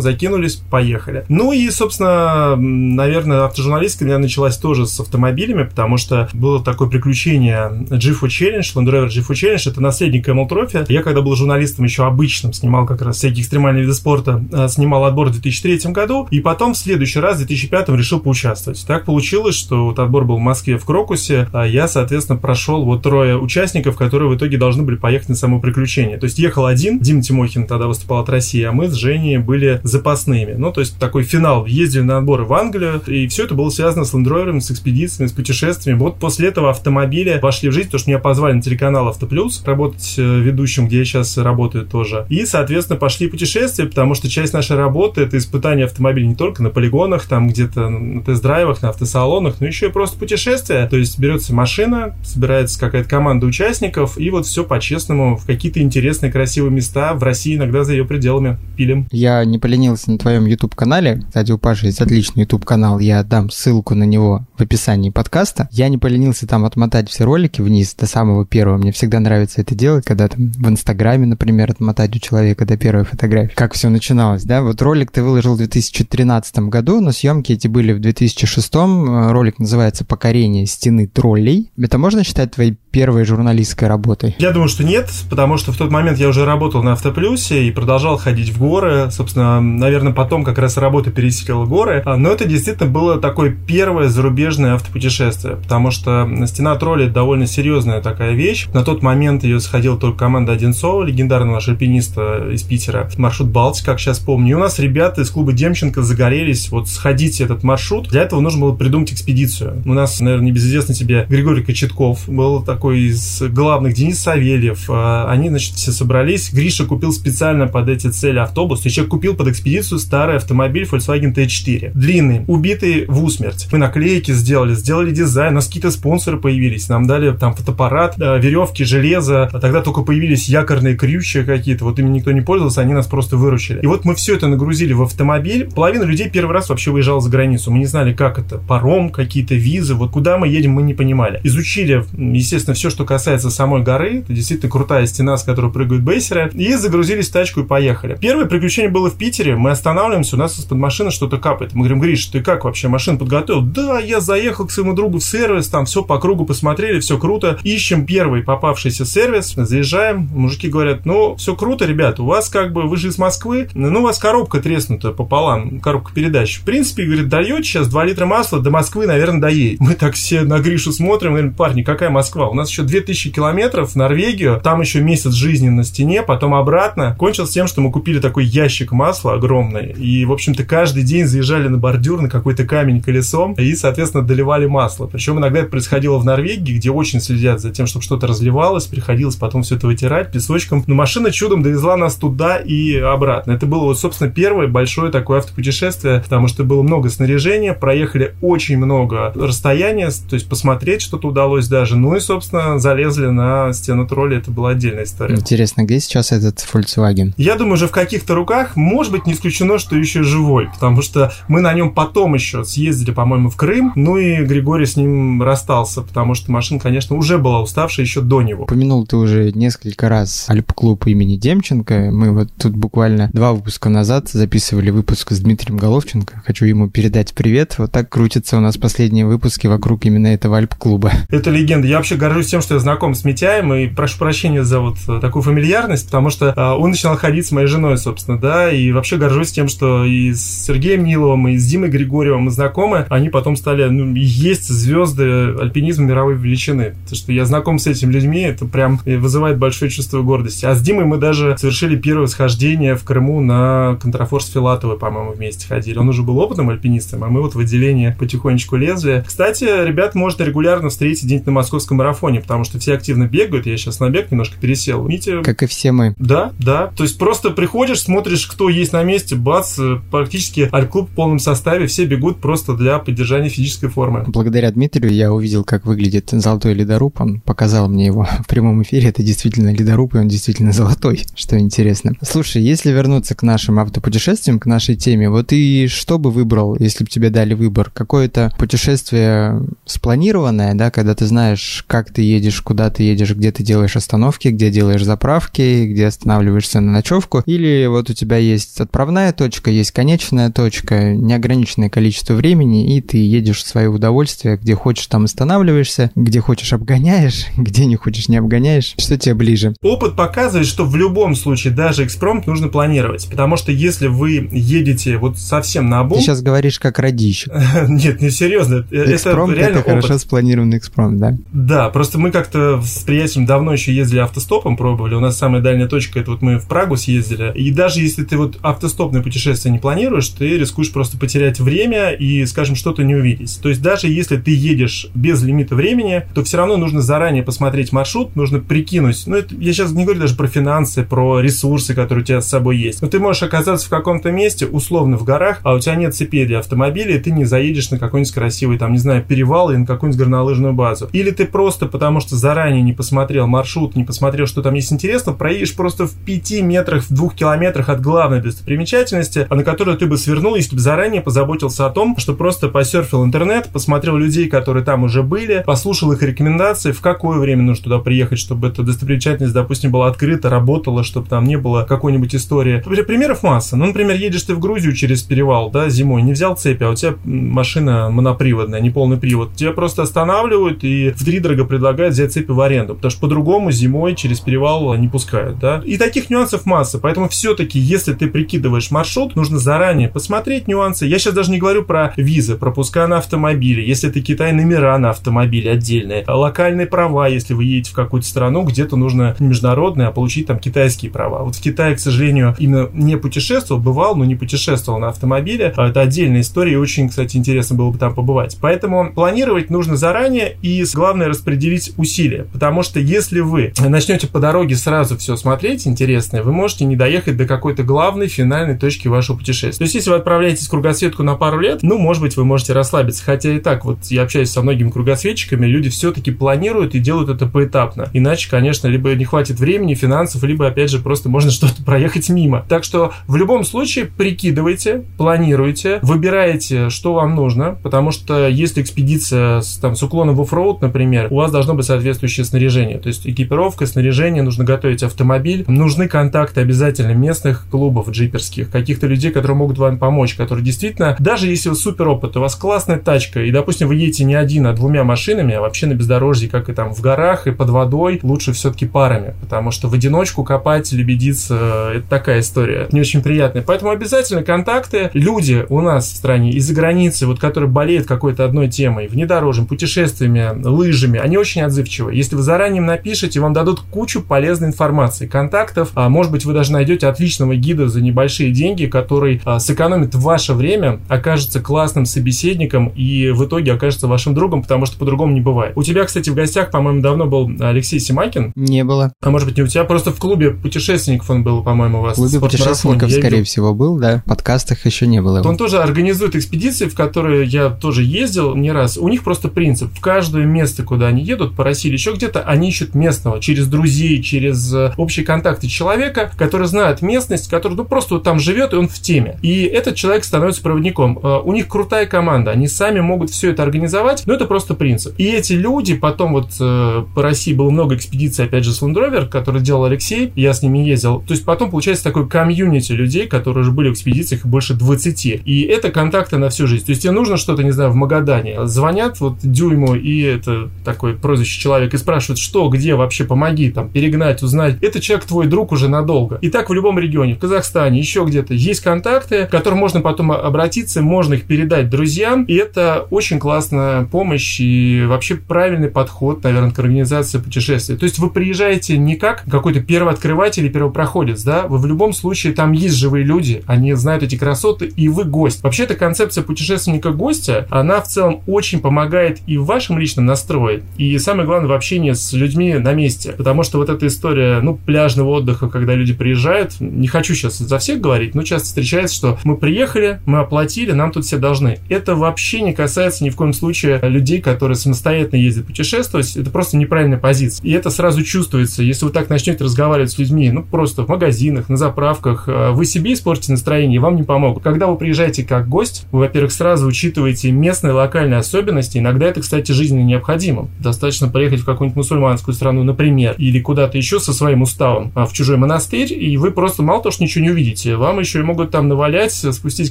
закинулись, 0.00 0.56
поехали. 0.56 1.24
Ну 1.28 1.52
и, 1.52 1.68
собственно, 1.70 2.56
наверное, 2.56 3.44
автожурналистика 3.44 4.04
у 4.04 4.18
началась 4.18 4.56
тоже 4.56 4.86
с 4.86 5.00
автомобилями, 5.00 5.64
потому 5.64 5.96
что 5.96 6.28
было 6.32 6.62
такое 6.62 6.88
приключение 6.88 7.86
Джифу 7.90 8.28
Челлендж, 8.28 8.72
Land 8.74 8.86
Rover 8.86 9.08
Джифу 9.08 9.34
Челлендж, 9.34 9.68
это 9.68 9.80
наследник 9.80 10.28
Camel 10.28 10.48
Trophy. 10.48 10.86
Я, 10.88 11.02
когда 11.02 11.22
был 11.22 11.34
журналистом 11.34 11.84
еще 11.84 12.04
обычным, 12.04 12.52
снимал 12.52 12.86
как 12.86 13.02
раз 13.02 13.16
всякие 13.16 13.42
экстремальные 13.42 13.82
виды 13.82 13.94
спорта, 13.94 14.44
э, 14.52 14.68
снимал 14.68 15.04
отбор 15.04 15.28
в 15.28 15.32
2003 15.32 15.92
году, 15.92 16.28
и 16.30 16.40
потом 16.40 16.74
в 16.74 16.78
следующий 16.78 17.20
раз, 17.20 17.36
в 17.36 17.38
2005 17.38 17.88
решил 17.96 18.05
поучаствовать. 18.18 18.84
Так 18.86 19.04
получилось, 19.04 19.54
что 19.54 19.86
вот 19.86 19.98
отбор 19.98 20.24
был 20.24 20.36
в 20.36 20.40
Москве 20.40 20.78
в 20.78 20.84
Крокусе, 20.84 21.48
а 21.52 21.66
я, 21.66 21.88
соответственно, 21.88 22.38
прошел 22.38 22.84
вот 22.84 23.02
трое 23.02 23.38
участников, 23.38 23.96
которые 23.96 24.28
в 24.28 24.36
итоге 24.36 24.58
должны 24.58 24.82
были 24.82 24.96
поехать 24.96 25.30
на 25.30 25.34
само 25.34 25.60
приключение. 25.60 26.18
То 26.18 26.24
есть 26.24 26.38
ехал 26.38 26.66
один, 26.66 27.00
Дима 27.00 27.22
Тимохин, 27.22 27.66
тогда 27.66 27.86
выступал 27.86 28.20
от 28.20 28.28
России, 28.28 28.62
а 28.62 28.72
мы 28.72 28.88
с 28.88 28.94
Женей 28.94 29.38
были 29.38 29.80
запасными. 29.82 30.52
Ну, 30.52 30.72
то 30.72 30.80
есть 30.80 30.98
такой 30.98 31.24
финал. 31.24 31.66
Ездили 31.66 32.02
на 32.02 32.18
отборы 32.18 32.44
в 32.44 32.52
Англию, 32.54 33.00
и 33.06 33.26
все 33.28 33.44
это 33.44 33.54
было 33.54 33.70
связано 33.70 34.04
с 34.04 34.14
лендровером, 34.14 34.60
с 34.60 34.70
экспедициями, 34.70 35.28
с 35.28 35.32
путешествиями. 35.32 35.98
Вот 35.98 36.18
после 36.18 36.48
этого 36.48 36.70
автомобили 36.70 37.38
вошли 37.42 37.68
в 37.68 37.72
жизнь, 37.72 37.86
потому 37.86 38.00
что 38.00 38.10
меня 38.10 38.18
позвали 38.18 38.54
на 38.54 38.62
телеканал 38.62 39.08
Автоплюс 39.08 39.62
работать 39.64 40.14
э, 40.16 40.22
ведущим, 40.40 40.86
где 40.86 40.98
я 40.98 41.04
сейчас 41.04 41.36
работаю 41.38 41.86
тоже. 41.86 42.26
И, 42.28 42.44
соответственно, 42.46 42.98
пошли 42.98 43.28
путешествия, 43.28 43.86
потому 43.86 44.14
что 44.14 44.28
часть 44.28 44.52
нашей 44.52 44.76
работы 44.76 45.22
это 45.22 45.38
испытание 45.38 45.86
автомобилей 45.86 46.28
не 46.28 46.34
только 46.34 46.62
на 46.62 46.70
полигонах, 46.70 47.26
там 47.26 47.48
где-то 47.48 47.88
на 47.98 48.22
тест-драйвах, 48.22 48.82
на 48.82 48.90
автосалонах, 48.90 49.56
но 49.60 49.66
еще 49.66 49.86
и 49.86 49.92
просто 49.92 50.18
путешествия. 50.18 50.86
То 50.86 50.96
есть 50.96 51.18
берется 51.18 51.54
машина, 51.54 52.14
собирается 52.22 52.78
какая-то 52.78 53.08
команда 53.08 53.46
участников, 53.46 54.18
и 54.18 54.30
вот 54.30 54.46
все 54.46 54.64
по-честному 54.64 55.36
в 55.36 55.46
какие-то 55.46 55.80
интересные, 55.80 56.32
красивые 56.32 56.70
места 56.70 57.14
в 57.14 57.22
России, 57.22 57.56
иногда 57.56 57.84
за 57.84 57.92
ее 57.92 58.04
пределами 58.04 58.58
пилим. 58.76 59.06
Я 59.10 59.44
не 59.44 59.58
поленился 59.58 60.10
на 60.10 60.18
твоем 60.18 60.46
YouTube-канале. 60.46 61.22
Кстати, 61.28 61.52
у 61.52 61.58
Паши 61.58 61.86
есть 61.86 62.00
отличный 62.00 62.42
YouTube-канал. 62.42 62.98
Я 62.98 63.22
дам 63.22 63.50
ссылку 63.50 63.94
на 63.94 64.04
него 64.04 64.46
в 64.56 64.62
описании 64.62 65.10
подкаста. 65.10 65.68
Я 65.72 65.88
не 65.88 65.98
поленился 65.98 66.46
там 66.46 66.64
отмотать 66.64 67.08
все 67.10 67.24
ролики 67.24 67.60
вниз 67.60 67.94
до 67.94 68.06
самого 68.06 68.46
первого. 68.46 68.78
Мне 68.78 68.92
всегда 68.92 69.20
нравится 69.20 69.60
это 69.60 69.74
делать, 69.74 70.04
когда 70.04 70.28
там 70.28 70.52
в 70.52 70.68
Инстаграме, 70.68 71.26
например, 71.26 71.70
отмотать 71.70 72.14
у 72.16 72.18
человека 72.18 72.64
до 72.64 72.76
первой 72.76 73.04
фотографии. 73.04 73.54
Как 73.54 73.74
все 73.74 73.88
начиналось, 73.88 74.44
да? 74.44 74.62
Вот 74.62 74.80
ролик 74.82 75.10
ты 75.10 75.22
выложил 75.22 75.54
в 75.54 75.58
2013 75.58 76.58
году, 76.60 77.00
но 77.00 77.12
съемки 77.12 77.52
эти 77.52 77.68
были 77.76 77.92
в 77.92 78.00
2006. 78.00 78.74
Ролик 78.74 79.58
называется 79.58 80.02
«Покорение 80.06 80.64
стены 80.64 81.06
троллей». 81.06 81.70
Это 81.78 81.98
можно 81.98 82.24
считать 82.24 82.52
твоей 82.52 82.78
первой 82.96 83.26
журналистской 83.26 83.88
работой? 83.88 84.34
Я 84.38 84.52
думаю, 84.52 84.70
что 84.70 84.82
нет, 84.82 85.10
потому 85.28 85.58
что 85.58 85.70
в 85.70 85.76
тот 85.76 85.90
момент 85.90 86.16
я 86.16 86.28
уже 86.28 86.46
работал 86.46 86.82
на 86.82 86.94
Автоплюсе 86.94 87.64
и 87.64 87.70
продолжал 87.70 88.16
ходить 88.16 88.48
в 88.48 88.58
горы. 88.58 89.10
Собственно, 89.10 89.60
наверное, 89.60 90.14
потом 90.14 90.44
как 90.44 90.56
раз 90.56 90.78
работа 90.78 91.10
переселила 91.10 91.66
горы. 91.66 92.02
А, 92.06 92.16
но 92.16 92.30
это 92.30 92.46
действительно 92.46 92.88
было 92.88 93.20
такое 93.20 93.50
первое 93.50 94.08
зарубежное 94.08 94.76
автопутешествие, 94.76 95.56
потому 95.56 95.90
что 95.90 96.26
«Стена 96.46 96.74
троллей» 96.76 97.10
довольно 97.10 97.46
серьезная 97.46 98.00
такая 98.00 98.32
вещь. 98.32 98.68
На 98.72 98.82
тот 98.82 99.02
момент 99.02 99.44
ее 99.44 99.60
сходила 99.60 99.98
только 99.98 100.20
команда 100.20 100.52
Одинцова, 100.52 101.04
легендарного 101.04 101.58
альпиниста 101.58 102.48
из 102.50 102.62
Питера. 102.62 103.10
Маршрут 103.18 103.50
Балтика, 103.50 103.90
как 103.90 104.00
сейчас 104.00 104.20
помню. 104.20 104.52
И 104.52 104.54
у 104.54 104.58
нас 104.58 104.78
ребята 104.78 105.20
из 105.20 105.28
клуба 105.28 105.52
Демченко 105.52 106.00
загорелись 106.00 106.70
вот 106.70 106.88
сходить 106.88 107.42
этот 107.42 107.62
маршрут. 107.66 108.08
Для 108.08 108.22
этого 108.22 108.40
нужно 108.40 108.62
было 108.62 108.74
придумать 108.74 109.12
экспедицию. 109.12 109.82
У 109.84 109.92
нас, 109.92 110.20
наверное, 110.20 110.46
небезызвестный 110.46 110.94
тебе 110.94 111.26
Григорий 111.28 111.62
Кочетков 111.62 112.28
был 112.28 112.62
такой 112.62 113.00
из 113.00 113.42
главных, 113.42 113.94
Денис 113.94 114.18
Савельев. 114.18 114.86
А, 114.88 115.30
они, 115.30 115.48
значит, 115.48 115.74
все 115.74 115.92
собрались. 115.92 116.52
Гриша 116.52 116.84
купил 116.84 117.12
специально 117.12 117.66
под 117.66 117.88
эти 117.88 118.08
цели 118.08 118.38
автобус. 118.38 118.80
То 118.80 118.86
есть 118.86 118.96
человек 118.96 119.10
купил 119.10 119.34
под 119.34 119.48
экспедицию 119.48 119.98
старый 119.98 120.36
автомобиль 120.36 120.84
Volkswagen 120.84 121.34
T4. 121.34 121.92
Длинный, 121.94 122.44
убитый 122.46 123.06
в 123.06 123.22
усмерть. 123.22 123.68
Мы 123.72 123.78
наклейки 123.78 124.32
сделали, 124.32 124.74
сделали 124.74 125.10
дизайн, 125.10 125.52
у 125.52 125.56
нас 125.56 125.66
какие-то 125.66 125.90
спонсоры 125.90 126.38
появились. 126.38 126.88
Нам 126.88 127.06
дали 127.06 127.32
там 127.36 127.54
фотоаппарат, 127.54 128.14
э, 128.18 128.38
веревки, 128.38 128.84
железо. 128.84 129.50
А 129.52 129.58
тогда 129.58 129.82
только 129.82 130.02
появились 130.02 130.48
якорные 130.48 130.96
крючья 130.96 131.44
какие-то. 131.44 131.84
Вот 131.84 131.98
ими 131.98 132.08
никто 132.08 132.32
не 132.32 132.40
пользовался, 132.40 132.80
они 132.80 132.94
нас 132.94 133.06
просто 133.06 133.36
выручили. 133.36 133.80
И 133.82 133.86
вот 133.86 134.04
мы 134.04 134.14
все 134.14 134.34
это 134.36 134.46
нагрузили 134.46 134.92
в 134.92 135.02
автомобиль. 135.02 135.68
Половина 135.74 136.04
людей 136.04 136.30
первый 136.30 136.52
раз 136.52 136.68
вообще 136.68 136.90
выезжала 136.90 137.20
за 137.20 137.30
границу. 137.30 137.55
Мы 137.70 137.78
не 137.78 137.86
знали, 137.86 138.12
как 138.12 138.38
это. 138.38 138.58
Паром, 138.58 139.10
какие-то 139.10 139.54
визы. 139.54 139.94
Вот 139.94 140.10
куда 140.10 140.38
мы 140.38 140.48
едем, 140.48 140.72
мы 140.72 140.82
не 140.82 140.94
понимали. 140.94 141.40
Изучили, 141.44 142.04
естественно, 142.16 142.74
все, 142.74 142.90
что 142.90 143.04
касается 143.04 143.50
самой 143.50 143.82
горы. 143.82 144.20
Это 144.20 144.32
действительно 144.32 144.70
крутая 144.70 145.06
стена, 145.06 145.36
с 145.36 145.42
которой 145.42 145.72
прыгают 145.72 146.02
бейсеры. 146.02 146.50
И 146.54 146.74
загрузились 146.74 147.28
в 147.28 147.32
тачку 147.32 147.60
и 147.60 147.64
поехали. 147.64 148.16
Первое 148.20 148.46
приключение 148.46 148.90
было 148.90 149.10
в 149.10 149.16
Питере. 149.16 149.56
Мы 149.56 149.70
останавливаемся, 149.70 150.36
у 150.36 150.38
нас 150.38 150.58
из-под 150.58 150.78
машины 150.78 151.10
что-то 151.10 151.38
капает. 151.38 151.74
Мы 151.74 151.80
говорим, 151.80 152.00
Гриш, 152.00 152.26
ты 152.26 152.42
как 152.42 152.64
вообще, 152.64 152.88
машину 152.88 153.18
подготовил? 153.18 153.62
Да, 153.62 153.98
я 153.98 154.20
заехал 154.20 154.66
к 154.66 154.70
своему 154.70 154.94
другу 154.94 155.18
в 155.18 155.24
сервис, 155.24 155.68
там 155.68 155.84
все 155.86 156.02
по 156.02 156.18
кругу 156.18 156.44
посмотрели, 156.44 157.00
все 157.00 157.18
круто. 157.18 157.58
Ищем 157.62 158.06
первый 158.06 158.42
попавшийся 158.42 159.04
сервис, 159.04 159.54
заезжаем, 159.54 160.28
мужики 160.32 160.68
говорят, 160.68 161.06
ну, 161.06 161.36
все 161.36 161.56
круто, 161.56 161.84
ребят, 161.84 162.20
у 162.20 162.26
вас 162.26 162.48
как 162.48 162.72
бы, 162.72 162.82
вы 162.82 162.96
же 162.96 163.08
из 163.08 163.18
Москвы, 163.18 163.68
ну, 163.74 164.00
у 164.00 164.02
вас 164.02 164.18
коробка 164.18 164.60
треснута 164.60 165.12
пополам, 165.12 165.80
коробка 165.80 166.12
передач. 166.12 166.58
В 166.58 166.64
принципе, 166.64 167.04
говорит, 167.04 167.28
дает 167.46 167.64
сейчас 167.64 167.86
2 167.86 168.04
литра 168.06 168.26
масла, 168.26 168.58
до 168.58 168.70
Москвы, 168.70 169.06
наверное, 169.06 169.40
доедет. 169.40 169.78
Мы 169.78 169.94
так 169.94 170.14
все 170.14 170.42
на 170.42 170.58
Гришу 170.58 170.90
смотрим, 170.90 171.32
говорим, 171.32 171.54
парни, 171.54 171.82
какая 171.82 172.10
Москва? 172.10 172.48
У 172.48 172.54
нас 172.54 172.68
еще 172.68 172.82
2000 172.82 173.30
километров 173.30 173.92
в 173.92 173.96
Норвегию, 173.96 174.60
там 174.62 174.80
еще 174.80 175.00
месяц 175.00 175.32
жизни 175.32 175.68
на 175.68 175.84
стене, 175.84 176.22
потом 176.22 176.54
обратно. 176.54 177.14
Кончилось 177.16 177.50
тем, 177.50 177.68
что 177.68 177.80
мы 177.80 177.92
купили 177.92 178.18
такой 178.18 178.44
ящик 178.44 178.90
масла 178.90 179.34
огромный, 179.34 179.92
и, 179.92 180.24
в 180.24 180.32
общем-то, 180.32 180.64
каждый 180.64 181.04
день 181.04 181.26
заезжали 181.26 181.68
на 181.68 181.78
бордюр, 181.78 182.20
на 182.20 182.28
какой-то 182.28 182.64
камень 182.64 183.00
колесом, 183.00 183.52
и, 183.54 183.74
соответственно, 183.76 184.24
доливали 184.24 184.66
масло. 184.66 185.06
Причем 185.06 185.38
иногда 185.38 185.60
это 185.60 185.70
происходило 185.70 186.18
в 186.18 186.24
Норвегии, 186.24 186.76
где 186.76 186.90
очень 186.90 187.20
следят 187.20 187.60
за 187.60 187.70
тем, 187.70 187.86
чтобы 187.86 188.02
что-то 188.02 188.26
разливалось, 188.26 188.86
приходилось 188.86 189.36
потом 189.36 189.62
все 189.62 189.76
это 189.76 189.86
вытирать 189.86 190.32
песочком. 190.32 190.82
Но 190.88 190.96
машина 190.96 191.30
чудом 191.30 191.62
довезла 191.62 191.96
нас 191.96 192.16
туда 192.16 192.56
и 192.56 192.96
обратно. 192.96 193.52
Это 193.52 193.66
было, 193.66 193.84
вот, 193.84 194.00
собственно, 194.00 194.30
первое 194.30 194.66
большое 194.66 195.12
такое 195.12 195.38
автопутешествие, 195.38 196.20
потому 196.20 196.48
что 196.48 196.64
было 196.64 196.82
много 196.82 197.08
снаряжения, 197.36 197.74
проехали 197.74 198.34
очень 198.40 198.78
много 198.78 199.32
расстояния, 199.34 200.10
то 200.28 200.34
есть 200.34 200.48
посмотреть 200.48 201.02
что-то 201.02 201.28
удалось 201.28 201.68
даже. 201.68 201.96
Ну 201.96 202.16
и, 202.16 202.20
собственно, 202.20 202.78
залезли 202.78 203.26
на 203.26 203.72
стену 203.72 204.06
тролля, 204.06 204.38
это 204.38 204.50
была 204.50 204.70
отдельная 204.70 205.04
история. 205.04 205.34
Интересно, 205.34 205.82
где 205.82 206.00
сейчас 206.00 206.32
этот 206.32 206.66
Volkswagen? 206.72 207.32
Я 207.36 207.56
думаю, 207.56 207.74
уже 207.74 207.88
в 207.88 207.90
каких-то 207.90 208.34
руках, 208.34 208.76
может 208.76 209.12
быть, 209.12 209.26
не 209.26 209.34
исключено, 209.34 209.78
что 209.78 209.96
еще 209.96 210.22
живой, 210.22 210.68
потому 210.72 211.02
что 211.02 211.32
мы 211.48 211.60
на 211.60 211.72
нем 211.74 211.92
потом 211.92 212.34
еще 212.34 212.64
съездили, 212.64 213.10
по-моему, 213.10 213.50
в 213.50 213.56
Крым, 213.56 213.92
ну 213.94 214.16
и 214.16 214.42
Григорий 214.44 214.86
с 214.86 214.96
ним 214.96 215.42
расстался, 215.42 216.02
потому 216.02 216.34
что 216.34 216.50
машина, 216.50 216.80
конечно, 216.80 217.16
уже 217.16 217.38
была 217.38 217.60
уставшая 217.60 218.06
еще 218.06 218.22
до 218.22 218.42
него. 218.42 218.64
Упомянул 218.64 219.06
ты 219.06 219.16
уже 219.16 219.52
несколько 219.52 220.08
раз 220.08 220.46
Альп-клуб 220.48 221.06
имени 221.06 221.36
Демченко. 221.36 222.10
Мы 222.12 222.32
вот 222.32 222.48
тут 222.58 222.72
буквально 222.72 223.30
два 223.32 223.52
выпуска 223.52 223.88
назад 223.88 224.28
записывали 224.28 224.90
выпуск 224.90 225.32
с 225.32 225.40
Дмитрием 225.40 225.76
Головченко. 225.76 226.42
Хочу 226.44 226.64
ему 226.64 226.88
передать 226.88 227.25
привет. 227.34 227.76
Вот 227.78 227.92
так 227.92 228.08
крутятся 228.08 228.56
у 228.56 228.60
нас 228.60 228.76
последние 228.76 229.26
выпуски 229.26 229.66
вокруг 229.66 230.04
именно 230.04 230.28
этого 230.28 230.58
Альп-клуба. 230.58 231.12
Это 231.28 231.50
легенда. 231.50 231.86
Я 231.86 231.96
вообще 231.96 232.16
горжусь 232.16 232.48
тем, 232.48 232.60
что 232.60 232.74
я 232.74 232.80
знаком 232.80 233.14
с 233.14 233.24
Митяем, 233.24 233.72
и 233.74 233.86
прошу 233.86 234.18
прощения 234.18 234.64
за 234.64 234.80
вот 234.80 234.96
такую 235.20 235.42
фамильярность, 235.42 236.06
потому 236.06 236.30
что 236.30 236.52
а, 236.56 236.76
он 236.76 236.90
начинал 236.90 237.16
ходить 237.16 237.46
с 237.46 237.52
моей 237.52 237.66
женой, 237.66 237.98
собственно, 237.98 238.38
да, 238.38 238.70
и 238.70 238.92
вообще 238.92 239.16
горжусь 239.16 239.52
тем, 239.52 239.68
что 239.68 240.04
и 240.04 240.32
с 240.32 240.64
Сергеем 240.66 241.04
Ниловым, 241.04 241.48
и 241.48 241.56
с 241.56 241.66
Димой 241.66 241.88
Григорьевым 241.88 242.42
мы 242.42 242.50
знакомы. 242.50 243.06
Они 243.08 243.28
потом 243.28 243.56
стали, 243.56 243.84
ну, 243.84 244.14
есть 244.14 244.68
звезды 244.68 245.54
альпинизма 245.60 246.06
мировой 246.06 246.34
величины. 246.34 246.94
То, 247.08 247.14
что 247.14 247.32
я 247.32 247.44
знаком 247.44 247.78
с 247.78 247.86
этими 247.86 248.12
людьми, 248.12 248.40
это 248.40 248.64
прям 248.66 249.00
вызывает 249.04 249.58
большое 249.58 249.90
чувство 249.90 250.22
гордости. 250.22 250.64
А 250.64 250.74
с 250.74 250.82
Димой 250.82 251.04
мы 251.04 251.18
даже 251.18 251.56
совершили 251.58 251.96
первое 251.96 252.26
схождение 252.26 252.94
в 252.96 253.04
Крыму 253.04 253.40
на 253.40 253.98
контрафорс 254.00 254.50
Филатовой, 254.50 254.98
по-моему, 254.98 255.32
вместе 255.32 255.66
ходили. 255.66 255.98
Он 255.98 256.08
уже 256.08 256.22
был 256.22 256.38
опытным 256.38 256.70
альпинистом, 256.70 257.15
а 257.22 257.28
мы 257.28 257.42
вот 257.42 257.54
в 257.54 257.58
отделение 257.58 258.16
потихонечку 258.18 258.76
лезли. 258.76 259.24
Кстати, 259.26 259.64
ребят 259.64 260.14
можно 260.14 260.42
регулярно 260.42 260.88
встретить 260.88 261.24
где-нибудь 261.24 261.46
на 261.46 261.52
московском 261.52 261.98
марафоне, 261.98 262.40
потому 262.40 262.64
что 262.64 262.78
все 262.78 262.94
активно 262.94 263.26
бегают. 263.26 263.66
Я 263.66 263.76
сейчас 263.76 264.00
на 264.00 264.10
бег 264.10 264.30
немножко 264.30 264.56
пересел. 264.60 265.06
Митя... 265.06 265.42
Как 265.42 265.62
и 265.62 265.66
все 265.66 265.92
мы. 265.92 266.14
Да, 266.18 266.52
да. 266.58 266.92
То 266.96 267.02
есть 267.02 267.18
просто 267.18 267.50
приходишь, 267.50 268.02
смотришь, 268.02 268.46
кто 268.46 268.68
есть 268.68 268.92
на 268.92 269.02
месте, 269.02 269.36
бац, 269.36 269.78
практически 270.10 270.68
альп-клуб 270.72 271.10
в 271.10 271.14
полном 271.14 271.38
составе, 271.38 271.86
все 271.86 272.04
бегут 272.04 272.40
просто 272.40 272.74
для 272.74 272.98
поддержания 272.98 273.48
физической 273.48 273.88
формы. 273.88 274.24
Благодаря 274.26 274.70
Дмитрию 274.70 275.12
я 275.12 275.32
увидел, 275.32 275.64
как 275.64 275.86
выглядит 275.86 276.30
золотой 276.30 276.74
ледоруб. 276.74 277.20
Он 277.20 277.40
показал 277.40 277.88
мне 277.88 278.06
его 278.06 278.28
в 278.40 278.46
прямом 278.46 278.82
эфире. 278.82 279.08
Это 279.08 279.22
действительно 279.22 279.72
ледоруб, 279.74 280.14
и 280.14 280.18
он 280.18 280.28
действительно 280.28 280.72
золотой, 280.72 281.24
что 281.34 281.58
интересно. 281.58 282.14
Слушай, 282.22 282.62
если 282.62 282.90
вернуться 282.90 283.34
к 283.34 283.42
нашим 283.42 283.78
автопутешествиям, 283.78 284.58
к 284.58 284.66
нашей 284.66 284.96
теме, 284.96 285.30
вот 285.30 285.52
и 285.52 285.86
что 285.88 286.18
бы 286.18 286.30
выбрал, 286.30 286.76
если 286.78 287.04
бы 287.06 287.10
тебе 287.10 287.30
дали 287.30 287.54
выбор? 287.54 287.90
Какое-то 287.94 288.52
путешествие 288.58 289.62
спланированное, 289.84 290.74
да, 290.74 290.90
когда 290.90 291.14
ты 291.14 291.26
знаешь, 291.26 291.84
как 291.86 292.12
ты 292.12 292.22
едешь, 292.22 292.60
куда 292.60 292.90
ты 292.90 293.04
едешь, 293.04 293.34
где 293.34 293.52
ты 293.52 293.62
делаешь 293.62 293.96
остановки, 293.96 294.48
где 294.48 294.70
делаешь 294.70 295.04
заправки, 295.04 295.86
где 295.86 296.06
останавливаешься 296.06 296.80
на 296.80 296.92
ночевку, 296.92 297.42
или 297.46 297.86
вот 297.86 298.10
у 298.10 298.14
тебя 298.14 298.36
есть 298.36 298.80
отправная 298.80 299.32
точка, 299.32 299.70
есть 299.70 299.92
конечная 299.92 300.50
точка, 300.50 301.14
неограниченное 301.14 301.88
количество 301.88 302.34
времени, 302.34 302.96
и 302.96 303.00
ты 303.00 303.18
едешь 303.18 303.62
в 303.62 303.66
свое 303.66 303.88
удовольствие, 303.88 304.56
где 304.56 304.74
хочешь, 304.74 305.06
там 305.06 305.24
останавливаешься, 305.24 306.10
где 306.16 306.40
хочешь 306.40 306.72
обгоняешь, 306.72 307.46
где 307.56 307.86
не 307.86 307.96
хочешь 307.96 308.28
не 308.28 308.36
обгоняешь. 308.36 308.94
Что 308.98 309.16
тебе 309.16 309.34
ближе? 309.34 309.74
Опыт 309.82 310.16
показывает, 310.16 310.66
что 310.66 310.84
в 310.84 310.96
любом 310.96 311.36
случае 311.36 311.72
даже 311.72 312.04
экспромт 312.04 312.46
нужно 312.46 312.68
планировать, 312.68 313.28
потому 313.30 313.56
что 313.56 313.70
если 313.70 314.08
вы 314.08 314.48
едете 314.50 315.18
вот 315.18 315.38
совсем 315.38 315.88
на 315.88 316.00
обум... 316.00 316.18
Ты 316.18 316.24
сейчас 316.24 316.42
говоришь 316.42 316.80
как 316.80 316.95
радищик. 316.98 317.52
Нет, 317.88 318.20
не 318.20 318.30
серьезно. 318.30 318.86
Экспромт 318.90 319.52
это, 319.52 319.60
реально 319.60 319.78
это 319.78 319.90
хорошо 319.90 320.18
спланированный 320.18 320.78
экспромт, 320.78 321.18
да? 321.18 321.36
Да, 321.52 321.88
просто 321.90 322.18
мы 322.18 322.30
как-то 322.30 322.80
с 322.82 323.02
приятелем 323.02 323.46
давно 323.46 323.72
еще 323.72 323.94
ездили 323.94 324.20
автостопом, 324.20 324.76
пробовали. 324.76 325.14
У 325.14 325.20
нас 325.20 325.36
самая 325.36 325.62
дальняя 325.62 325.88
точка, 325.88 326.20
это 326.20 326.32
вот 326.32 326.42
мы 326.42 326.58
в 326.58 326.66
Прагу 326.66 326.96
съездили, 326.96 327.52
и 327.54 327.70
даже 327.70 328.00
если 328.00 328.24
ты 328.24 328.36
вот 328.36 328.58
автостопное 328.62 329.22
путешествие 329.22 329.72
не 329.72 329.78
планируешь, 329.78 330.28
ты 330.28 330.58
рискуешь 330.58 330.92
просто 330.92 331.18
потерять 331.18 331.60
время 331.60 332.10
и, 332.10 332.44
скажем, 332.46 332.76
что-то 332.76 333.02
не 333.02 333.14
увидеть. 333.14 333.58
То 333.62 333.68
есть 333.68 333.82
даже 333.82 334.08
если 334.08 334.36
ты 334.36 334.54
едешь 334.54 335.08
без 335.14 335.42
лимита 335.42 335.74
времени, 335.74 336.26
то 336.34 336.42
все 336.44 336.58
равно 336.58 336.76
нужно 336.76 337.00
заранее 337.00 337.42
посмотреть 337.42 337.92
маршрут, 337.92 338.36
нужно 338.36 338.60
прикинуть. 338.60 339.24
Ну, 339.26 339.36
это, 339.36 339.54
я 339.54 339.72
сейчас 339.72 339.92
не 339.92 340.04
говорю 340.04 340.20
даже 340.20 340.34
про 340.34 340.48
финансы, 340.48 341.02
про 341.04 341.40
ресурсы, 341.40 341.94
которые 341.94 342.22
у 342.22 342.26
тебя 342.26 342.40
с 342.40 342.48
собой 342.48 342.78
есть. 342.78 343.02
Но 343.02 343.08
ты 343.08 343.18
можешь 343.18 343.42
оказаться 343.42 343.86
в 343.86 343.90
каком-то 343.90 344.30
месте, 344.30 344.66
условно 344.66 345.16
в 345.16 345.24
горах, 345.24 345.60
а 345.62 345.74
у 345.74 345.78
тебя 345.78 345.94
нет 345.94 346.14
цепи 346.14 346.44
для 346.44 346.58
автомобиля, 346.58 346.75
и 346.84 347.18
ты 347.18 347.30
не 347.30 347.44
заедешь 347.44 347.90
на 347.90 347.98
какой-нибудь 347.98 348.32
красивый, 348.32 348.78
там, 348.78 348.92
не 348.92 348.98
знаю, 348.98 349.22
перевал 349.22 349.70
или 349.70 349.78
на 349.78 349.86
какую-нибудь 349.86 350.20
горнолыжную 350.20 350.74
базу. 350.74 351.08
Или 351.12 351.30
ты 351.30 351.46
просто, 351.46 351.86
потому 351.86 352.20
что 352.20 352.36
заранее 352.36 352.82
не 352.82 352.92
посмотрел 352.92 353.46
маршрут, 353.46 353.96
не 353.96 354.04
посмотрел, 354.04 354.46
что 354.46 354.62
там 354.62 354.74
есть 354.74 354.92
интересно, 354.92 355.32
проедешь 355.32 355.74
просто 355.74 356.06
в 356.06 356.12
5 356.12 356.60
метрах, 356.62 357.04
в 357.04 357.12
2 357.12 357.30
километрах 357.30 357.88
от 357.88 358.00
главной 358.00 358.40
достопримечательности, 358.40 359.46
на 359.50 359.64
которую 359.64 359.96
ты 359.96 360.06
бы 360.06 360.16
свернул, 360.18 360.54
если 360.54 360.74
бы 360.74 360.80
заранее 360.80 361.22
позаботился 361.22 361.86
о 361.86 361.90
том, 361.90 362.16
что 362.18 362.34
просто 362.34 362.68
посерфил 362.68 363.24
интернет, 363.24 363.68
посмотрел 363.72 364.16
людей, 364.16 364.48
которые 364.48 364.84
там 364.84 365.04
уже 365.04 365.22
были, 365.22 365.62
послушал 365.66 366.12
их 366.12 366.22
рекомендации, 366.22 366.92
в 366.92 367.00
какое 367.00 367.38
время 367.38 367.62
нужно 367.62 367.84
туда 367.84 367.98
приехать, 367.98 368.38
чтобы 368.38 368.68
эта 368.68 368.82
достопримечательность, 368.82 369.54
допустим, 369.54 369.90
была 369.90 370.08
открыта, 370.08 370.50
работала, 370.50 371.04
чтобы 371.04 371.28
там 371.28 371.44
не 371.44 371.56
было 371.56 371.84
какой-нибудь 371.84 372.34
истории. 372.34 372.82
Примеров 373.06 373.42
масса. 373.42 373.76
Ну, 373.76 373.86
например, 373.86 374.16
едешь 374.16 374.42
ты 374.42 374.54
в 374.54 374.58
Грузию 374.58 374.94
через 374.94 375.22
перевал, 375.22 375.70
да, 375.70 375.88
зимой, 375.88 376.22
не 376.22 376.32
взял 376.32 376.54
цепи, 376.66 376.82
а 376.82 376.90
у 376.90 376.94
тебя 376.94 377.14
машина 377.24 378.10
моноприводная, 378.10 378.80
не 378.80 378.90
полный 378.90 379.18
привод. 379.18 379.54
Тебя 379.54 379.70
просто 379.70 380.02
останавливают 380.02 380.82
и 380.82 381.10
в 381.10 381.24
три 381.24 381.38
дорого 381.38 381.64
предлагают 381.64 382.14
взять 382.14 382.32
цепи 382.32 382.50
в 382.50 382.60
аренду, 382.60 382.94
потому 382.94 383.10
что 383.10 383.20
по-другому 383.20 383.70
зимой 383.70 384.16
через 384.16 384.40
перевал 384.40 384.94
не 384.96 385.06
пускают, 385.06 385.58
да. 385.58 385.82
И 385.84 385.96
таких 385.96 386.28
нюансов 386.28 386.66
масса, 386.66 386.98
поэтому 386.98 387.28
все-таки, 387.28 387.78
если 387.78 388.14
ты 388.14 388.26
прикидываешь 388.26 388.90
маршрут, 388.90 389.36
нужно 389.36 389.58
заранее 389.58 390.08
посмотреть 390.08 390.66
нюансы. 390.66 391.06
Я 391.06 391.18
сейчас 391.18 391.34
даже 391.34 391.52
не 391.52 391.58
говорю 391.58 391.84
про 391.84 392.12
визы, 392.16 392.56
пропуска 392.56 393.06
на 393.06 393.18
автомобиле, 393.18 393.86
если 393.86 394.10
это 394.10 394.20
Китай, 394.20 394.52
номера 394.52 394.98
на 394.98 395.10
автомобиле 395.10 395.70
отдельные, 395.70 396.24
локальные 396.26 396.86
права, 396.86 397.28
если 397.28 397.54
вы 397.54 397.64
едете 397.64 397.92
в 397.92 397.94
какую-то 397.94 398.26
страну, 398.26 398.64
где-то 398.64 398.96
нужно 398.96 399.36
международные, 399.38 400.08
а 400.08 400.10
получить 400.10 400.48
там 400.48 400.58
китайские 400.58 401.12
права. 401.12 401.44
Вот 401.44 401.54
в 401.54 401.62
Китае, 401.62 401.94
к 401.94 402.00
сожалению, 402.00 402.56
именно 402.58 402.88
не 402.92 403.16
путешествовал, 403.16 403.80
бывал, 403.80 404.16
но 404.16 404.24
не 404.24 404.34
путешествовал 404.34 404.98
на 404.98 405.08
автомобиле. 405.08 405.72
А 405.76 405.88
это 405.88 406.00
отдельная 406.00 406.40
история, 406.40 406.55
и 406.64 406.74
очень, 406.76 407.08
кстати, 407.08 407.36
интересно 407.36 407.76
было 407.76 407.90
бы 407.90 407.98
там 407.98 408.14
побывать. 408.14 408.56
Поэтому 408.60 409.12
планировать 409.12 409.70
нужно 409.70 409.96
заранее 409.96 410.56
и, 410.62 410.84
главное, 410.94 411.28
распределить 411.28 411.92
усилия. 411.96 412.46
Потому 412.52 412.82
что 412.82 413.00
если 413.00 413.40
вы 413.40 413.72
начнете 413.78 414.26
по 414.26 414.38
дороге 414.38 414.76
сразу 414.76 415.16
все 415.16 415.36
смотреть 415.36 415.86
интересное, 415.86 416.42
вы 416.42 416.52
можете 416.52 416.84
не 416.84 416.96
доехать 416.96 417.36
до 417.36 417.46
какой-то 417.46 417.82
главной 417.82 418.28
финальной 418.28 418.76
точки 418.76 419.08
вашего 419.08 419.36
путешествия. 419.36 419.78
То 419.78 419.84
есть, 419.84 419.94
если 419.94 420.10
вы 420.10 420.16
отправляетесь 420.16 420.66
в 420.66 420.70
кругосветку 420.70 421.22
на 421.22 421.34
пару 421.34 421.60
лет, 421.60 421.82
ну, 421.82 421.98
может 421.98 422.22
быть, 422.22 422.36
вы 422.36 422.44
можете 422.44 422.72
расслабиться. 422.72 423.24
Хотя 423.24 423.52
и 423.52 423.58
так, 423.58 423.84
вот 423.84 424.04
я 424.06 424.22
общаюсь 424.22 424.50
со 424.50 424.62
многими 424.62 424.90
кругосветчиками, 424.90 425.66
люди 425.66 425.90
все-таки 425.90 426.30
планируют 426.30 426.94
и 426.94 426.98
делают 426.98 427.28
это 427.28 427.46
поэтапно. 427.46 428.08
Иначе, 428.12 428.50
конечно, 428.50 428.86
либо 428.86 429.14
не 429.14 429.24
хватит 429.24 429.58
времени, 429.58 429.94
финансов, 429.94 430.42
либо, 430.44 430.66
опять 430.66 430.90
же, 430.90 430.98
просто 430.98 431.28
можно 431.28 431.50
что-то 431.56 431.82
проехать 431.84 432.28
мимо. 432.28 432.64
Так 432.68 432.84
что 432.84 433.12
в 433.26 433.36
любом 433.36 433.64
случае 433.64 434.06
прикидывайте, 434.06 435.04
планируйте, 435.16 435.98
выбираете, 436.46 436.90
что 436.90 437.14
вам 437.14 437.34
нужно, 437.34 437.76
потому 437.82 438.10
что 438.10 438.46
если 438.46 438.82
экспедиция 438.82 439.60
с, 439.60 439.78
там, 439.78 439.96
с 439.96 440.02
уклоном 440.02 440.34
в 440.36 440.40
оффроуд, 440.40 440.80
например, 440.80 441.28
у 441.30 441.36
вас 441.36 441.50
должно 441.50 441.74
быть 441.74 441.86
соответствующее 441.86 442.44
снаряжение. 442.44 442.98
То 442.98 443.08
есть 443.08 443.26
экипировка, 443.26 443.86
снаряжение, 443.86 444.42
нужно 444.42 444.64
готовить 444.64 445.02
автомобиль, 445.02 445.64
нужны 445.66 446.08
контакты 446.08 446.60
обязательно 446.60 447.12
местных 447.12 447.66
клубов 447.70 448.10
джиперских, 448.10 448.70
каких-то 448.70 449.06
людей, 449.06 449.30
которые 449.30 449.56
могут 449.56 449.78
вам 449.78 449.98
помочь, 449.98 450.34
которые 450.34 450.64
действительно, 450.64 451.16
даже 451.18 451.48
если 451.48 451.68
вы 451.68 451.74
супер 451.74 452.08
опыт, 452.08 452.36
у 452.36 452.40
вас 452.40 452.54
классная 452.54 452.98
тачка, 452.98 453.42
и, 453.42 453.50
допустим, 453.50 453.88
вы 453.88 453.96
едете 453.96 454.24
не 454.24 454.34
один, 454.34 454.66
а 454.66 454.72
двумя 454.72 455.04
машинами, 455.04 455.54
а 455.54 455.60
вообще 455.60 455.86
на 455.86 455.94
бездорожье, 455.94 456.48
как 456.48 456.68
и 456.68 456.72
там 456.72 456.94
в 456.94 457.00
горах 457.00 457.46
и 457.46 457.52
под 457.52 457.70
водой, 457.70 458.20
лучше 458.22 458.52
все-таки 458.52 458.86
парами, 458.86 459.34
потому 459.40 459.70
что 459.70 459.88
в 459.88 459.94
одиночку 459.94 460.44
копать, 460.44 460.92
лебедиться, 460.92 461.92
это 461.94 462.08
такая 462.08 462.40
история 462.40 462.86
не 462.90 463.00
очень 463.00 463.22
приятная. 463.22 463.62
Поэтому 463.62 463.90
обязательно 463.90 464.42
контакты. 464.42 465.10
Люди 465.12 465.66
у 465.68 465.80
нас 465.80 466.06
в 466.06 466.16
стране 466.16 466.35
из-за 466.36 466.74
границы, 466.74 467.26
вот 467.26 467.38
которые 467.38 467.70
болеют 467.70 468.06
какой-то 468.06 468.44
одной 468.44 468.68
темой, 468.68 469.08
внедорожьем, 469.08 469.66
путешествиями, 469.66 470.62
лыжами, 470.66 471.18
они 471.18 471.36
очень 471.36 471.62
отзывчивы. 471.62 472.14
Если 472.14 472.36
вы 472.36 472.42
заранее 472.42 472.82
напишете, 472.82 473.40
вам 473.40 473.52
дадут 473.52 473.80
кучу 473.80 474.22
полезной 474.22 474.68
информации, 474.68 475.26
контактов. 475.26 475.90
А, 475.94 476.08
может 476.08 476.32
быть, 476.32 476.44
вы 476.44 476.52
даже 476.52 476.72
найдете 476.72 477.06
отличного 477.06 477.56
гида 477.56 477.88
за 477.88 478.00
небольшие 478.00 478.52
деньги, 478.52 478.86
который 478.86 479.40
а, 479.44 479.58
сэкономит 479.58 480.14
ваше 480.14 480.54
время, 480.54 481.00
окажется 481.08 481.60
классным 481.60 482.06
собеседником 482.06 482.88
и 482.88 483.30
в 483.30 483.44
итоге 483.44 483.72
окажется 483.72 484.06
вашим 484.08 484.34
другом, 484.34 484.62
потому 484.62 484.86
что 484.86 484.98
по-другому 484.98 485.32
не 485.32 485.40
бывает. 485.40 485.72
У 485.76 485.82
тебя, 485.82 486.04
кстати, 486.04 486.30
в 486.30 486.34
гостях, 486.34 486.70
по-моему, 486.70 487.00
давно 487.00 487.26
был 487.26 487.50
Алексей 487.60 488.00
Симакин. 488.00 488.52
Не 488.54 488.84
было. 488.84 489.12
А 489.22 489.30
может 489.30 489.48
быть, 489.48 489.56
не 489.56 489.62
у 489.62 489.66
тебя, 489.66 489.84
просто 489.84 490.12
в 490.12 490.18
клубе 490.18 490.50
путешественников 490.50 491.30
он 491.30 491.42
был, 491.42 491.62
по-моему, 491.62 491.98
у 491.98 492.02
вас. 492.02 492.14
В 492.14 492.20
клубе 492.20 492.40
путешественников, 492.40 493.10
скорее 493.10 493.44
всего, 493.44 493.74
был, 493.74 493.98
да. 493.98 494.22
В 494.24 494.28
подкастах 494.28 494.84
еще 494.86 495.06
не 495.06 495.20
было. 495.20 495.42
Он 495.42 495.56
тоже 495.56 495.78
организует 495.78 496.25
экспедиции, 496.34 496.86
в 496.86 496.94
которые 496.94 497.44
я 497.44 497.70
тоже 497.70 498.02
ездил 498.02 498.54
не 498.54 498.72
раз. 498.72 498.96
У 498.96 499.08
них 499.08 499.22
просто 499.22 499.48
принцип. 499.48 499.90
В 499.94 500.00
каждое 500.00 500.44
место, 500.44 500.82
куда 500.82 501.08
они 501.08 501.22
едут, 501.22 501.54
по 501.54 501.64
России 501.64 501.88
или 501.88 501.96
еще 501.96 502.12
где-то, 502.12 502.42
они 502.42 502.68
ищут 502.68 502.94
местного. 502.94 503.40
Через 503.40 503.66
друзей, 503.68 504.22
через 504.22 504.72
э, 504.72 504.92
общие 504.96 505.24
контакты 505.24 505.68
человека, 505.68 506.32
который 506.36 506.66
знает 506.66 507.02
местность, 507.02 507.48
который 507.48 507.74
ну, 507.74 507.84
просто 507.84 508.14
вот 508.14 508.24
там 508.24 508.40
живет, 508.40 508.72
и 508.72 508.76
он 508.76 508.88
в 508.88 508.98
теме. 508.98 509.38
И 509.42 509.62
этот 509.62 509.94
человек 509.94 510.24
становится 510.24 510.62
проводником. 510.62 511.18
Э, 511.22 511.40
у 511.44 511.52
них 511.52 511.68
крутая 511.68 512.06
команда. 512.06 512.50
Они 512.50 512.68
сами 512.68 513.00
могут 513.00 513.30
все 513.30 513.50
это 513.50 513.62
организовать, 513.62 514.24
но 514.26 514.34
это 514.34 514.46
просто 514.46 514.74
принцип. 514.74 515.14
И 515.18 515.24
эти 515.24 515.52
люди 515.52 515.94
потом 515.94 516.32
вот 516.32 516.50
э, 516.60 517.04
по 517.14 517.22
России 517.22 517.52
было 517.52 517.70
много 517.70 517.94
экспедиций, 517.94 518.46
опять 518.46 518.64
же, 518.64 518.72
с 518.72 518.82
Rover, 518.82 519.28
который 519.28 519.60
делал 519.60 519.84
Алексей, 519.84 520.32
я 520.36 520.52
с 520.52 520.62
ними 520.62 520.78
ездил. 520.78 521.20
То 521.26 521.34
есть 521.34 521.44
потом 521.44 521.70
получается 521.70 522.04
такой 522.04 522.28
комьюнити 522.28 522.92
людей, 522.92 523.26
которые 523.26 523.62
уже 523.62 523.72
были 523.72 523.88
в 523.88 523.92
экспедициях 523.92 524.46
больше 524.46 524.74
20. 524.74 525.26
И 525.44 525.62
это 525.62 525.90
контакты 526.16 526.38
на 526.38 526.48
всю 526.48 526.66
жизнь. 526.66 526.86
То 526.86 526.90
есть 526.90 527.02
тебе 527.02 527.12
нужно 527.12 527.36
что-то, 527.36 527.62
не 527.62 527.72
знаю, 527.72 527.90
в 527.90 527.94
Магадане. 527.94 528.66
Звонят 528.66 529.20
вот 529.20 529.36
Дюйму, 529.42 529.94
и 529.96 530.22
это 530.22 530.70
такой 530.82 531.14
прозвище 531.14 531.60
человек, 531.60 531.92
и 531.92 531.98
спрашивают, 531.98 532.38
что, 532.38 532.68
где 532.68 532.94
вообще, 532.94 533.24
помоги, 533.24 533.70
там, 533.70 533.90
перегнать, 533.90 534.42
узнать. 534.42 534.78
Это 534.82 535.00
человек 535.00 535.26
твой 535.26 535.46
друг 535.46 535.72
уже 535.72 535.88
надолго. 535.88 536.38
И 536.40 536.48
так 536.48 536.70
в 536.70 536.72
любом 536.72 536.98
регионе, 536.98 537.34
в 537.34 537.38
Казахстане, 537.38 537.98
еще 537.98 538.24
где-то 538.24 538.54
есть 538.54 538.80
контакты, 538.80 539.44
к 539.44 539.50
которым 539.50 539.78
можно 539.78 540.00
потом 540.00 540.32
обратиться, 540.32 541.02
можно 541.02 541.34
их 541.34 541.44
передать 541.44 541.90
друзьям, 541.90 542.44
и 542.44 542.54
это 542.54 543.06
очень 543.10 543.38
классная 543.38 544.04
помощь 544.04 544.58
и 544.58 545.04
вообще 545.06 545.34
правильный 545.34 545.88
подход, 545.88 546.42
наверное, 546.44 546.70
к 546.70 546.78
организации 546.78 547.38
путешествия. 547.38 547.96
То 547.96 548.04
есть 548.04 548.18
вы 548.18 548.30
приезжаете 548.30 548.96
не 548.96 549.16
как 549.16 549.44
какой-то 549.50 549.80
первооткрыватель 549.80 550.64
или 550.64 550.72
первопроходец, 550.72 551.42
да, 551.42 551.66
вы 551.66 551.76
в 551.76 551.84
любом 551.84 552.14
случае 552.14 552.54
там 552.54 552.72
есть 552.72 552.94
живые 552.94 553.24
люди, 553.24 553.62
они 553.66 553.92
знают 553.92 554.22
эти 554.22 554.36
красоты, 554.36 554.86
и 554.86 555.08
вы 555.08 555.24
гость. 555.24 555.62
Вообще 555.62 555.82
эта 555.82 555.94
концепция 556.06 556.44
путешественника-гостя, 556.44 557.66
она 557.68 558.00
в 558.00 558.06
целом 558.06 558.40
очень 558.46 558.78
помогает 558.78 559.40
и 559.48 559.56
в 559.56 559.64
вашем 559.64 559.98
личном 559.98 560.24
настрое, 560.26 560.82
и 560.98 561.18
самое 561.18 561.46
главное 561.46 561.68
в 561.68 561.72
общении 561.72 562.12
с 562.12 562.32
людьми 562.32 562.74
на 562.74 562.92
месте, 562.92 563.32
потому 563.32 563.64
что 563.64 563.78
вот 563.78 563.90
эта 563.90 564.06
история, 564.06 564.60
ну, 564.60 564.76
пляжного 564.76 565.30
отдыха, 565.30 565.68
когда 565.68 565.94
люди 565.94 566.14
приезжают, 566.14 566.76
не 566.78 567.08
хочу 567.08 567.34
сейчас 567.34 567.58
за 567.58 567.78
всех 567.78 568.00
говорить, 568.00 568.36
но 568.36 568.44
часто 568.44 568.68
встречается, 568.68 569.16
что 569.16 569.38
мы 569.42 569.56
приехали, 569.56 570.20
мы 570.26 570.38
оплатили, 570.38 570.92
нам 570.92 571.10
тут 571.10 571.24
все 571.24 571.38
должны. 571.38 571.80
Это 571.88 572.14
вообще 572.14 572.60
не 572.60 572.72
касается 572.72 573.24
ни 573.24 573.30
в 573.30 573.34
коем 573.34 573.52
случае 573.52 573.98
людей, 574.04 574.40
которые 574.40 574.76
самостоятельно 574.76 575.40
ездят 575.40 575.66
путешествовать, 575.66 576.36
это 576.36 576.50
просто 576.50 576.76
неправильная 576.76 577.18
позиция. 577.18 577.66
И 577.66 577.72
это 577.72 577.90
сразу 577.90 578.22
чувствуется, 578.22 578.84
если 578.84 579.06
вы 579.06 579.10
так 579.10 579.28
начнете 579.28 579.64
разговаривать 579.64 580.12
с 580.12 580.18
людьми, 580.18 580.52
ну, 580.52 580.62
просто 580.62 581.02
в 581.02 581.08
магазинах, 581.08 581.68
на 581.68 581.76
заправках, 581.76 582.48
э, 582.48 582.70
вы 582.70 582.84
себе 582.84 583.12
испортите 583.12 583.50
настроение, 583.50 583.98
вам 583.98 584.14
не 584.14 584.22
помогут. 584.22 584.62
Когда 584.62 584.86
вы 584.86 584.96
приезжаете 584.96 585.42
как 585.42 585.68
гость, 585.68 585.85
вы, 586.12 586.20
во-первых, 586.20 586.52
сразу 586.52 586.86
учитываете 586.86 587.50
местные 587.50 587.92
локальные 587.92 588.38
особенности, 588.38 588.98
иногда 588.98 589.26
это, 589.26 589.40
кстати, 589.40 589.72
жизненно 589.72 590.02
необходимо. 590.02 590.68
Достаточно 590.78 591.28
поехать 591.28 591.60
в 591.60 591.64
какую-нибудь 591.64 591.96
мусульманскую 591.96 592.54
страну, 592.54 592.82
например, 592.82 593.34
или 593.38 593.60
куда-то 593.60 593.96
еще 593.96 594.20
со 594.20 594.32
своим 594.32 594.62
уставом 594.62 595.12
а, 595.14 595.26
в 595.26 595.32
чужой 595.32 595.56
монастырь, 595.56 596.12
и 596.12 596.36
вы 596.36 596.50
просто 596.50 596.82
мало 596.82 597.02
того, 597.02 597.12
что 597.12 597.22
ничего 597.24 597.44
не 597.44 597.50
увидите, 597.50 597.96
вам 597.96 598.18
еще 598.18 598.40
и 598.40 598.42
могут 598.42 598.70
там 598.70 598.88
навалять, 598.88 599.32
спустить 599.32 599.90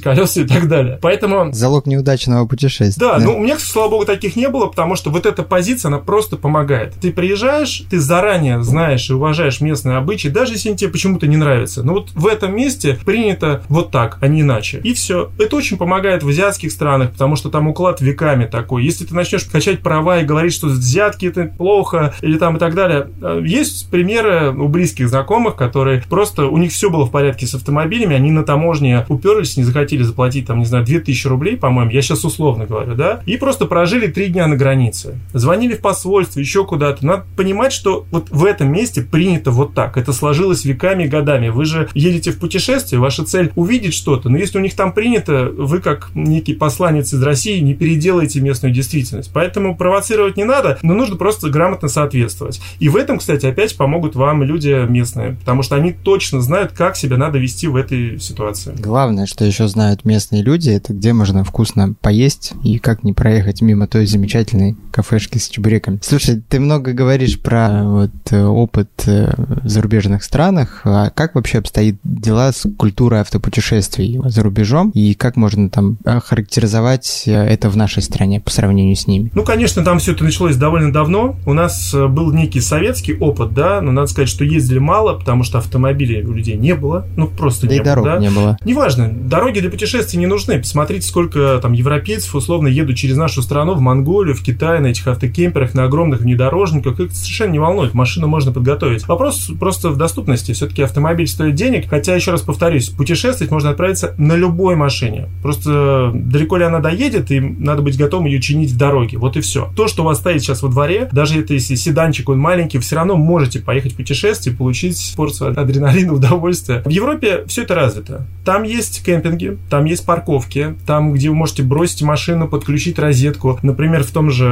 колеса 0.00 0.42
и 0.42 0.44
так 0.44 0.68
далее. 0.68 0.98
Поэтому... 1.00 1.52
Залог 1.52 1.86
неудачного 1.86 2.46
путешествия. 2.46 3.00
Да, 3.00 3.18
да, 3.18 3.24
ну 3.24 3.36
у 3.36 3.40
меня, 3.40 3.58
слава 3.58 3.90
богу, 3.90 4.04
таких 4.04 4.36
не 4.36 4.48
было, 4.48 4.66
потому 4.66 4.96
что 4.96 5.10
вот 5.10 5.26
эта 5.26 5.42
позиция, 5.42 5.88
она 5.88 5.98
просто 5.98 6.36
помогает. 6.36 6.94
Ты 7.00 7.12
приезжаешь, 7.12 7.84
ты 7.88 7.98
заранее 8.00 8.62
знаешь 8.62 9.08
и 9.10 9.12
уважаешь 9.12 9.60
местные 9.60 9.96
обычаи, 9.96 10.28
даже 10.28 10.52
если 10.52 10.70
они 10.70 10.78
тебе 10.78 10.90
почему-то 10.90 11.26
не 11.26 11.36
нравятся. 11.36 11.82
Но 11.82 11.94
вот 11.94 12.10
в 12.12 12.26
этом 12.26 12.54
месте 12.54 12.98
принято 13.04 13.62
вот 13.68 13.90
так, 13.90 14.18
а 14.20 14.28
не 14.28 14.42
иначе. 14.42 14.80
И 14.82 14.94
все. 14.94 15.30
Это 15.38 15.56
очень 15.56 15.76
помогает 15.76 15.85
в 15.86 16.28
азиатских 16.28 16.72
странах, 16.72 17.12
потому 17.12 17.36
что 17.36 17.50
там 17.50 17.68
уклад 17.68 18.00
веками 18.00 18.44
такой. 18.44 18.84
Если 18.84 19.04
ты 19.04 19.14
начнешь 19.14 19.44
качать 19.44 19.80
права 19.80 20.20
и 20.20 20.24
говорить, 20.24 20.52
что 20.52 20.66
взятки 20.66 21.26
это 21.26 21.44
плохо, 21.44 22.14
или 22.20 22.38
там 22.38 22.56
и 22.56 22.58
так 22.58 22.74
далее. 22.74 23.08
Э, 23.20 23.40
есть 23.44 23.90
примеры 23.90 24.52
у 24.52 24.68
близких 24.68 25.08
знакомых, 25.08 25.56
которые 25.56 26.02
просто, 26.08 26.46
у 26.46 26.58
них 26.58 26.72
все 26.72 26.90
было 26.90 27.06
в 27.06 27.10
порядке 27.10 27.46
с 27.46 27.54
автомобилями, 27.54 28.14
они 28.16 28.30
на 28.30 28.44
таможне 28.44 29.04
уперлись, 29.08 29.56
не 29.56 29.64
захотели 29.64 30.02
заплатить, 30.02 30.46
там, 30.46 30.58
не 30.58 30.64
знаю, 30.64 30.84
2000 30.84 31.26
рублей, 31.28 31.56
по-моему, 31.56 31.90
я 31.90 32.02
сейчас 32.02 32.24
условно 32.24 32.66
говорю, 32.66 32.94
да, 32.94 33.20
и 33.26 33.36
просто 33.36 33.66
прожили 33.66 34.06
три 34.06 34.28
дня 34.28 34.46
на 34.46 34.56
границе. 34.56 35.18
Звонили 35.32 35.74
в 35.74 35.80
посольство, 35.80 36.40
еще 36.40 36.64
куда-то. 36.64 37.04
Надо 37.04 37.24
понимать, 37.36 37.72
что 37.72 38.06
вот 38.10 38.30
в 38.30 38.44
этом 38.44 38.72
месте 38.72 39.02
принято 39.02 39.50
вот 39.50 39.74
так. 39.74 39.96
Это 39.96 40.12
сложилось 40.12 40.64
веками 40.64 41.04
и 41.04 41.08
годами. 41.08 41.48
Вы 41.48 41.64
же 41.64 41.88
едете 41.94 42.32
в 42.32 42.38
путешествие, 42.38 43.00
ваша 43.00 43.24
цель 43.24 43.52
увидеть 43.54 43.94
что-то, 43.94 44.28
но 44.28 44.38
если 44.38 44.58
у 44.58 44.60
них 44.60 44.74
там 44.74 44.92
принято, 44.92 45.50
вы 45.56 45.75
как 45.80 46.10
некий 46.14 46.54
посланец 46.54 47.12
из 47.12 47.22
России 47.22 47.60
не 47.60 47.74
переделаете 47.74 48.40
местную 48.40 48.72
действительность. 48.72 49.30
Поэтому 49.32 49.76
провоцировать 49.76 50.36
не 50.36 50.44
надо, 50.44 50.78
но 50.82 50.94
нужно 50.94 51.16
просто 51.16 51.50
грамотно 51.50 51.88
соответствовать. 51.88 52.60
И 52.78 52.88
в 52.88 52.96
этом, 52.96 53.18
кстати, 53.18 53.46
опять 53.46 53.76
помогут 53.76 54.14
вам 54.14 54.42
люди 54.42 54.86
местные, 54.88 55.32
потому 55.32 55.62
что 55.62 55.76
они 55.76 55.92
точно 55.92 56.40
знают, 56.40 56.72
как 56.72 56.96
себя 56.96 57.16
надо 57.16 57.38
вести 57.38 57.66
в 57.66 57.76
этой 57.76 58.18
ситуации. 58.20 58.74
Главное, 58.78 59.26
что 59.26 59.44
еще 59.44 59.68
знают 59.68 60.04
местные 60.04 60.42
люди, 60.42 60.70
это 60.70 60.92
где 60.92 61.12
можно 61.12 61.44
вкусно 61.44 61.94
поесть 62.00 62.52
и 62.64 62.78
как 62.78 63.04
не 63.04 63.12
проехать 63.12 63.62
мимо 63.62 63.86
той 63.86 64.06
замечательной 64.06 64.76
кафешки 64.92 65.38
с 65.38 65.48
чебуреками. 65.48 65.98
Слушай, 66.02 66.42
ты 66.48 66.60
много 66.60 66.92
говоришь 66.92 67.40
про 67.40 67.84
вот 67.84 68.10
э, 68.30 68.42
опыт 68.44 68.90
э, 69.06 69.32
в 69.36 69.68
зарубежных 69.68 70.22
странах. 70.22 70.82
А 70.84 71.10
как 71.10 71.34
вообще 71.34 71.58
обстоит 71.58 71.96
дела 72.04 72.52
с 72.52 72.68
культурой 72.76 73.20
автопутешествий 73.20 74.18
за 74.24 74.42
рубежом 74.42 74.90
и 74.90 75.14
как 75.14 75.36
можно 75.36 75.65
там 75.68 75.98
охарактеризовать 76.04 77.24
э, 77.26 77.32
это 77.32 77.68
в 77.68 77.76
нашей 77.76 78.02
стране 78.02 78.40
по 78.40 78.50
сравнению 78.50 78.96
с 78.96 79.06
ними? 79.06 79.30
Ну, 79.34 79.44
конечно, 79.44 79.84
там 79.84 79.98
все 79.98 80.12
это 80.12 80.24
началось 80.24 80.56
довольно 80.56 80.92
давно. 80.92 81.36
У 81.46 81.52
нас 81.52 81.94
был 81.94 82.32
некий 82.32 82.60
советский 82.60 83.14
опыт, 83.14 83.54
да, 83.54 83.80
но 83.80 83.92
надо 83.92 84.08
сказать, 84.08 84.28
что 84.28 84.44
ездили 84.44 84.78
мало, 84.78 85.14
потому 85.14 85.42
что 85.42 85.58
автомобилей 85.58 86.24
у 86.24 86.32
людей 86.32 86.56
не 86.56 86.74
было. 86.74 87.06
Ну, 87.16 87.28
просто 87.28 87.66
да 87.66 87.72
не 87.72 87.78
и 87.78 87.80
было. 87.80 87.86
дорог 87.86 88.04
да? 88.04 88.18
не 88.18 88.30
было. 88.30 88.58
Неважно, 88.64 89.10
дороги 89.12 89.60
для 89.60 89.70
путешествий 89.70 90.18
не 90.18 90.26
нужны. 90.26 90.58
Посмотрите, 90.58 91.06
сколько 91.06 91.58
там 91.62 91.72
европейцев 91.72 92.34
условно 92.34 92.68
едут 92.68 92.96
через 92.96 93.16
нашу 93.16 93.42
страну 93.42 93.74
в 93.74 93.80
Монголию, 93.80 94.34
в 94.34 94.42
Китай 94.42 94.80
на 94.80 94.88
этих 94.88 95.06
автокемперах, 95.06 95.74
на 95.74 95.84
огромных 95.84 96.20
внедорожниках. 96.20 97.00
Их 97.00 97.12
совершенно 97.12 97.52
не 97.52 97.58
волнует. 97.58 97.94
Машину 97.94 98.28
можно 98.28 98.52
подготовить. 98.52 99.06
Вопрос 99.08 99.50
просто 99.58 99.90
в 99.90 99.96
доступности. 99.96 100.52
Все-таки 100.52 100.82
автомобиль 100.82 101.26
стоит 101.26 101.54
денег. 101.54 101.88
Хотя, 101.88 102.14
еще 102.14 102.32
раз 102.32 102.42
повторюсь, 102.42 102.88
путешествовать 102.88 103.50
можно 103.50 103.70
отправиться 103.70 104.14
на 104.18 104.34
любой 104.34 104.76
машине. 104.76 105.28
Просто 105.42 105.55
далеко 105.64 106.56
ли 106.56 106.64
она 106.64 106.80
доедет, 106.80 107.30
и 107.30 107.40
надо 107.40 107.82
быть 107.82 107.96
готовым 107.96 108.26
ее 108.26 108.40
чинить 108.40 108.72
в 108.72 108.76
дороге. 108.76 109.18
Вот 109.18 109.36
и 109.36 109.40
все. 109.40 109.70
То, 109.76 109.88
что 109.88 110.02
у 110.02 110.06
вас 110.06 110.18
стоит 110.18 110.42
сейчас 110.42 110.62
во 110.62 110.68
дворе, 110.68 111.08
даже 111.12 111.44
если 111.48 111.74
седанчик, 111.74 112.28
он 112.28 112.38
маленький, 112.38 112.78
все 112.78 112.96
равно 112.96 113.16
можете 113.16 113.60
поехать 113.60 113.92
в 113.92 113.96
путешествие, 113.96 114.54
получить 114.54 115.14
порцию 115.16 115.58
адреналина, 115.58 116.12
удовольствия. 116.14 116.82
В 116.84 116.90
Европе 116.90 117.44
все 117.46 117.62
это 117.62 117.74
развито. 117.74 118.26
Там 118.44 118.62
есть 118.62 119.04
кемпинги, 119.04 119.58
там 119.70 119.84
есть 119.84 120.04
парковки, 120.04 120.74
там, 120.86 121.12
где 121.12 121.28
вы 121.28 121.34
можете 121.34 121.62
бросить 121.62 122.02
машину, 122.02 122.48
подключить 122.48 122.98
розетку. 122.98 123.58
Например, 123.62 124.02
в 124.02 124.10
том 124.10 124.30
же 124.30 124.46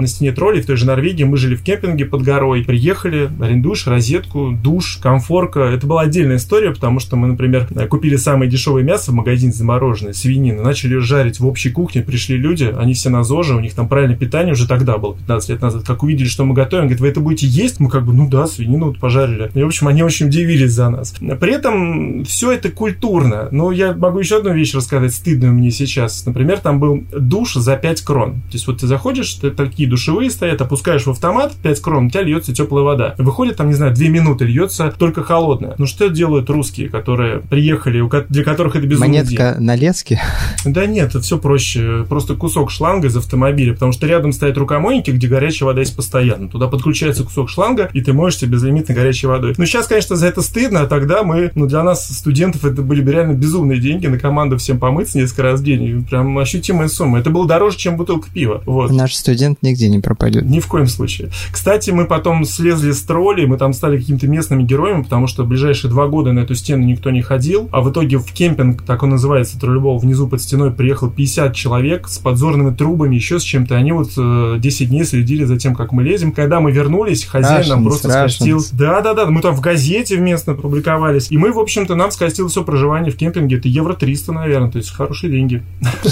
на 0.00 0.06
стене 0.06 0.32
троллей, 0.32 0.62
в 0.62 0.66
той 0.66 0.76
же 0.76 0.86
Норвегии, 0.86 1.24
мы 1.24 1.36
жили 1.36 1.54
в 1.54 1.62
кемпинге 1.62 2.04
под 2.04 2.22
горой. 2.22 2.64
Приехали, 2.64 3.30
арендуешь 3.40 3.86
розетку, 3.86 4.52
душ, 4.52 4.98
комфорка. 5.02 5.60
Это 5.60 5.86
была 5.86 6.02
отдельная 6.02 6.36
история, 6.36 6.70
потому 6.70 7.00
что 7.00 7.16
мы, 7.16 7.28
например, 7.28 7.68
купили 7.88 8.16
самое 8.16 8.50
дешевое 8.50 8.82
мясо 8.82 9.10
в 9.10 9.14
магазине 9.14 9.52
замороженное, 9.52 10.12
свинину, 10.12 10.49
начали 10.52 10.94
ее 10.94 11.00
жарить 11.00 11.40
в 11.40 11.46
общей 11.46 11.70
кухне, 11.70 12.02
пришли 12.02 12.36
люди, 12.36 12.72
они 12.76 12.94
все 12.94 13.10
на 13.10 13.24
ЗОЖе, 13.24 13.54
у 13.54 13.60
них 13.60 13.74
там 13.74 13.88
правильное 13.88 14.16
питание 14.16 14.52
уже 14.52 14.66
тогда 14.66 14.98
было, 14.98 15.16
15 15.16 15.48
лет 15.50 15.62
назад. 15.62 15.84
Как 15.86 16.02
увидели, 16.02 16.28
что 16.28 16.44
мы 16.44 16.54
готовим, 16.54 16.84
говорят, 16.84 17.00
вы 17.00 17.08
это 17.08 17.20
будете 17.20 17.46
есть? 17.46 17.80
Мы 17.80 17.88
как 17.88 18.04
бы, 18.04 18.12
ну 18.12 18.28
да, 18.28 18.46
свинину 18.46 18.86
вот 18.86 18.98
пожарили. 18.98 19.50
И, 19.54 19.62
в 19.62 19.66
общем, 19.66 19.88
они 19.88 20.02
очень 20.02 20.26
удивились 20.26 20.72
за 20.72 20.90
нас. 20.90 21.14
При 21.40 21.52
этом 21.52 22.24
все 22.24 22.52
это 22.52 22.70
культурно. 22.70 23.48
Но 23.50 23.72
я 23.72 23.92
могу 23.92 24.18
еще 24.18 24.38
одну 24.38 24.52
вещь 24.52 24.74
рассказать, 24.74 25.14
стыдную 25.14 25.52
мне 25.52 25.70
сейчас. 25.70 26.24
Например, 26.26 26.58
там 26.58 26.80
был 26.80 27.04
душ 27.12 27.54
за 27.54 27.76
5 27.76 28.02
крон. 28.02 28.32
То 28.32 28.52
есть 28.52 28.66
вот 28.66 28.78
ты 28.78 28.86
заходишь, 28.86 29.34
ты, 29.34 29.50
такие 29.50 29.88
душевые 29.88 30.30
стоят, 30.30 30.60
опускаешь 30.60 31.06
в 31.06 31.10
автомат 31.10 31.54
5 31.62 31.80
крон, 31.80 32.06
у 32.06 32.10
тебя 32.10 32.22
льется 32.22 32.54
теплая 32.54 32.84
вода. 32.84 33.14
Выходит 33.18 33.56
там, 33.56 33.68
не 33.68 33.74
знаю, 33.74 33.94
2 33.94 34.08
минуты, 34.08 34.44
льется 34.44 34.92
только 34.96 35.22
холодная. 35.22 35.74
Ну 35.78 35.86
что 35.86 36.08
делают 36.08 36.50
русские, 36.50 36.88
которые 36.88 37.40
приехали, 37.40 38.02
для 38.28 38.44
которых 38.44 38.76
это 38.76 38.86
безумно 38.86 39.08
Монетка 39.08 39.56
на 39.58 39.74
леске? 39.74 40.20
Да 40.64 40.86
нет, 40.86 41.10
это 41.10 41.20
все 41.20 41.38
проще. 41.38 42.04
Просто 42.08 42.34
кусок 42.34 42.70
шланга 42.70 43.08
из 43.08 43.16
автомобиля, 43.16 43.74
потому 43.74 43.92
что 43.92 44.06
рядом 44.06 44.32
стоят 44.32 44.56
рукомойники, 44.56 45.10
где 45.10 45.28
горячая 45.28 45.68
вода 45.68 45.80
есть 45.80 45.96
постоянно. 45.96 46.48
Туда 46.48 46.68
подключается 46.68 47.24
кусок 47.24 47.48
шланга, 47.48 47.90
и 47.92 48.00
ты 48.00 48.12
моешься 48.12 48.46
безлимитной 48.46 48.94
горячей 48.94 49.26
водой. 49.26 49.54
Ну 49.56 49.66
сейчас, 49.66 49.86
конечно, 49.86 50.16
за 50.16 50.26
это 50.26 50.42
стыдно, 50.42 50.82
а 50.82 50.86
тогда 50.86 51.22
мы, 51.22 51.50
ну 51.54 51.66
для 51.66 51.82
нас, 51.82 52.06
студентов, 52.08 52.64
это 52.64 52.82
были 52.82 53.00
бы 53.00 53.12
реально 53.12 53.32
безумные 53.32 53.80
деньги 53.80 54.06
на 54.06 54.18
команду 54.18 54.58
всем 54.58 54.78
помыться 54.78 55.18
несколько 55.18 55.42
раз 55.42 55.60
в 55.60 55.64
день. 55.64 56.04
Прям 56.04 56.36
ощутимая 56.38 56.88
сумма. 56.88 57.18
Это 57.18 57.30
было 57.30 57.46
дороже, 57.46 57.76
чем 57.76 57.96
бутылка 57.96 58.28
пива. 58.32 58.62
Вот. 58.66 58.90
Наш 58.90 59.14
студент 59.14 59.58
нигде 59.62 59.88
не 59.88 60.00
пропадет. 60.00 60.44
Ни 60.44 60.60
в 60.60 60.66
коем 60.66 60.86
случае. 60.86 61.30
Кстати, 61.50 61.90
мы 61.90 62.06
потом 62.06 62.44
слезли 62.44 62.92
с 62.92 63.02
троллей, 63.02 63.46
мы 63.46 63.56
там 63.58 63.72
стали 63.72 63.98
какими-то 63.98 64.26
местными 64.26 64.62
героями, 64.62 65.02
потому 65.02 65.26
что 65.26 65.44
ближайшие 65.44 65.90
два 65.90 66.06
года 66.06 66.32
на 66.32 66.40
эту 66.40 66.54
стену 66.54 66.84
никто 66.84 67.10
не 67.10 67.22
ходил. 67.22 67.68
А 67.72 67.80
в 67.80 67.90
итоге 67.90 68.18
в 68.18 68.26
кемпинг, 68.32 68.82
так 68.82 69.02
он 69.02 69.10
называется, 69.10 69.58
троллейбол, 69.58 69.98
внизу 69.98 70.28
под 70.30 70.40
стеной 70.40 70.70
приехал 70.70 71.10
50 71.10 71.54
человек 71.54 72.08
с 72.08 72.18
подзорными 72.18 72.74
трубами, 72.74 73.14
еще 73.14 73.38
с 73.38 73.42
чем-то. 73.42 73.76
Они 73.76 73.92
вот 73.92 74.12
э, 74.16 74.56
10 74.58 74.88
дней 74.88 75.04
следили 75.04 75.44
за 75.44 75.58
тем, 75.58 75.74
как 75.74 75.92
мы 75.92 76.02
лезем. 76.02 76.32
Когда 76.32 76.60
мы 76.60 76.72
вернулись, 76.72 77.24
хозяин 77.24 77.64
Страшно, 77.64 77.74
нам 77.74 77.84
просто 77.84 78.08
страшно. 78.08 78.46
скостил. 78.46 78.64
Да, 78.72 79.00
да, 79.00 79.14
да, 79.14 79.26
мы 79.26 79.42
там 79.42 79.54
в 79.54 79.60
газете 79.60 80.16
вместо 80.16 80.54
публиковались. 80.54 81.30
И 81.30 81.36
мы, 81.36 81.52
в 81.52 81.58
общем-то, 81.58 81.94
нам 81.94 82.10
скостил 82.10 82.48
все 82.48 82.64
проживание 82.64 83.12
в 83.12 83.16
кемпинге. 83.16 83.56
Это 83.56 83.68
евро 83.68 83.94
300, 83.94 84.32
наверное, 84.32 84.70
то 84.70 84.78
есть 84.78 84.90
хорошие 84.90 85.30
деньги. 85.30 85.62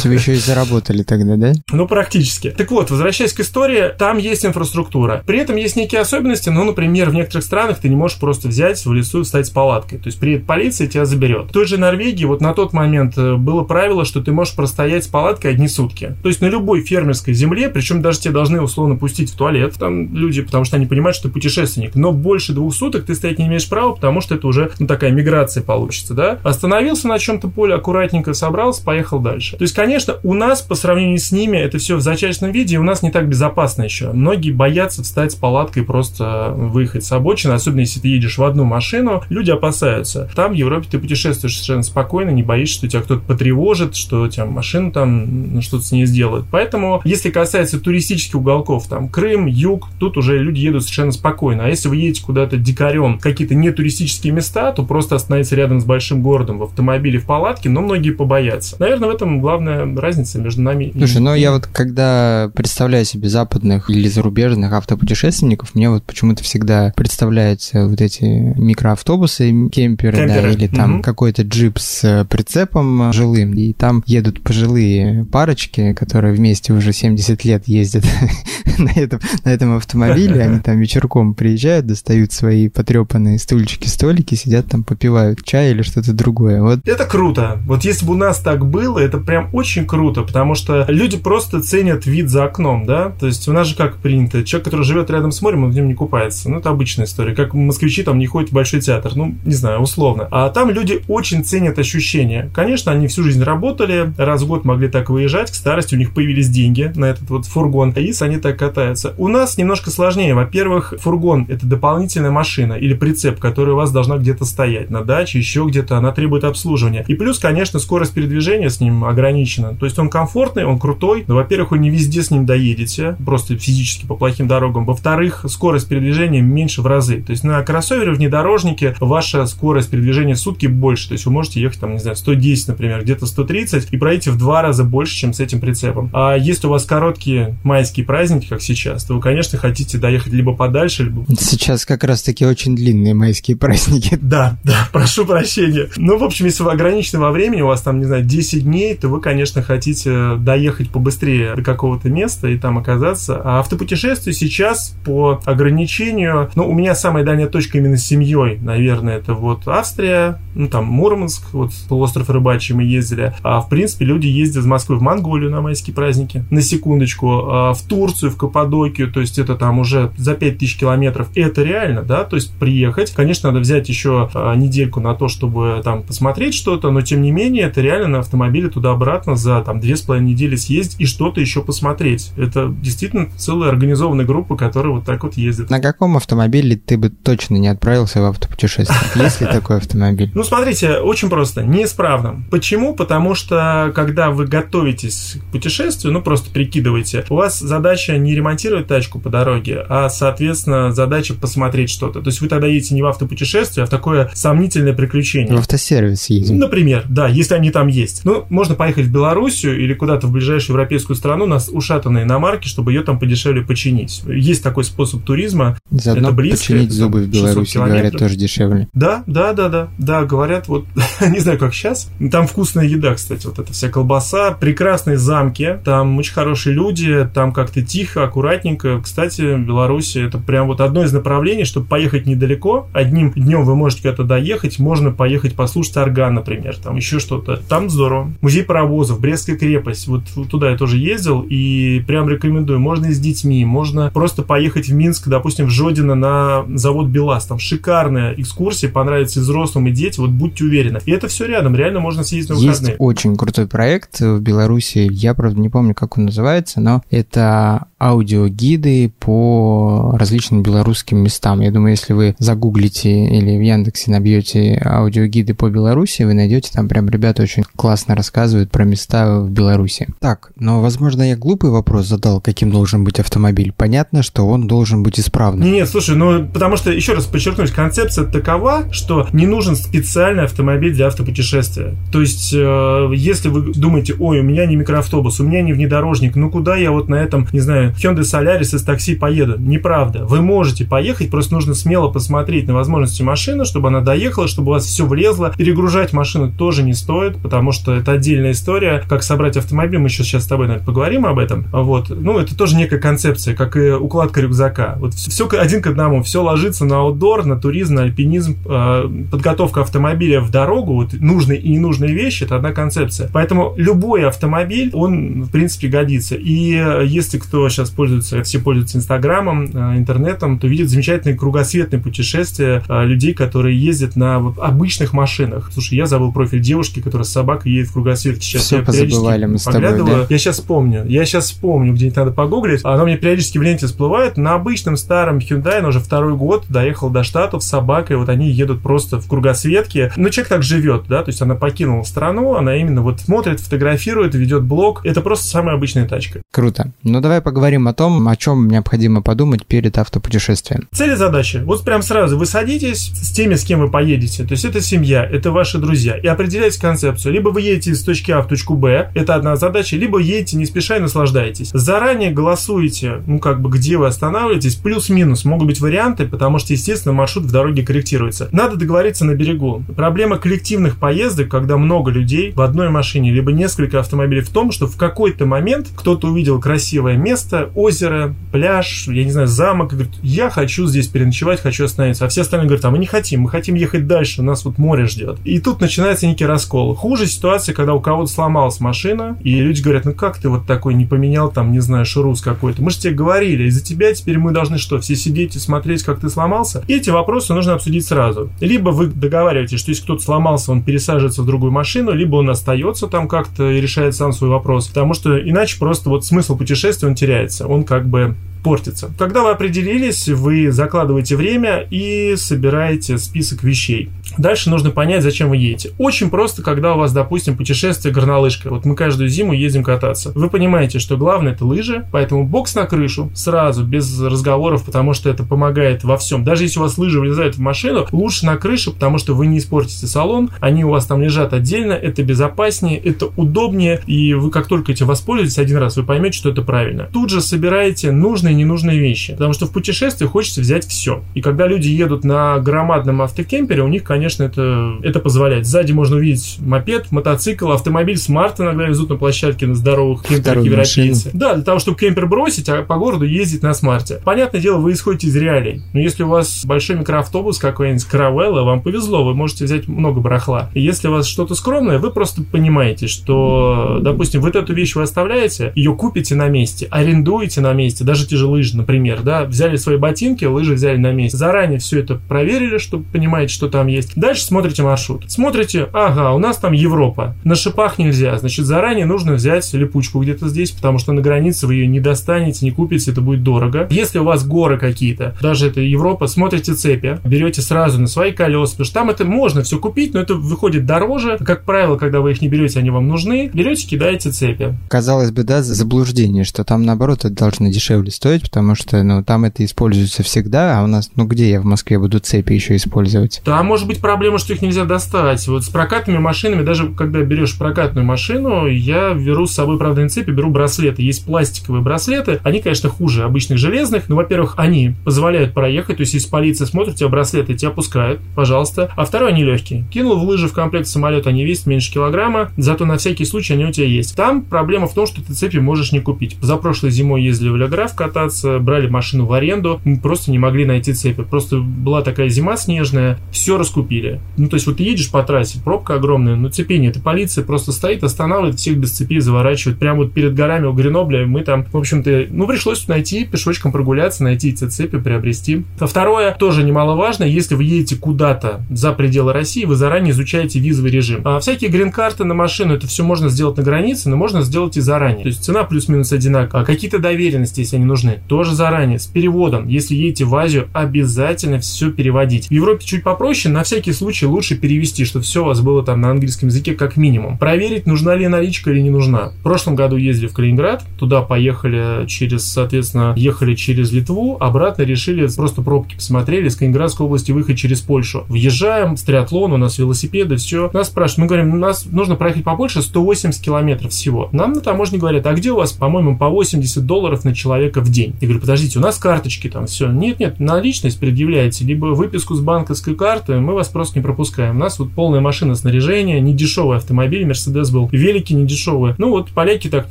Вы 0.05 0.15
еще 0.15 0.33
и 0.35 0.37
заработали 0.37 1.03
тогда, 1.03 1.37
да? 1.37 1.53
Ну, 1.73 1.87
практически. 1.87 2.51
Так 2.51 2.71
вот, 2.71 2.91
возвращаясь 2.91 3.33
к 3.33 3.41
истории, 3.41 3.93
там 3.97 4.19
есть 4.19 4.45
инфраструктура. 4.45 5.23
При 5.27 5.39
этом 5.39 5.57
есть 5.57 5.77
некие 5.77 6.01
особенности. 6.01 6.49
Ну, 6.49 6.65
например, 6.65 7.11
в 7.11 7.15
некоторых 7.15 7.45
странах 7.45 7.79
ты 7.79 7.89
не 7.89 7.97
можешь 7.97 8.19
просто 8.19 8.49
взять 8.49 8.85
в 8.85 8.93
лесу 8.93 9.21
и 9.21 9.25
встать 9.25 9.47
с 9.47 9.51
палаткой. 9.51 9.99
То 9.99 10.09
есть 10.09 10.19
приедет 10.19 10.47
полиция 10.47 10.87
тебя 10.87 11.05
заберет. 11.05 11.51
В 11.51 11.53
той 11.53 11.67
же 11.67 11.79
Норвегии 11.79 12.25
вот 12.25 12.41
на 12.41 12.55
тот 12.55 12.73
момент 12.73 13.17
э, 13.17 13.37
было 13.37 13.63
правило, 13.65 13.98
что 14.05 14.21
ты 14.21 14.33
можешь 14.33 14.55
простоять 14.55 15.05
с 15.05 15.09
палаткой 15.09 15.53
одни 15.53 15.69
сутки. 15.69 16.17
То 16.23 16.29
есть 16.29 16.41
на 16.41 16.47
любой 16.47 16.83
фермерской 16.83 17.35
земле, 17.35 17.69
причем 17.69 18.03
даже 18.03 18.21
тебе 18.21 18.35
должны 18.35 18.61
условно 18.61 18.97
пустить 18.97 19.31
в 19.31 19.37
туалет 19.37 19.75
там 19.79 20.15
люди, 20.15 20.43
потому 20.43 20.65
что 20.65 20.77
они 20.77 20.87
понимают, 20.87 21.17
что 21.17 21.29
ты 21.29 21.35
путешественник. 21.35 21.95
Но 21.95 22.13
больше 22.13 22.53
двух 22.53 22.75
суток 22.75 23.05
ты 23.05 23.15
стоять 23.15 23.39
не 23.39 23.47
имеешь 23.47 23.69
права, 23.69 23.95
потому 23.95 24.21
что 24.21 24.35
это 24.35 24.47
уже 24.47 24.71
ну, 24.79 24.87
такая 24.87 25.11
миграция 25.11 25.63
получится, 25.63 26.15
да? 26.15 26.39
Остановился 26.43 27.09
на 27.09 27.19
чем-то 27.19 27.49
поле, 27.49 27.75
аккуратненько 27.75 28.35
собрался, 28.35 28.85
поехал 28.85 29.21
дальше. 29.21 29.57
То 29.57 29.63
есть, 29.63 29.75
конечно, 29.75 30.17
у 30.23 30.35
нас 30.35 30.63
по 30.63 30.75
сравнению 30.75 31.19
с 31.19 31.33
ними 31.33 31.57
это 31.57 31.79
все 31.79 31.97
в 31.97 32.01
зачаточном 32.01 32.53
виде, 32.53 32.77
и 32.77 32.79
у 32.79 32.83
нас 32.83 33.03
не 33.03 33.11
так 33.11 33.29
безопасно 33.29 33.83
еще. 33.83 34.13
Многие 34.13 34.51
боятся 34.51 35.03
встать 35.03 35.33
с 35.33 35.35
палаткой 35.35 35.83
и 35.83 35.87
просто 35.87 36.53
выехать 36.55 37.05
с 37.05 37.13
обочины, 37.13 37.53
особенно 37.53 37.81
если 37.81 38.01
ты 38.01 38.09
едешь 38.09 38.39
в 38.39 38.45
одну 38.45 38.65
машину, 38.65 39.23
люди 39.29 39.51
опасаются. 39.51 40.31
Там 40.35 40.53
в 40.53 40.55
Европе 40.55 40.89
ты 40.91 40.99
путешествуешь 40.99 41.55
совершенно 41.55 41.83
спокойно, 41.83 42.31
не 42.31 42.43
боишься, 42.43 42.79
что 42.79 42.89
тебя 42.89 43.03
кто-то 43.03 43.23
потревожит, 43.23 43.88
что 43.97 44.23
у 44.23 44.29
тебя 44.29 44.47
машину 44.47 44.93
там 44.93 45.55
ну, 45.55 45.63
что-то 45.63 45.85
с 45.85 45.93
ней 45.93 46.07
сделают. 46.07 46.47
Поэтому, 46.51 47.01
если 47.05 47.31
касается 47.31 47.81
туристических 47.81 48.37
уголков, 48.37 48.87
там 48.89 49.09
Крым, 49.09 49.47
Юг, 49.47 49.89
тут 49.99 50.17
уже 50.17 50.39
люди 50.39 50.61
едут 50.61 50.83
совершенно 50.83 51.13
спокойно. 51.13 51.65
А 51.65 51.69
если 51.69 51.89
вы 51.89 51.97
едете 51.97 52.23
куда-то 52.23 52.57
дикарем, 52.57 53.19
какие-то 53.19 53.55
не 53.55 53.71
туристические 53.71 54.33
места, 54.33 54.73
то 54.73 54.85
просто 54.85 55.17
остановиться 55.17 55.57
рядом 55.57 55.81
с 55.81 55.85
большим 55.85 56.23
городом 56.23 56.59
в 56.59 56.65
автомобиле, 56.65 57.19
в 57.19 57.25
палатке, 57.25 57.69
но 57.69 57.81
многие 57.81 58.11
побоятся. 58.11 58.77
Наверное, 58.79 59.09
в 59.09 59.15
этом 59.15 59.41
главная 59.41 59.97
разница 59.97 60.39
между 60.39 60.63
нами 60.63 60.93
Слушай, 60.97 61.17
и... 61.19 61.21
ну 61.21 61.35
я 61.35 61.53
вот 61.53 61.67
когда 61.67 62.51
представляю 62.55 63.05
себе 63.05 63.29
западных 63.29 63.91
или 63.91 64.09
зарубежных 64.09 64.73
автопутешественников, 64.73 65.75
мне 65.75 65.91
вот 65.91 66.05
почему-то 66.05 66.43
всегда 66.43 66.93
представляются 66.97 67.87
вот 67.87 68.01
эти 68.01 68.25
микроавтобусы, 68.25 69.69
кемперы, 69.71 70.17
да, 70.17 70.27
Кемперы, 70.27 70.53
или 70.55 70.67
там 70.67 70.95
мгм. 70.95 71.03
какой-то 71.03 71.43
джип 71.43 71.79
с 71.79 72.05
э, 72.05 72.25
прицепом 72.25 73.13
жилым, 73.13 73.53
и 73.55 73.73
там 73.79 74.03
едут 74.07 74.43
пожилые 74.43 75.25
парочки, 75.25 75.93
которые 75.93 76.35
вместе 76.35 76.73
уже 76.73 76.93
70 76.93 77.45
лет 77.45 77.67
ездят 77.67 78.05
на 78.79 78.91
этом, 78.91 79.21
на 79.45 79.51
этом 79.51 79.77
автомобиле, 79.77 80.43
они 80.43 80.61
там 80.61 80.79
вечерком 80.79 81.35
приезжают, 81.35 81.87
достают 81.87 82.33
свои 82.33 82.69
потрепанные 82.69 83.39
стульчики, 83.39 83.89
столики, 83.89 84.35
сидят 84.35 84.67
там, 84.67 84.85
попивают 84.85 85.45
чай 85.45 85.71
или 85.71 85.83
что-то 85.83 86.13
другое. 86.13 86.63
Вот 86.63 86.87
Это 86.87 87.05
круто. 87.05 87.59
Вот 87.67 87.85
если 87.85 88.05
бы 88.05 88.13
у 88.13 88.17
нас 88.17 88.39
так 88.39 88.67
было, 88.67 88.99
это 88.99 89.19
прям 89.19 89.49
очень 89.53 89.87
круто, 89.87 90.23
потому 90.23 90.55
что 90.55 90.85
люди 90.89 91.17
просто 91.17 91.61
ценят 91.63 92.07
вид 92.07 92.29
за 92.29 92.45
окном, 92.45 92.85
да? 92.87 93.13
То 93.19 93.27
есть 93.27 93.49
у 93.49 93.53
нас 93.53 93.69
же 93.69 93.77
как 93.77 93.99
принято, 93.99 94.45
человек, 94.45 94.65
который 94.65 94.85
живет 94.85 95.11
рядом 95.11 95.33
с 95.33 95.41
морем, 95.41 95.65
он 95.65 95.71
в 95.71 95.75
нем 95.75 95.89
не 95.89 95.95
купается. 95.95 96.51
Ну, 96.51 96.59
это 96.59 96.71
обычная 96.71 97.07
история. 97.07 97.35
Как 97.35 97.55
москвичи 97.55 98.03
там 98.03 98.19
не 98.19 98.27
ходят 98.27 98.51
в 98.51 98.55
большой 98.55 98.81
театр, 98.81 99.13
ну, 99.15 99.35
не 99.45 99.55
знаю, 99.55 99.81
условно. 99.81 100.29
А 100.31 100.51
там 100.51 100.71
люди 100.71 101.03
очень 101.09 101.45
ценят 101.45 101.79
ощущения. 101.79 102.51
Конечно, 102.55 102.93
они 102.93 103.07
всю 103.07 103.23
жизнь 103.23 103.43
работали, 103.69 104.13
раз 104.17 104.43
в 104.43 104.47
год 104.47 104.65
могли 104.65 104.89
так 104.89 105.11
выезжать, 105.11 105.51
к 105.51 105.55
старости 105.55 105.95
у 105.95 105.99
них 105.99 106.13
появились 106.13 106.49
деньги 106.49 106.91
на 106.95 107.07
этот 107.07 107.29
вот 107.31 107.47
фургон, 107.47 107.91
и 107.91 108.13
они 108.21 108.39
так 108.39 108.59
катаются. 108.59 109.15
У 109.19 109.29
нас 109.29 109.59
немножко 109.59 109.91
сложнее. 109.91 110.35
Во-первых, 110.35 110.95
фургон– 110.99 111.47
это 111.49 111.67
дополнительная 111.67 112.31
машина 112.31 112.73
или 112.75 112.95
прицеп 112.95 113.29
прицеп, 113.29 113.41
который 113.41 113.75
у 113.75 113.77
вас 113.77 113.91
должна 113.91 114.17
где-то 114.19 114.45
стоять, 114.45 114.91
на 114.91 115.03
даче, 115.03 115.39
еще 115.39 115.67
где-то, 115.69 115.97
она 115.97 116.13
требует 116.13 116.45
обслуживания. 116.45 117.05
И 117.09 117.15
плюс, 117.15 117.39
конечно, 117.39 117.79
скорость 117.79 118.15
передвижения 118.15 118.71
с 118.71 118.81
ним 118.81 119.05
ограничена. 119.05 119.75
То 119.75 119.87
есть 119.87 119.99
он 119.99 120.09
комфортный, 120.09 120.65
он 120.65 120.79
крутой, 120.79 121.25
но, 121.27 121.35
во-первых, 121.35 121.73
вы 121.73 121.79
не 121.79 121.91
везде 121.91 122.23
с 122.23 122.31
ним 122.31 122.47
доедете, 122.47 123.17
просто 123.25 123.57
физически 123.57 124.07
по 124.07 124.15
плохим 124.15 124.47
дорогам. 124.47 124.85
Во-вторых, 124.85 125.45
скорость 125.49 125.89
передвижения 125.89 126.41
меньше 126.41 126.83
в 126.83 126.87
разы. 126.87 127.23
То 127.23 127.33
есть 127.33 127.45
на 127.45 127.63
кроссовере, 127.63 128.13
внедорожнике 128.13 128.95
ваша 129.01 129.47
скорость 129.47 129.91
передвижения 129.91 130.35
в 130.35 130.39
сутки 130.39 130.67
больше. 130.67 131.09
То 131.09 131.15
есть 131.15 131.27
вы 131.27 131.33
можете 131.33 131.61
ехать, 131.61 131.81
там, 131.81 131.93
не 131.93 131.99
знаю, 131.99 132.17
110, 132.17 132.69
например, 132.69 133.03
где-то 133.03 133.27
130 133.27 133.58
и 133.91 133.97
пройти 133.97 134.31
в 134.31 134.39
два 134.39 134.63
раза 134.63 134.85
больше, 134.85 135.15
чем 135.15 135.33
с 135.33 135.41
этим 135.41 135.61
прицепом. 135.61 136.11
А 136.13 136.37
если 136.37 136.67
у 136.67 136.71
вас 136.71 136.85
короткие 136.85 137.57
майские 137.63 138.07
праздники, 138.07 138.47
как 138.49 138.63
сейчас, 138.63 139.05
то 139.05 139.15
вы, 139.15 139.21
конечно, 139.21 139.59
хотите 139.59 139.99
доехать 139.99 140.33
либо 140.33 140.55
подальше, 140.55 141.05
либо... 141.05 141.25
Сейчас 141.39 141.85
как 141.85 142.05
раз-таки 142.05 142.47
очень 142.47 142.77
длинные 142.77 143.15
майские 143.15 143.57
праздники. 143.57 144.19
Да, 144.29 144.59
да, 144.63 144.89
прошу 144.93 145.25
прощения. 145.25 145.89
Ну, 145.97 146.19
в 146.19 146.25
общем, 146.25 146.45
если 146.45 146.63
вы 146.63 146.73
ограничены 146.73 147.21
во 147.21 147.31
времени, 147.31 147.63
у 147.63 147.67
вас 147.67 147.81
там, 147.81 147.99
не 147.99 148.05
знаю, 148.05 148.25
10 148.25 148.65
дней, 148.65 148.95
то 148.95 149.09
вы, 149.09 149.23
конечно, 149.23 149.63
хотите 149.63 150.37
доехать 150.37 150.91
побыстрее 150.91 151.55
до 151.55 151.63
какого-то 151.63 152.11
места 152.11 152.49
и 152.49 152.59
там 152.59 152.77
оказаться. 152.77 153.41
А 153.43 153.61
автопутешествие 153.61 154.35
сейчас 154.35 154.95
по 155.05 155.41
ограничению, 155.47 156.51
ну, 156.57 156.69
у 156.69 156.75
меня 156.75 156.95
самая 156.95 157.25
дальняя 157.25 157.49
точка 157.49 157.79
именно 157.79 157.97
с 157.97 158.05
семьей, 158.05 158.59
наверное, 158.59 159.19
это 159.19 159.35
вот 159.35 159.67
Австрия, 159.67 160.39
ну, 160.55 160.69
там 160.69 160.85
Мурманск, 160.85 161.53
вот 161.53 161.73
полуостров 161.89 162.29
Рыбачий 162.29 162.75
мы 162.75 162.85
ездили. 162.85 163.35
А, 163.49 163.63
в 163.63 163.71
принципе, 163.71 164.05
люди 164.05 164.27
ездят 164.27 164.59
из 164.59 164.67
Москвы 164.67 164.97
в 164.97 165.03
Монголию 165.03 165.51
на 165.51 165.63
майские 165.63 165.95
праздники, 165.95 166.45
на 166.51 166.61
секундочку, 166.61 167.49
а, 167.49 167.73
в 167.73 167.81
Турцию, 167.81 168.31
в 168.31 168.37
Каппадокию, 168.37 169.11
то 169.11 169.21
есть 169.21 169.39
это 169.39 169.55
там 169.55 169.79
уже 169.79 170.13
за 170.19 170.35
5000 170.35 170.79
километров. 170.79 171.29
Это 171.35 171.63
реально, 171.63 172.03
да, 172.03 172.25
то 172.25 172.37
есть 172.37 172.53
приехать. 172.59 173.13
Конечно, 173.13 173.49
надо 173.49 173.61
взять 173.61 173.89
еще 173.89 174.29
а, 174.35 174.55
недельку 174.55 175.01
на 175.01 175.15
то, 175.15 175.29
чтобы 175.29 175.81
там 175.83 176.03
посмотреть 176.03 176.53
что-то, 176.53 176.91
но 176.91 177.01
тем 177.01 177.23
не 177.23 177.31
менее, 177.31 177.65
это 177.65 177.81
реально 177.81 178.09
на 178.09 178.19
автомобиле 178.19 178.69
туда-обратно 178.69 179.35
за 179.35 179.63
там 179.63 179.81
две 179.81 179.97
с 179.97 180.03
половиной 180.03 180.33
недели 180.33 180.57
съездить 180.57 181.01
и 181.01 181.07
что-то 181.07 181.41
еще 181.41 181.63
посмотреть. 181.63 182.33
Это 182.37 182.69
действительно 182.69 183.29
целая 183.39 183.71
организованная 183.71 184.27
группа, 184.27 184.57
которая 184.57 184.93
вот 184.93 185.07
так 185.07 185.25
вот 185.25 185.39
ездит. 185.39 185.71
На 185.71 185.81
каком 185.81 186.19
автомобиле 186.19 186.77
ты 186.77 186.99
бы 186.99 187.09
точно 187.09 187.57
не 187.57 187.69
отправился 187.69 188.21
в 188.21 188.27
автопутешествие? 188.27 188.99
Есть 189.15 189.41
ли 189.41 189.47
такой 189.47 189.79
автомобиль? 189.79 190.31
Ну, 190.35 190.45
смотрите, 190.45 190.99
очень 190.99 191.31
просто, 191.31 191.63
неисправным. 191.63 192.45
Почему? 192.51 192.95
Потому 192.95 193.38
что, 193.39 193.93
когда 193.95 194.31
вы 194.31 194.47
готовитесь 194.47 195.37
к 195.41 195.53
путешествию, 195.53 196.13
ну, 196.13 196.21
просто 196.21 196.51
прикидывайте, 196.51 197.25
у 197.31 197.37
вас 197.37 197.59
задача 197.59 198.17
не 198.19 198.35
ремонтировать 198.35 198.87
тачку 198.87 199.19
по 199.19 199.31
дороге, 199.31 199.85
а, 199.89 200.09
соответственно, 200.09 200.93
задача 200.93 201.35
посмотреть 201.35 201.91
что-то. 201.91 202.21
То 202.21 202.29
есть 202.29 202.41
вы 202.41 202.49
тогда 202.49 202.67
едете 202.67 202.95
не 202.95 203.03
в 203.03 203.07
автопутешествие, 203.07 203.85
а 203.85 203.87
в 203.87 203.91
такое 203.91 204.31
сомнительное 204.35 204.93
приключение. 204.93 205.55
В 205.55 205.59
автосервис 205.59 206.29
едем. 206.31 206.59
Например, 206.59 207.05
да, 207.09 207.29
если 207.29 207.55
они 207.55 207.71
там 207.71 207.87
есть. 207.89 208.25
Ну, 208.25 208.45
можно 208.51 208.75
поехать 208.75 209.07
в 209.07 209.13
Белоруссию 209.13 209.81
или 209.81 209.95
куда-то 209.95 210.27
в 210.27 210.33
ближайшую 210.33 210.75
европейскую 210.75 211.17
страну 211.17 211.47
на 211.47 211.59
ушатанной 211.71 212.25
иномарке, 212.25 212.69
чтобы 212.69 212.93
ее 212.93 213.03
там 213.03 213.19
подешевле 213.19 213.63
починить. 213.63 214.23
Есть 214.27 214.63
такой 214.63 214.85
способ 214.85 215.23
туризма. 215.23 215.79
Заодно 215.91 216.29
это 216.29 216.37
близко, 216.37 216.73
починить 216.73 216.93
зубы 216.93 217.23
в 217.23 217.29
Беларуси, 217.29 217.77
говорят, 217.77 218.17
тоже 218.17 218.37
дешевле. 218.37 218.89
Да, 218.93 219.23
да, 219.27 219.53
да, 219.53 219.69
да. 219.69 219.89
Да, 219.99 220.25
говорят, 220.25 220.69
вот, 220.69 220.87
не 221.27 221.39
знаю, 221.39 221.59
как 221.59 221.75
сейчас. 221.75 222.11
Там 222.31 222.47
вкусная 222.47 222.87
еда, 222.87 223.15
кстати, 223.15 223.28
вот 223.45 223.59
эта 223.59 223.73
вся 223.73 223.89
колбаса, 223.89 224.53
прекрасные 224.53 225.19
замки, 225.19 225.79
там 225.85 226.19
очень 226.19 226.33
хорошие 226.33 226.75
люди, 226.75 227.29
там 227.35 227.53
как-то 227.53 227.83
тихо, 227.83 228.25
аккуратненько. 228.25 229.01
Кстати, 229.03 229.57
Беларуси 229.57 230.19
это 230.19 230.39
прям 230.39 230.67
вот 230.67 230.81
одно 230.81 231.05
из 231.05 231.13
направлений, 231.13 231.65
чтобы 231.65 231.87
поехать 231.87 232.27
недалеко. 232.27 232.89
Одним 232.93 233.33
днем 233.33 233.65
вы 233.65 233.75
можете 233.77 234.03
куда-то 234.03 234.25
доехать, 234.25 234.79
можно 234.79 235.11
поехать 235.11 235.55
послушать 235.55 235.97
орган, 235.97 236.35
например, 236.35 236.77
там 236.77 236.97
еще 236.97 237.19
что-то. 237.19 237.61
Там 237.69 237.91
здорово. 237.91 238.33
Музей 238.41 238.65
паровозов, 238.65 239.21
Брестская 239.21 239.57
крепость, 239.57 240.07
вот 240.09 240.23
туда 240.51 240.71
я 240.71 240.77
тоже 240.77 240.99
ездил, 240.99 241.45
и 241.49 242.03
прям 242.07 242.29
рекомендую. 242.29 242.79
Можно 242.81 243.07
и 243.07 243.13
с 243.13 243.19
детьми, 243.19 243.65
можно 243.65 244.11
просто 244.13 244.43
поехать 244.43 244.89
в 244.89 244.95
Минск, 244.95 245.29
допустим, 245.29 245.67
в 245.67 245.71
Жодино 245.71 246.15
на 246.15 246.65
завод 246.75 247.09
БелАЗ. 247.09 247.47
Там 247.47 247.59
шикарная 247.59 248.35
экскурсия, 248.37 248.89
понравится 248.89 249.41
и 249.41 249.43
взрослым, 249.43 249.87
и 249.87 249.91
детям, 249.91 250.25
вот 250.27 250.35
будьте 250.35 250.65
уверены. 250.65 251.01
И 251.07 251.11
это 251.11 251.29
все 251.29 251.47
рядом, 251.47 251.75
реально 251.75 252.01
можно 252.01 252.23
съездить 252.23 252.51
на 252.51 252.57
выходные. 252.57 252.91
Есть 252.91 253.01
очень 253.19 253.37
крутой 253.37 253.67
проект 253.67 254.21
в 254.21 254.39
Беларуси, 254.39 255.09
я, 255.11 255.35
правда, 255.35 255.61
не 255.61 255.69
помню, 255.69 255.93
как 255.93 256.17
он 256.17 256.27
называется, 256.27 256.81
но 256.81 257.03
это 257.11 257.87
аудиогиды 257.99 259.13
по 259.19 260.15
различным 260.17 260.63
белорусским 260.63 261.19
местам. 261.19 261.61
Я 261.61 261.73
думаю, 261.73 261.91
если 261.91 262.13
вы 262.13 262.37
загуглите 262.39 263.27
или 263.27 263.59
в 263.59 263.61
Яндексе 263.61 264.13
набьете 264.13 264.81
аудиогиды 264.85 265.55
по 265.55 265.69
Беларуси, 265.69 266.23
вы 266.23 266.35
найдете 266.35 266.71
там 266.73 266.89
прям 266.89 267.09
ребята 267.09 267.43
очень 267.43 267.65
классно 267.75 268.15
рассказывают 268.15 268.71
про 268.71 268.85
места 268.85 269.41
в 269.41 269.51
Беларуси. 269.51 270.07
Так, 270.21 270.53
но, 270.55 270.81
возможно, 270.81 271.29
я 271.29 271.37
глупый 271.37 271.71
вопрос 271.71 272.07
задал, 272.07 272.41
каким 272.41 272.71
должен 272.71 273.03
быть 273.03 273.19
автомобиль. 273.19 273.73
Понятно, 273.77 274.23
что 274.23 274.47
он 274.47 274.69
должен 274.69 275.03
быть 275.03 275.19
исправным. 275.19 275.69
Нет, 275.69 275.89
слушай, 275.89 276.15
ну, 276.15 276.47
потому 276.47 276.77
что, 276.77 276.93
еще 276.93 277.15
раз 277.15 277.27
подчеркнусь, 277.27 277.73
концепция 277.73 278.27
такова, 278.27 278.85
что 278.93 279.27
не 279.33 279.47
нужен 279.47 279.75
специальный 279.75 280.45
автомобиль 280.45 280.95
для 280.95 281.09
автопутешествия. 281.09 281.97
То 282.13 282.21
есть, 282.21 282.53
э, 282.55 282.98
если 283.13 283.49
вы 283.49 283.73
думаете, 283.73 284.15
ой, 284.19 284.41
у 284.41 284.43
меня 284.43 284.67
не 284.67 284.77
микроавтобус, 284.77 285.41
у 285.41 285.45
меня 285.45 285.63
не 285.63 285.73
внедорожник, 285.73 286.37
ну 286.37 286.51
куда 286.51 286.77
я 286.77 286.91
вот 286.91 287.09
на 287.09 287.17
этом, 287.17 287.47
не 287.53 287.61
знаю, 287.61 287.93
Hyundai 287.93 288.21
Solaris 288.21 288.75
из 288.75 288.83
такси 288.83 289.15
поеду? 289.15 289.57
Неправда. 289.59 290.25
Вы 290.25 290.41
можете 290.41 290.85
поехать, 290.85 291.31
просто 291.31 291.55
нужно 291.55 291.75
смело 291.75 292.09
посмотреть 292.09 292.67
на 292.67 292.75
возможности 292.75 293.23
машины, 293.23 293.65
чтобы 293.65 293.89
она 293.89 294.01
доехала, 294.01 294.49
чтобы 294.49 294.71
у 294.71 294.75
вас 294.75 294.85
все 294.87 295.07
влезло. 295.07 295.53
Перегружать 295.57 296.13
машину 296.13 296.51
тоже 296.51 296.83
не 296.83 296.95
стоит, 296.95 297.37
потому 297.39 297.73
что 297.73 297.95
это 297.95 298.13
отдельная 298.13 298.53
история. 298.53 299.03
Как 299.09 299.23
собрать 299.23 299.57
автомобиль, 299.57 299.99
мы 299.99 300.09
еще 300.09 300.25
сейчас 300.25 300.45
с 300.45 300.47
тобой, 300.47 300.67
наверное, 300.67 300.87
поговорим 300.87 301.27
об 301.27 301.39
этом. 301.39 301.65
Вот. 301.73 302.11
Ну, 302.11 302.39
это 302.39 302.57
тоже 302.57 302.77
некая 302.77 302.99
концепция, 302.99 303.55
как 303.55 303.77
и 303.77 303.91
укладка 303.91 304.41
рюкзака. 304.41 304.97
Вот 304.99 305.15
все 305.15 305.49
один 305.49 305.83
к 305.83 305.87
одному, 305.87 306.23
все 306.23 306.43
ложится 306.43 306.85
на 306.85 307.01
аутдор, 307.01 307.45
на 307.45 307.57
туризм, 307.57 307.95
на 307.95 308.03
альпинизм, 308.03 308.57
э, 308.65 309.09
подготовка 309.31 309.83
автомобиля 309.83 310.41
в 310.41 310.51
дорогу, 310.51 310.95
вот 310.95 311.13
нужные 311.15 311.59
и 311.59 311.71
ненужные 311.71 312.13
вещи, 312.13 312.45
это 312.45 312.57
одна 312.57 312.73
концепция. 312.73 312.88
Поэтому 313.33 313.75
любой 313.77 314.27
автомобиль, 314.27 314.91
он, 314.93 315.43
в 315.43 315.51
принципе, 315.51 315.89
годится. 315.89 316.35
И 316.35 316.75
э, 316.75 317.05
если 317.07 317.39
кто 317.39 317.69
сейчас 317.69 317.91
пользуется, 317.91 318.43
все 318.43 318.59
пользуются 318.59 318.99
Инстаграмом, 318.99 319.71
э, 319.73 319.99
интернетом, 319.99 320.59
то 320.59 320.67
видят 320.67 320.89
замечательные 320.89 321.37
кругосветные 321.37 322.01
путешествия 322.01 322.83
э, 322.89 323.05
людей, 323.07 323.35
которые 323.35 323.79
ездят 323.79 324.17
на 324.17 324.37
обычных 324.37 325.13
машинах. 325.13 325.71
Слушай, 325.73 325.95
я 325.95 326.07
забыл 326.07 326.33
профиль 326.33 326.61
девушки, 326.61 327.01
которая 327.01 327.25
с 327.25 327.31
собакой 327.31 327.73
едет 327.73 327.91
в 327.91 327.93
кругосвет. 327.93 328.43
Сейчас 328.43 328.63
все 328.63 328.79
я 328.79 328.83
позабывали 328.83 329.47
мы 329.47 329.59
с 329.59 329.65
тобой, 329.65 329.81
да? 329.81 330.27
Я 330.29 330.39
сейчас 330.39 330.61
помню. 330.61 331.05
Я 331.07 331.25
сейчас 331.25 331.47
вспомню, 331.47 331.95
где-нибудь 331.95 332.17
надо 332.17 332.31
погуглить. 332.33 332.81
Она 332.85 333.05
мне 333.05 333.17
периодически 333.17 333.59
в 333.59 333.63
ленте 333.63 333.87
всплывает. 333.87 334.37
На 334.37 334.55
обычном 334.55 334.97
старом 334.97 335.39
Hyundai, 335.39 335.79
она 335.79 335.89
уже 335.89 336.01
второй 336.01 336.37
год 336.37 336.65
доехал 336.69 337.11
до 337.11 337.23
Штатов 337.23 337.63
с 337.63 337.69
собакой. 337.69 338.17
Вот 338.17 338.29
они 338.29 338.51
едут 338.51 338.81
просто 338.81 339.21
в 339.21 339.29
кругосветке. 339.29 340.13
Ну, 340.17 340.29
человек 340.31 340.49
так 340.49 340.63
живет, 340.63 341.05
да, 341.09 341.23
то 341.23 341.31
есть 341.31 341.43
она 341.43 341.55
покинула 341.55 342.03
страну, 342.03 342.57
она 342.57 342.78
именно 342.79 343.03
вот 343.03 343.21
смотрит, 343.21 343.61
фотографирует, 343.61 344.35
ведет 344.35 344.65
блог. 344.65 345.05
Это 345.05 345.21
просто 345.21 345.47
самая 345.47 345.77
обычная 345.77 346.09
тачка. 346.09 346.43
Круто. 346.51 346.93
Ну, 347.03 347.21
давай 347.21 347.41
поговорим 347.41 347.89
о 347.89 347.95
том, 347.95 348.27
о 348.29 348.37
чем 348.37 348.69
необходимо 348.69 349.23
подумать 349.23 349.67
перед 349.67 349.99
автопутешествием. 349.99 350.89
Цели 350.93 351.15
задачи. 351.15 351.63
Вот 351.65 351.85
прям 351.85 352.03
сразу 352.03 352.39
вы 352.39 352.47
садитесь 352.47 353.11
с 353.15 353.33
теми, 353.33 353.55
с 353.55 353.65
кем 353.65 353.81
вы 353.81 353.91
поедете. 353.91 354.45
То 354.45 354.53
есть 354.53 354.65
это 354.65 354.81
семья, 354.81 355.25
это 355.25 355.51
ваши 355.51 355.79
друзья. 355.79 356.17
И 356.17 356.27
определяете 356.27 356.81
концепцию. 356.81 357.33
Либо 357.33 357.51
вы 357.51 357.63
едете 357.63 357.91
из 357.91 358.03
точки 358.03 358.31
А 358.31 358.43
в 358.43 358.49
точку 358.49 358.75
Б, 358.75 359.11
это 359.15 359.35
одна 359.35 359.57
задача, 359.57 359.97
либо 359.97 360.19
едете 360.19 360.57
не 360.57 360.67
спеша 360.67 360.97
и 360.97 361.01
наслаждаетесь. 361.01 361.71
Заранее 361.73 362.31
голосуете, 362.31 363.23
ну 363.27 363.39
как 363.39 363.61
бы 363.61 363.71
где 363.71 363.97
вы 363.97 364.07
останавливаетесь, 364.07 364.77
плюс-минус. 364.77 365.45
Могут 365.45 365.67
быть 365.69 365.81
варианты, 365.81 366.27
потому 366.27 366.59
что, 366.59 366.73
естественно, 366.73 367.13
маршрут 367.13 367.45
в 367.45 367.53
дороге 367.53 367.83
корректируется. 367.83 368.49
Надо 368.53 368.77
договориться 368.77 369.25
на 369.25 369.35
берегу. 369.35 369.83
Проблема 369.97 370.39
коллективных 370.39 370.99
поездок, 370.99 371.49
когда 371.49 371.77
много 371.77 372.11
людей 372.11 372.53
в 372.53 372.61
одной 372.69 372.91
машине, 372.91 373.33
либо 373.33 373.53
несколько 373.53 374.01
автомобилей 374.01 374.43
в 374.43 374.51
том, 374.51 374.73
что 374.73 374.87
в 374.87 374.97
какой-то 374.97 375.47
момент 375.47 375.89
кто-то 375.95 376.29
увидел 376.29 376.61
красивое 376.61 377.17
место, 377.17 377.71
озеро, 377.75 378.35
пляж, 378.53 379.09
я 379.09 379.25
не 379.25 379.31
знаю, 379.31 379.49
замок, 379.49 379.91
говорит, 379.91 380.13
я 380.23 380.51
хочу 380.51 380.87
здесь 380.87 381.09
переночевать, 381.09 381.61
хочу 381.61 381.85
остановиться. 381.85 382.25
А 382.25 382.29
все 382.29 382.43
остальные 382.43 382.69
говорят, 382.69 382.85
а 382.85 382.91
мы 382.91 382.99
не 382.99 383.07
хотим, 383.07 383.43
мы 383.43 383.51
хотим 383.51 383.75
ехать 383.75 384.07
дальше, 384.07 384.43
нас 384.43 384.65
вот 384.65 384.79
море 384.79 385.07
ждет. 385.07 385.39
И 385.45 385.61
тут 385.61 385.81
начинается 385.81 386.27
некий 386.27 386.47
раскол. 386.47 386.95
Хуже 386.95 387.27
ситуация, 387.27 387.75
когда 387.75 387.95
у 387.95 388.01
кого-то 388.01 388.31
сломалась 388.31 388.81
машина, 388.81 389.39
и 389.43 389.61
люди 389.61 389.83
говорят, 389.83 390.05
ну 390.05 390.13
как 390.13 390.39
ты 390.39 390.49
вот 390.49 390.67
такой 390.67 390.95
не 390.95 391.07
поменял 391.07 391.51
там, 391.51 391.73
не 391.73 391.81
знаю, 391.81 392.05
шрус 392.05 392.41
какой-то. 392.41 392.83
Мы 392.83 392.91
же 392.91 392.99
тебе 392.99 393.15
говорили, 393.15 393.65
из-за 393.65 393.85
тебя 393.85 394.13
теперь 394.13 394.39
мы 394.39 394.53
должны 394.53 394.79
что, 394.79 395.01
все 395.01 395.17
сидеть 395.17 395.57
и 395.57 395.59
смотреть, 395.59 396.03
как 396.03 396.21
ты 396.21 396.29
сломался? 396.29 396.85
И 396.87 396.95
эти 396.95 397.11
вопросы 397.11 397.55
нужно 397.55 397.75
обсудить 397.75 398.07
сразу. 398.07 398.51
Либо 398.61 398.91
вы 398.91 399.07
договариваетесь, 399.07 399.81
что 399.81 399.91
если 399.91 400.03
кто-то 400.03 400.23
сломался, 400.23 400.73
он 400.73 400.83
пересаживается 400.83 401.43
в 401.43 401.47
другую 401.47 401.73
машину, 401.73 402.13
либо 402.13 402.37
он 402.37 402.47
остается 402.59 403.07
там 403.07 403.29
как-то 403.29 403.71
и 403.71 403.81
решает 403.81 404.15
сам 404.15 404.33
свой 404.33 404.51
вопрос. 404.51 404.89
Потому 404.89 405.15
что 405.15 405.39
иначе 405.39 405.79
просто 405.79 406.11
вот 406.11 406.25
смысл 406.25 406.57
путешествия, 406.57 407.09
он 407.09 407.15
теряется. 407.15 407.67
Он 407.67 407.85
как 407.85 408.07
бы 408.07 408.35
портится. 408.69 409.11
Когда 409.17 409.43
вы 409.43 409.53
определились, 409.53 410.29
вы 410.29 410.71
закладываете 410.73 411.37
время 411.37 411.87
и 411.89 412.35
собираете 412.37 413.17
список 413.17 413.63
вещей. 413.63 414.11
Дальше 414.37 414.69
нужно 414.69 414.91
понять, 414.91 415.23
зачем 415.23 415.49
вы 415.49 415.57
едете. 415.57 415.93
Очень 415.97 416.29
просто, 416.29 416.63
когда 416.63 416.95
у 416.95 416.99
вас, 416.99 417.15
допустим, 417.15 417.57
путешествие 417.57 418.13
горнолыжкой. 418.13 418.71
Вот 418.71 418.85
мы 418.85 418.95
каждую 418.95 419.31
зиму 419.31 419.55
ездим 419.55 419.83
кататься. 419.83 420.33
Вы 420.35 420.51
понимаете, 420.51 420.99
что 420.99 421.17
главное 421.17 421.53
это 421.53 421.65
лыжи, 421.65 422.07
поэтому 422.13 422.47
бокс 422.47 422.75
на 422.75 422.85
крышу 422.85 423.31
сразу, 423.35 423.85
без 423.85 424.21
разговоров, 424.21 424.85
потому 424.85 425.15
что 425.15 425.31
это 425.31 425.45
помогает 425.45 426.05
во 426.05 426.19
всем. 426.19 426.45
Даже 426.45 426.65
если 426.65 426.79
у 426.79 426.83
вас 426.83 426.99
лыжи 426.99 427.19
влезают 427.21 427.55
в 427.55 427.61
машину, 427.61 428.07
лучше 428.13 428.45
на 428.45 428.59
крыше, 428.59 428.91
потому 428.91 429.17
что 429.17 429.33
вы 429.33 429.47
не 429.47 429.59
испортите 429.59 430.07
салон, 430.07 430.51
они 430.61 430.85
у 430.85 430.91
вас 430.91 431.07
там 431.07 431.23
лежат 431.23 431.55
отдельно, 431.55 431.95
это 431.95 432.23
безопаснее, 432.23 432.99
это 432.99 433.31
удобнее, 433.35 434.03
и 434.07 434.35
вы 434.35 434.51
как 434.51 434.67
только 434.67 434.93
этим 434.93 435.07
воспользуетесь 435.07 435.59
один 435.59 435.79
раз, 435.79 435.97
вы 435.97 436.03
поймете, 436.03 436.37
что 436.37 436.51
это 436.51 436.61
правильно. 436.61 437.09
Тут 437.11 437.31
же 437.31 437.41
собираете 437.41 438.13
нужные 438.13 438.58
ненужные 438.59 438.99
вещи, 438.99 439.33
потому 439.33 439.53
что 439.53 439.67
в 439.67 439.73
путешествии 439.73 440.27
хочется 440.27 440.61
взять 440.61 440.87
все. 440.87 441.23
И 441.35 441.41
когда 441.41 441.67
люди 441.67 441.89
едут 441.89 442.25
на 442.25 442.59
громадном 442.59 443.23
автокемпере, 443.23 443.83
у 443.83 443.89
них, 443.89 444.05
конечно, 444.05 444.43
это, 444.43 444.97
это 445.03 445.21
позволяет. 445.21 445.67
Сзади 445.67 445.93
можно 445.93 446.17
увидеть 446.17 446.59
мопед, 446.61 447.11
мотоцикл, 447.11 447.71
автомобиль, 447.73 448.17
смарт 448.17 448.61
иногда 448.61 448.87
везут 448.87 449.11
на 449.11 449.17
площадке 449.17 449.67
на 449.67 449.75
здоровых 449.75 450.25
кемперах 450.25 450.65
европейцы. 450.65 451.31
Да, 451.33 451.55
для 451.55 451.65
того, 451.65 451.79
чтобы 451.79 451.99
кемпер 451.99 452.27
бросить, 452.27 452.69
а 452.69 452.83
по 452.83 452.97
городу 452.97 453.25
ездить 453.25 453.63
на 453.63 453.75
смарте. 453.75 454.21
Понятное 454.25 454.61
дело, 454.61 454.79
вы 454.79 454.93
исходите 454.93 455.29
из 455.29 455.37
реалий. 455.37 455.83
Но 455.93 456.01
если 456.01 456.23
у 456.23 456.29
вас 456.29 456.65
большой 456.65 456.97
микроавтобус 456.97 457.59
какой-нибудь, 457.59 458.05
каравелла, 458.05 458.63
вам 458.63 458.83
повезло, 458.83 459.25
вы 459.25 459.35
можете 459.35 459.65
взять 459.65 459.89
много 459.89 460.21
барахла. 460.21 460.71
И 460.75 460.81
если 460.81 461.09
у 461.09 461.13
вас 461.13 461.27
что-то 461.27 461.55
скромное, 461.55 461.99
вы 461.99 462.11
просто 462.11 462.43
понимаете, 462.43 463.07
что, 463.07 463.99
допустим, 464.01 464.41
вот 464.41 464.57
эту 464.57 464.75
вещь 464.75 464.95
вы 464.95 465.03
оставляете, 465.03 465.73
ее 465.75 465.95
купите 465.95 466.35
на 466.35 466.49
месте, 466.49 466.89
арендуете 466.91 467.61
на 467.61 467.73
месте, 467.73 468.05
даже 468.05 468.27
те 468.27 468.37
же 468.39 468.47
лыжи, 468.47 468.77
например, 468.77 469.23
да, 469.23 469.45
взяли 469.45 469.77
свои 469.77 469.97
ботинки, 469.97 470.45
лыжи 470.45 470.75
взяли 470.75 470.97
на 470.97 471.13
месте. 471.13 471.37
Заранее 471.37 471.79
все 471.79 472.01
это 472.01 472.15
проверили, 472.15 472.79
чтобы 472.79 473.05
понимаете, 473.05 473.53
что 473.53 473.69
там 473.69 473.87
есть. 473.89 474.13
Дальше 474.17 474.45
смотрите 474.45 474.83
маршрут. 474.83 475.25
Смотрите, 475.29 475.89
ага, 475.93 476.33
у 476.33 476.39
нас 476.39 476.57
там 476.59 476.73
Европа. 476.73 477.35
На 477.45 477.55
шипах 477.55 477.99
нельзя, 477.99 478.39
значит, 478.39 478.65
заранее 478.65 479.07
нужно 479.07 479.35
взять 479.35 479.73
липучку 479.75 480.23
где-то 480.23 480.49
здесь, 480.49 480.71
потому 480.71 480.99
что 480.99 481.13
на 481.13 481.21
границе 481.21 481.67
вы 481.67 481.75
ее 481.75 481.87
не 481.87 482.01
достанете, 482.01 482.65
не 482.65 482.71
купите, 482.71 483.11
это 483.11 483.21
будет 483.21 483.43
дорого. 483.43 483.87
Если 483.91 484.19
у 484.19 484.25
вас 484.25 484.47
горы 484.47 484.79
какие-то, 484.79 485.37
даже 485.43 485.69
это 485.69 485.81
Европа, 485.81 486.27
смотрите 486.27 486.75
цепи, 486.75 487.19
берете 487.25 487.63
сразу 487.63 488.01
на 488.01 488.07
свои 488.07 488.33
колеса, 488.33 488.73
потому 488.73 488.85
что 488.85 488.95
там 488.95 489.11
это 489.11 489.25
можно 489.25 489.63
все 489.63 489.79
купить, 489.79 490.15
но 490.15 490.21
это 490.21 490.35
выходит 490.35 490.87
дороже. 490.87 491.39
Как 491.45 491.65
правило, 491.65 491.97
когда 491.97 492.21
вы 492.21 492.33
их 492.33 492.43
не 492.43 492.49
берете, 492.49 492.79
они 492.79 492.91
вам 492.91 493.09
нужны. 493.09 493.51
Берете, 493.53 493.87
кидаете 493.87 494.31
цепи. 494.31 494.77
Казалось 494.89 495.31
бы, 495.31 495.43
да, 495.43 495.63
заблуждение, 495.63 496.45
что 496.45 496.65
там 496.65 496.83
наоборот 496.83 497.25
это 497.25 497.35
должно 497.35 497.69
дешевле 497.69 498.11
стоить, 498.11 498.28
потому 498.37 498.75
что, 498.75 499.03
ну, 499.03 499.25
там 499.25 499.45
это 499.45 499.65
используется 499.65 500.23
всегда, 500.23 500.79
а 500.79 500.85
у 500.85 500.87
нас, 500.87 501.11
ну, 501.17 501.27
где 501.27 501.51
я 501.51 501.61
в 501.61 501.65
Москве 501.65 501.99
буду 501.99 502.19
цепи 502.19 502.53
еще 502.53 502.77
использовать? 502.77 503.43
Да, 503.45 503.63
может 503.63 503.87
быть 503.87 504.01
проблема, 504.01 504.39
что 504.39 504.53
их 504.53 504.63
нельзя 504.63 504.85
достать. 504.85 505.47
Вот 505.49 505.65
с 505.65 505.69
прокатными 505.69 506.19
машинами, 506.19 506.63
даже 506.63 506.89
когда 506.93 507.21
берешь 507.23 507.57
прокатную 507.57 508.05
машину, 508.05 508.67
я 508.67 509.15
беру 509.15 509.47
с 509.47 509.53
собой, 509.53 509.79
правда, 509.79 510.03
не 510.03 510.09
цепи, 510.09 510.31
беру 510.31 510.51
браслеты. 510.51 511.03
Есть 511.03 511.25
пластиковые 511.25 511.83
браслеты, 511.83 512.41
они, 512.45 512.61
конечно, 512.61 512.89
хуже 512.89 513.25
обычных 513.25 513.59
железных, 513.59 514.09
но, 514.09 514.17
во-первых, 514.17 514.55
они 514.57 514.95
позволяют 515.05 515.55
проехать, 515.55 515.97
то 515.97 516.03
есть 516.03 516.15
если 516.15 516.29
полиция 516.29 516.67
смотрит, 516.67 516.95
у 516.95 516.99
тебя 516.99 517.09
браслеты, 517.09 517.55
тебя 517.55 517.71
пускают, 517.71 518.21
пожалуйста. 518.35 518.91
А 518.97 519.05
второй, 519.05 519.31
они 519.31 519.45
легкие. 519.45 519.85
Кинул 519.91 520.19
в 520.19 520.25
лыжи 520.25 520.49
в 520.49 520.53
комплект 520.53 520.87
самолета, 520.87 521.31
они 521.31 521.45
весят 521.45 521.67
меньше 521.67 521.93
килограмма, 521.93 522.51
зато 522.57 522.85
на 522.85 522.97
всякий 522.97 523.25
случай 523.25 523.55
они 523.55 523.65
у 523.65 523.73
тебя 523.73 523.87
есть. 523.87 524.17
Там 524.17 524.43
проблема 524.43 524.87
в 524.87 524.95
том, 524.95 525.07
что 525.07 525.25
ты 525.25 525.35
цепи 525.35 525.59
можешь 525.59 525.93
не 525.93 526.01
купить. 526.01 526.37
За 526.41 526.57
прошлой 526.57 526.91
зимой 526.91 527.23
ездили 527.23 527.51
в 527.51 527.57
Леграф 527.57 527.95
кататься, 528.19 528.59
брали 528.59 528.89
машину 528.89 529.27
в 529.27 529.33
аренду, 529.33 529.81
мы 529.85 529.99
просто 529.99 530.31
не 530.31 530.39
могли 530.39 530.65
найти 530.65 530.93
цепи. 530.93 531.23
Просто 531.23 531.59
была 531.59 532.03
такая 532.03 532.29
зима 532.29 532.57
снежная, 532.57 533.19
все 533.31 533.57
раскупили. 533.57 534.21
Ну, 534.37 534.49
то 534.49 534.55
есть 534.55 534.67
вот 534.67 534.79
ты 534.79 534.83
едешь 534.83 535.11
по 535.11 535.23
трассе, 535.23 535.61
пробка 535.63 535.95
огромная, 535.95 536.37
но 536.37 536.49
цепи 536.49 536.75
нет. 536.75 536.97
И 536.97 537.01
полиция 537.01 537.45
просто 537.45 537.73
стоит, 537.73 538.03
останавливает, 538.03 538.59
всех 538.59 538.79
без 538.79 538.93
цепи 538.93 539.21
заворачивает. 539.21 539.79
Прямо 539.79 539.99
вот 539.99 540.13
перед 540.13 540.35
горами 540.35 540.67
у 540.67 540.73
Гренобля 540.73 541.27
мы 541.27 541.43
там, 541.43 541.65
в 541.65 541.77
общем-то, 541.77 542.27
ну, 542.31 542.47
пришлось 542.47 542.89
найти, 542.89 543.25
пешочком 543.25 543.73
прогуляться, 543.73 544.25
найти 544.25 544.51
эти 544.51 544.65
цепи, 544.65 544.99
приобрести. 544.99 545.65
А 545.79 545.87
второе, 545.87 546.35
тоже 546.35 546.65
немаловажно, 546.65 547.25
если 547.25 547.55
вы 547.55 547.65
едете 547.65 547.97
куда-то 547.97 548.63
за 548.71 548.93
пределы 548.93 549.33
России, 549.33 549.65
вы 549.65 549.77
заранее 549.77 550.11
изучаете 550.11 550.59
визовый 550.59 550.91
режим. 550.91 551.23
А 551.25 551.39
всякие 551.41 551.71
грин-карты 551.71 552.25
на 552.25 552.35
машину, 552.35 552.75
это 552.75 552.87
все 552.87 553.05
можно 553.05 553.29
сделать 553.29 553.57
на 553.57 553.63
границе, 553.63 554.09
но 554.09 554.17
можно 554.17 554.43
сделать 554.43 554.77
и 554.77 554.81
заранее. 554.81 555.23
То 555.23 555.29
есть 555.29 555.45
цена 555.45 555.65
плюс-минус 555.65 556.13
одинаковая. 556.13 556.63
А 556.63 556.67
какие-то 556.67 556.99
доверенности, 556.99 557.61
если 557.61 557.77
они 557.77 557.85
нужны, 557.85 558.08
тоже 558.29 558.55
заранее. 558.55 558.99
С 558.99 559.07
переводом. 559.07 559.69
Если 559.69 559.95
едете 559.95 560.25
в 560.25 560.35
Азию, 560.35 560.69
обязательно 560.73 561.59
все 561.59 561.91
переводить. 561.91 562.49
В 562.49 562.53
Европе 562.53 562.85
чуть 562.85 563.03
попроще, 563.03 563.53
на 563.53 563.63
всякий 563.63 563.93
случай 563.93 564.27
лучше 564.27 564.57
перевести, 564.57 565.05
чтобы 565.05 565.25
все 565.25 565.43
у 565.43 565.47
вас 565.47 565.61
было 565.61 565.83
там 565.83 566.01
на 566.01 566.11
английском 566.11 566.49
языке 566.49 566.75
как 566.75 566.97
минимум. 566.97 567.39
Проверить, 567.39 567.87
нужна 567.87 568.15
ли 568.15 568.29
наличка 568.29 568.71
или 568.71 568.81
не 568.81 568.91
нужна. 568.91 569.33
В 569.41 569.43
прошлом 569.43 569.75
году 569.75 569.97
ездили 569.97 570.29
в 570.29 570.35
Калининград, 570.35 570.85
туда 570.99 571.23
поехали 571.23 572.07
через, 572.07 572.45
соответственно, 572.45 573.15
ехали 573.17 573.55
через 573.55 573.93
Литву, 573.93 574.37
обратно 574.41 574.83
решили 574.83 575.27
просто 575.37 575.63
пробки 575.63 575.95
посмотрели, 575.95 576.49
с 576.49 576.57
Калининградской 576.57 577.07
области 577.07 577.33
выехать 577.33 577.59
через 577.59 577.81
Польшу. 577.81 578.25
Въезжаем, 578.29 578.97
с 578.97 579.03
триатлон, 579.03 579.53
у 579.53 579.57
нас 579.57 579.79
велосипеды, 579.79 580.37
все. 580.37 580.71
Нас 580.73 580.89
спрашивают, 580.89 581.19
мы 581.19 581.27
говорим, 581.27 581.55
у 581.55 581.57
нас 581.57 581.87
нужно 581.87 582.17
проехать 582.17 582.45
побольше, 582.45 582.83
180 582.83 583.43
километров 583.43 583.93
всего. 583.93 584.29
Нам 584.33 584.53
на 584.53 584.61
таможне 584.61 584.99
говорят, 584.99 585.27
а 585.27 585.35
где 585.35 585.53
у 585.53 585.57
вас, 585.57 585.73
по-моему, 585.73 586.17
по 586.17 586.29
80 586.29 586.85
долларов 586.85 587.25
на 587.25 587.35
человека 587.35 587.81
в 587.81 587.91
день? 587.91 587.98
Я 588.07 588.27
говорю, 588.29 588.41
подождите, 588.41 588.79
у 588.79 588.83
нас 588.83 588.99
карточки 588.99 589.49
там, 589.49 589.67
все. 589.67 589.89
Нет, 589.89 590.21
нет, 590.21 590.41
наличность 590.41 590.99
предъявляете, 590.99 591.65
либо 591.65 591.87
выписку 591.87 592.35
с 592.35 592.41
банковской 592.41 592.95
карты, 592.95 593.37
мы 593.37 593.55
вас 593.55 593.69
просто 593.69 593.99
не 593.99 594.03
пропускаем. 594.03 594.57
У 594.57 594.59
нас 594.59 594.79
вот 594.79 594.91
полная 594.93 595.21
машина 595.21 595.55
снаряжения, 595.55 596.21
не 596.21 596.35
дешевый 596.35 596.77
автомобиль, 596.77 597.27
Мерседес 597.27 597.71
был, 597.71 597.89
велики 597.93 598.33
не 598.33 598.47
дешевые. 598.47 598.95
Ну 598.99 599.11
вот 599.11 599.31
поляки 599.31 599.69
так 599.69 599.91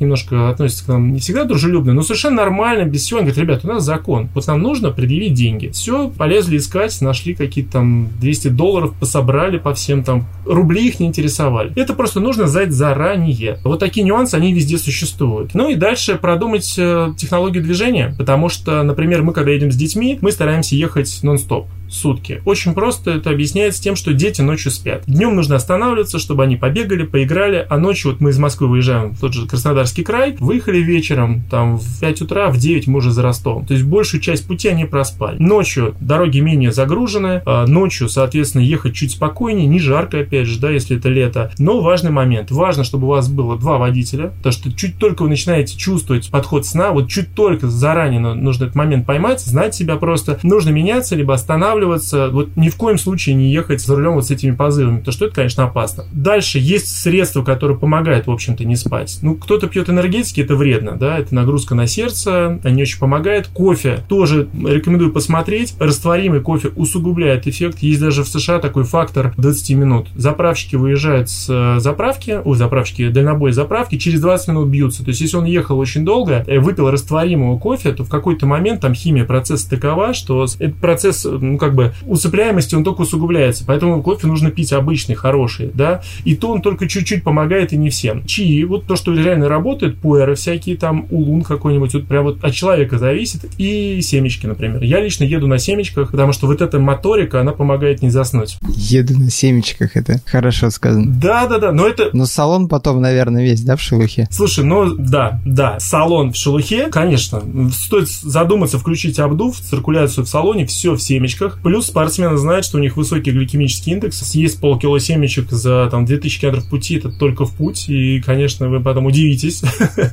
немножко 0.00 0.50
относятся 0.50 0.84
к 0.84 0.88
нам 0.88 1.12
не 1.12 1.20
всегда 1.20 1.44
дружелюбно, 1.44 1.92
но 1.92 2.02
совершенно 2.02 2.36
нормально, 2.36 2.84
без 2.84 3.02
всего. 3.02 3.20
Они 3.20 3.30
говорят, 3.30 3.42
ребят, 3.42 3.64
у 3.64 3.68
нас 3.68 3.84
закон, 3.84 4.28
вот 4.34 4.46
нам 4.46 4.60
нужно 4.62 4.90
предъявить 4.90 5.34
деньги. 5.34 5.68
Все, 5.68 6.08
полезли 6.08 6.56
искать, 6.56 7.00
нашли 7.00 7.34
какие-то 7.34 7.72
там 7.72 8.08
200 8.20 8.48
долларов, 8.48 8.94
пособрали 8.98 9.58
по 9.58 9.74
всем 9.74 10.02
там, 10.04 10.26
рубли 10.44 10.88
их 10.88 11.00
не 11.00 11.06
интересовали. 11.06 11.72
Это 11.76 11.94
просто 11.94 12.20
нужно 12.20 12.46
знать 12.46 12.72
заранее. 12.72 13.58
Вот 13.64 13.80
такие 13.80 14.04
нюансы, 14.04 14.34
они 14.34 14.52
везде 14.52 14.78
существуют. 14.78 15.54
Ну 15.54 15.70
и 15.70 15.74
дальше 15.74 16.16
продумать 16.16 16.74
э, 16.78 17.12
технологию 17.16 17.62
движения, 17.62 17.97
потому 18.16 18.48
что, 18.48 18.82
например, 18.82 19.22
мы 19.22 19.32
когда 19.32 19.50
едем 19.50 19.70
с 19.70 19.76
детьми, 19.76 20.18
мы 20.20 20.32
стараемся 20.32 20.74
ехать 20.74 21.20
нон-стоп 21.22 21.68
сутки. 21.88 22.42
Очень 22.44 22.74
просто 22.74 23.12
это 23.12 23.30
объясняется 23.30 23.82
тем, 23.82 23.96
что 23.96 24.12
дети 24.12 24.40
ночью 24.40 24.70
спят. 24.70 25.04
Днем 25.06 25.34
нужно 25.34 25.56
останавливаться, 25.56 26.18
чтобы 26.18 26.44
они 26.44 26.56
побегали, 26.56 27.04
поиграли, 27.04 27.66
а 27.68 27.78
ночью 27.78 28.12
вот 28.12 28.20
мы 28.20 28.30
из 28.30 28.38
Москвы 28.38 28.68
выезжаем 28.68 29.12
в 29.12 29.20
тот 29.20 29.34
же 29.34 29.46
Краснодарский 29.46 30.04
край, 30.04 30.36
выехали 30.38 30.78
вечером, 30.78 31.42
там 31.50 31.78
в 31.78 32.00
5 32.00 32.22
утра, 32.22 32.50
в 32.50 32.58
9 32.58 32.86
мы 32.86 32.98
уже 32.98 33.10
за 33.10 33.22
Ростовом. 33.22 33.66
То 33.66 33.74
есть 33.74 33.84
большую 33.84 34.20
часть 34.20 34.46
пути 34.46 34.68
они 34.68 34.84
проспали. 34.84 35.38
Ночью 35.38 35.94
дороги 36.00 36.40
менее 36.40 36.72
загружены, 36.72 37.42
а 37.44 37.66
ночью, 37.66 38.08
соответственно, 38.08 38.62
ехать 38.62 38.94
чуть 38.94 39.12
спокойнее, 39.12 39.66
не 39.66 39.78
жарко, 39.78 40.20
опять 40.20 40.46
же, 40.46 40.58
да, 40.58 40.70
если 40.70 40.96
это 40.96 41.08
лето. 41.08 41.52
Но 41.58 41.80
важный 41.80 42.10
момент. 42.10 42.50
Важно, 42.50 42.84
чтобы 42.84 43.06
у 43.06 43.10
вас 43.10 43.28
было 43.28 43.58
два 43.58 43.78
водителя, 43.78 44.28
потому 44.38 44.52
что 44.52 44.72
чуть 44.72 44.98
только 44.98 45.22
вы 45.22 45.28
начинаете 45.28 45.76
чувствовать 45.76 46.30
подход 46.30 46.66
сна, 46.66 46.92
вот 46.92 47.08
чуть 47.08 47.34
только 47.34 47.68
заранее 47.68 48.20
нужно 48.20 48.64
этот 48.64 48.76
момент 48.76 49.06
поймать, 49.06 49.40
знать 49.40 49.74
себя 49.74 49.96
просто, 49.96 50.38
нужно 50.42 50.70
меняться, 50.70 51.16
либо 51.16 51.34
останавливаться, 51.34 51.77
останавливаться, 51.78 52.28
вот 52.30 52.56
ни 52.56 52.68
в 52.68 52.76
коем 52.76 52.98
случае 52.98 53.34
не 53.34 53.52
ехать 53.52 53.80
за 53.80 53.96
рулем 53.96 54.14
вот 54.14 54.26
с 54.26 54.30
этими 54.30 54.54
позывами, 54.54 54.98
потому 54.98 55.12
что 55.12 55.26
это, 55.26 55.34
конечно, 55.34 55.64
опасно. 55.64 56.04
Дальше 56.12 56.58
есть 56.58 56.88
средства, 56.88 57.42
которые 57.42 57.78
помогают, 57.78 58.26
в 58.26 58.30
общем-то, 58.30 58.64
не 58.64 58.76
спать. 58.76 59.18
Ну, 59.22 59.36
кто-то 59.36 59.66
пьет 59.68 59.88
энергетики, 59.88 60.40
это 60.40 60.56
вредно, 60.56 60.92
да, 60.92 61.18
это 61.18 61.34
нагрузка 61.34 61.74
на 61.74 61.86
сердце, 61.86 62.60
они 62.64 62.82
очень 62.82 62.98
помогают. 62.98 63.48
Кофе 63.48 64.00
тоже 64.08 64.48
рекомендую 64.54 65.12
посмотреть. 65.12 65.74
Растворимый 65.78 66.40
кофе 66.40 66.68
усугубляет 66.76 67.46
эффект. 67.46 67.78
Есть 67.80 68.00
даже 68.00 68.24
в 68.24 68.28
США 68.28 68.58
такой 68.58 68.84
фактор 68.84 69.34
20 69.36 69.70
минут. 69.76 70.08
Заправщики 70.14 70.76
выезжают 70.76 71.30
с 71.30 71.46
э, 71.48 71.80
заправки, 71.80 72.40
у 72.44 72.54
заправщики, 72.54 73.08
дальнобой 73.08 73.52
заправки, 73.52 73.98
через 73.98 74.20
20 74.20 74.48
минут 74.48 74.68
бьются. 74.68 75.04
То 75.04 75.10
есть, 75.10 75.20
если 75.20 75.36
он 75.36 75.44
ехал 75.44 75.78
очень 75.78 76.04
долго, 76.04 76.44
выпил 76.46 76.90
растворимого 76.90 77.58
кофе, 77.58 77.92
то 77.92 78.04
в 78.04 78.08
какой-то 78.08 78.46
момент 78.46 78.80
там 78.80 78.94
химия 78.94 79.24
процесса 79.24 79.68
такова, 79.68 80.14
что 80.14 80.46
этот 80.58 80.76
процесс, 80.76 81.24
ну, 81.24 81.58
как 81.58 81.67
как 81.68 81.74
бы 81.74 81.92
усыпляемости 82.06 82.74
он 82.74 82.82
только 82.82 83.02
усугубляется. 83.02 83.64
Поэтому 83.66 84.02
кофе 84.02 84.26
нужно 84.26 84.50
пить 84.50 84.72
обычный, 84.72 85.14
хороший, 85.14 85.70
да. 85.74 86.02
И 86.24 86.34
то 86.34 86.50
он 86.50 86.62
только 86.62 86.88
чуть-чуть 86.88 87.22
помогает 87.22 87.74
и 87.74 87.76
не 87.76 87.90
всем. 87.90 88.24
Чаи, 88.24 88.64
вот 88.64 88.86
то, 88.86 88.96
что 88.96 89.12
реально 89.12 89.48
работает, 89.48 89.98
пуэры 89.98 90.34
всякие, 90.34 90.76
там 90.76 91.06
улун 91.10 91.42
какой-нибудь, 91.42 91.92
вот 91.92 92.06
прям 92.06 92.24
вот 92.24 92.42
от 92.42 92.54
человека 92.54 92.98
зависит. 92.98 93.44
И 93.58 94.00
семечки, 94.00 94.46
например. 94.46 94.82
Я 94.82 95.00
лично 95.00 95.24
еду 95.24 95.46
на 95.46 95.58
семечках, 95.58 96.12
потому 96.12 96.32
что 96.32 96.46
вот 96.46 96.62
эта 96.62 96.78
моторика, 96.78 97.40
она 97.40 97.52
помогает 97.52 98.00
не 98.00 98.08
заснуть. 98.08 98.56
Еду 98.66 99.18
на 99.18 99.30
семечках, 99.30 99.94
это 99.96 100.22
хорошо 100.24 100.70
сказано. 100.70 101.12
Да-да-да, 101.20 101.72
но 101.72 101.86
это... 101.86 102.08
Но 102.14 102.24
салон 102.24 102.68
потом, 102.68 103.02
наверное, 103.02 103.42
весь, 103.42 103.60
да, 103.62 103.76
в 103.76 103.82
шелухе? 103.82 104.26
Слушай, 104.30 104.64
ну 104.64 104.94
да, 104.96 105.40
да, 105.44 105.78
салон 105.80 106.32
в 106.32 106.36
шелухе, 106.36 106.88
конечно. 106.90 107.42
Стоит 107.72 108.08
задуматься, 108.08 108.78
включить 108.78 109.18
обдув, 109.18 109.58
циркуляцию 109.58 110.24
в 110.24 110.28
салоне, 110.28 110.64
все 110.64 110.94
в 110.94 111.02
семечках. 111.02 111.57
Плюс 111.62 111.86
спортсмены 111.86 112.36
знают, 112.36 112.64
что 112.64 112.78
у 112.78 112.80
них 112.80 112.96
высокий 112.96 113.30
гликемический 113.30 113.92
индекс. 113.92 114.18
Съесть 114.18 114.60
полкило 114.60 115.00
семечек 115.00 115.50
за 115.50 115.88
там 115.90 116.04
2000 116.04 116.40
километров 116.40 116.68
пути, 116.68 116.96
это 116.96 117.10
только 117.10 117.44
в 117.44 117.52
путь. 117.54 117.88
И, 117.88 118.20
конечно, 118.20 118.68
вы 118.68 118.80
потом 118.80 119.06
удивитесь 119.06 119.62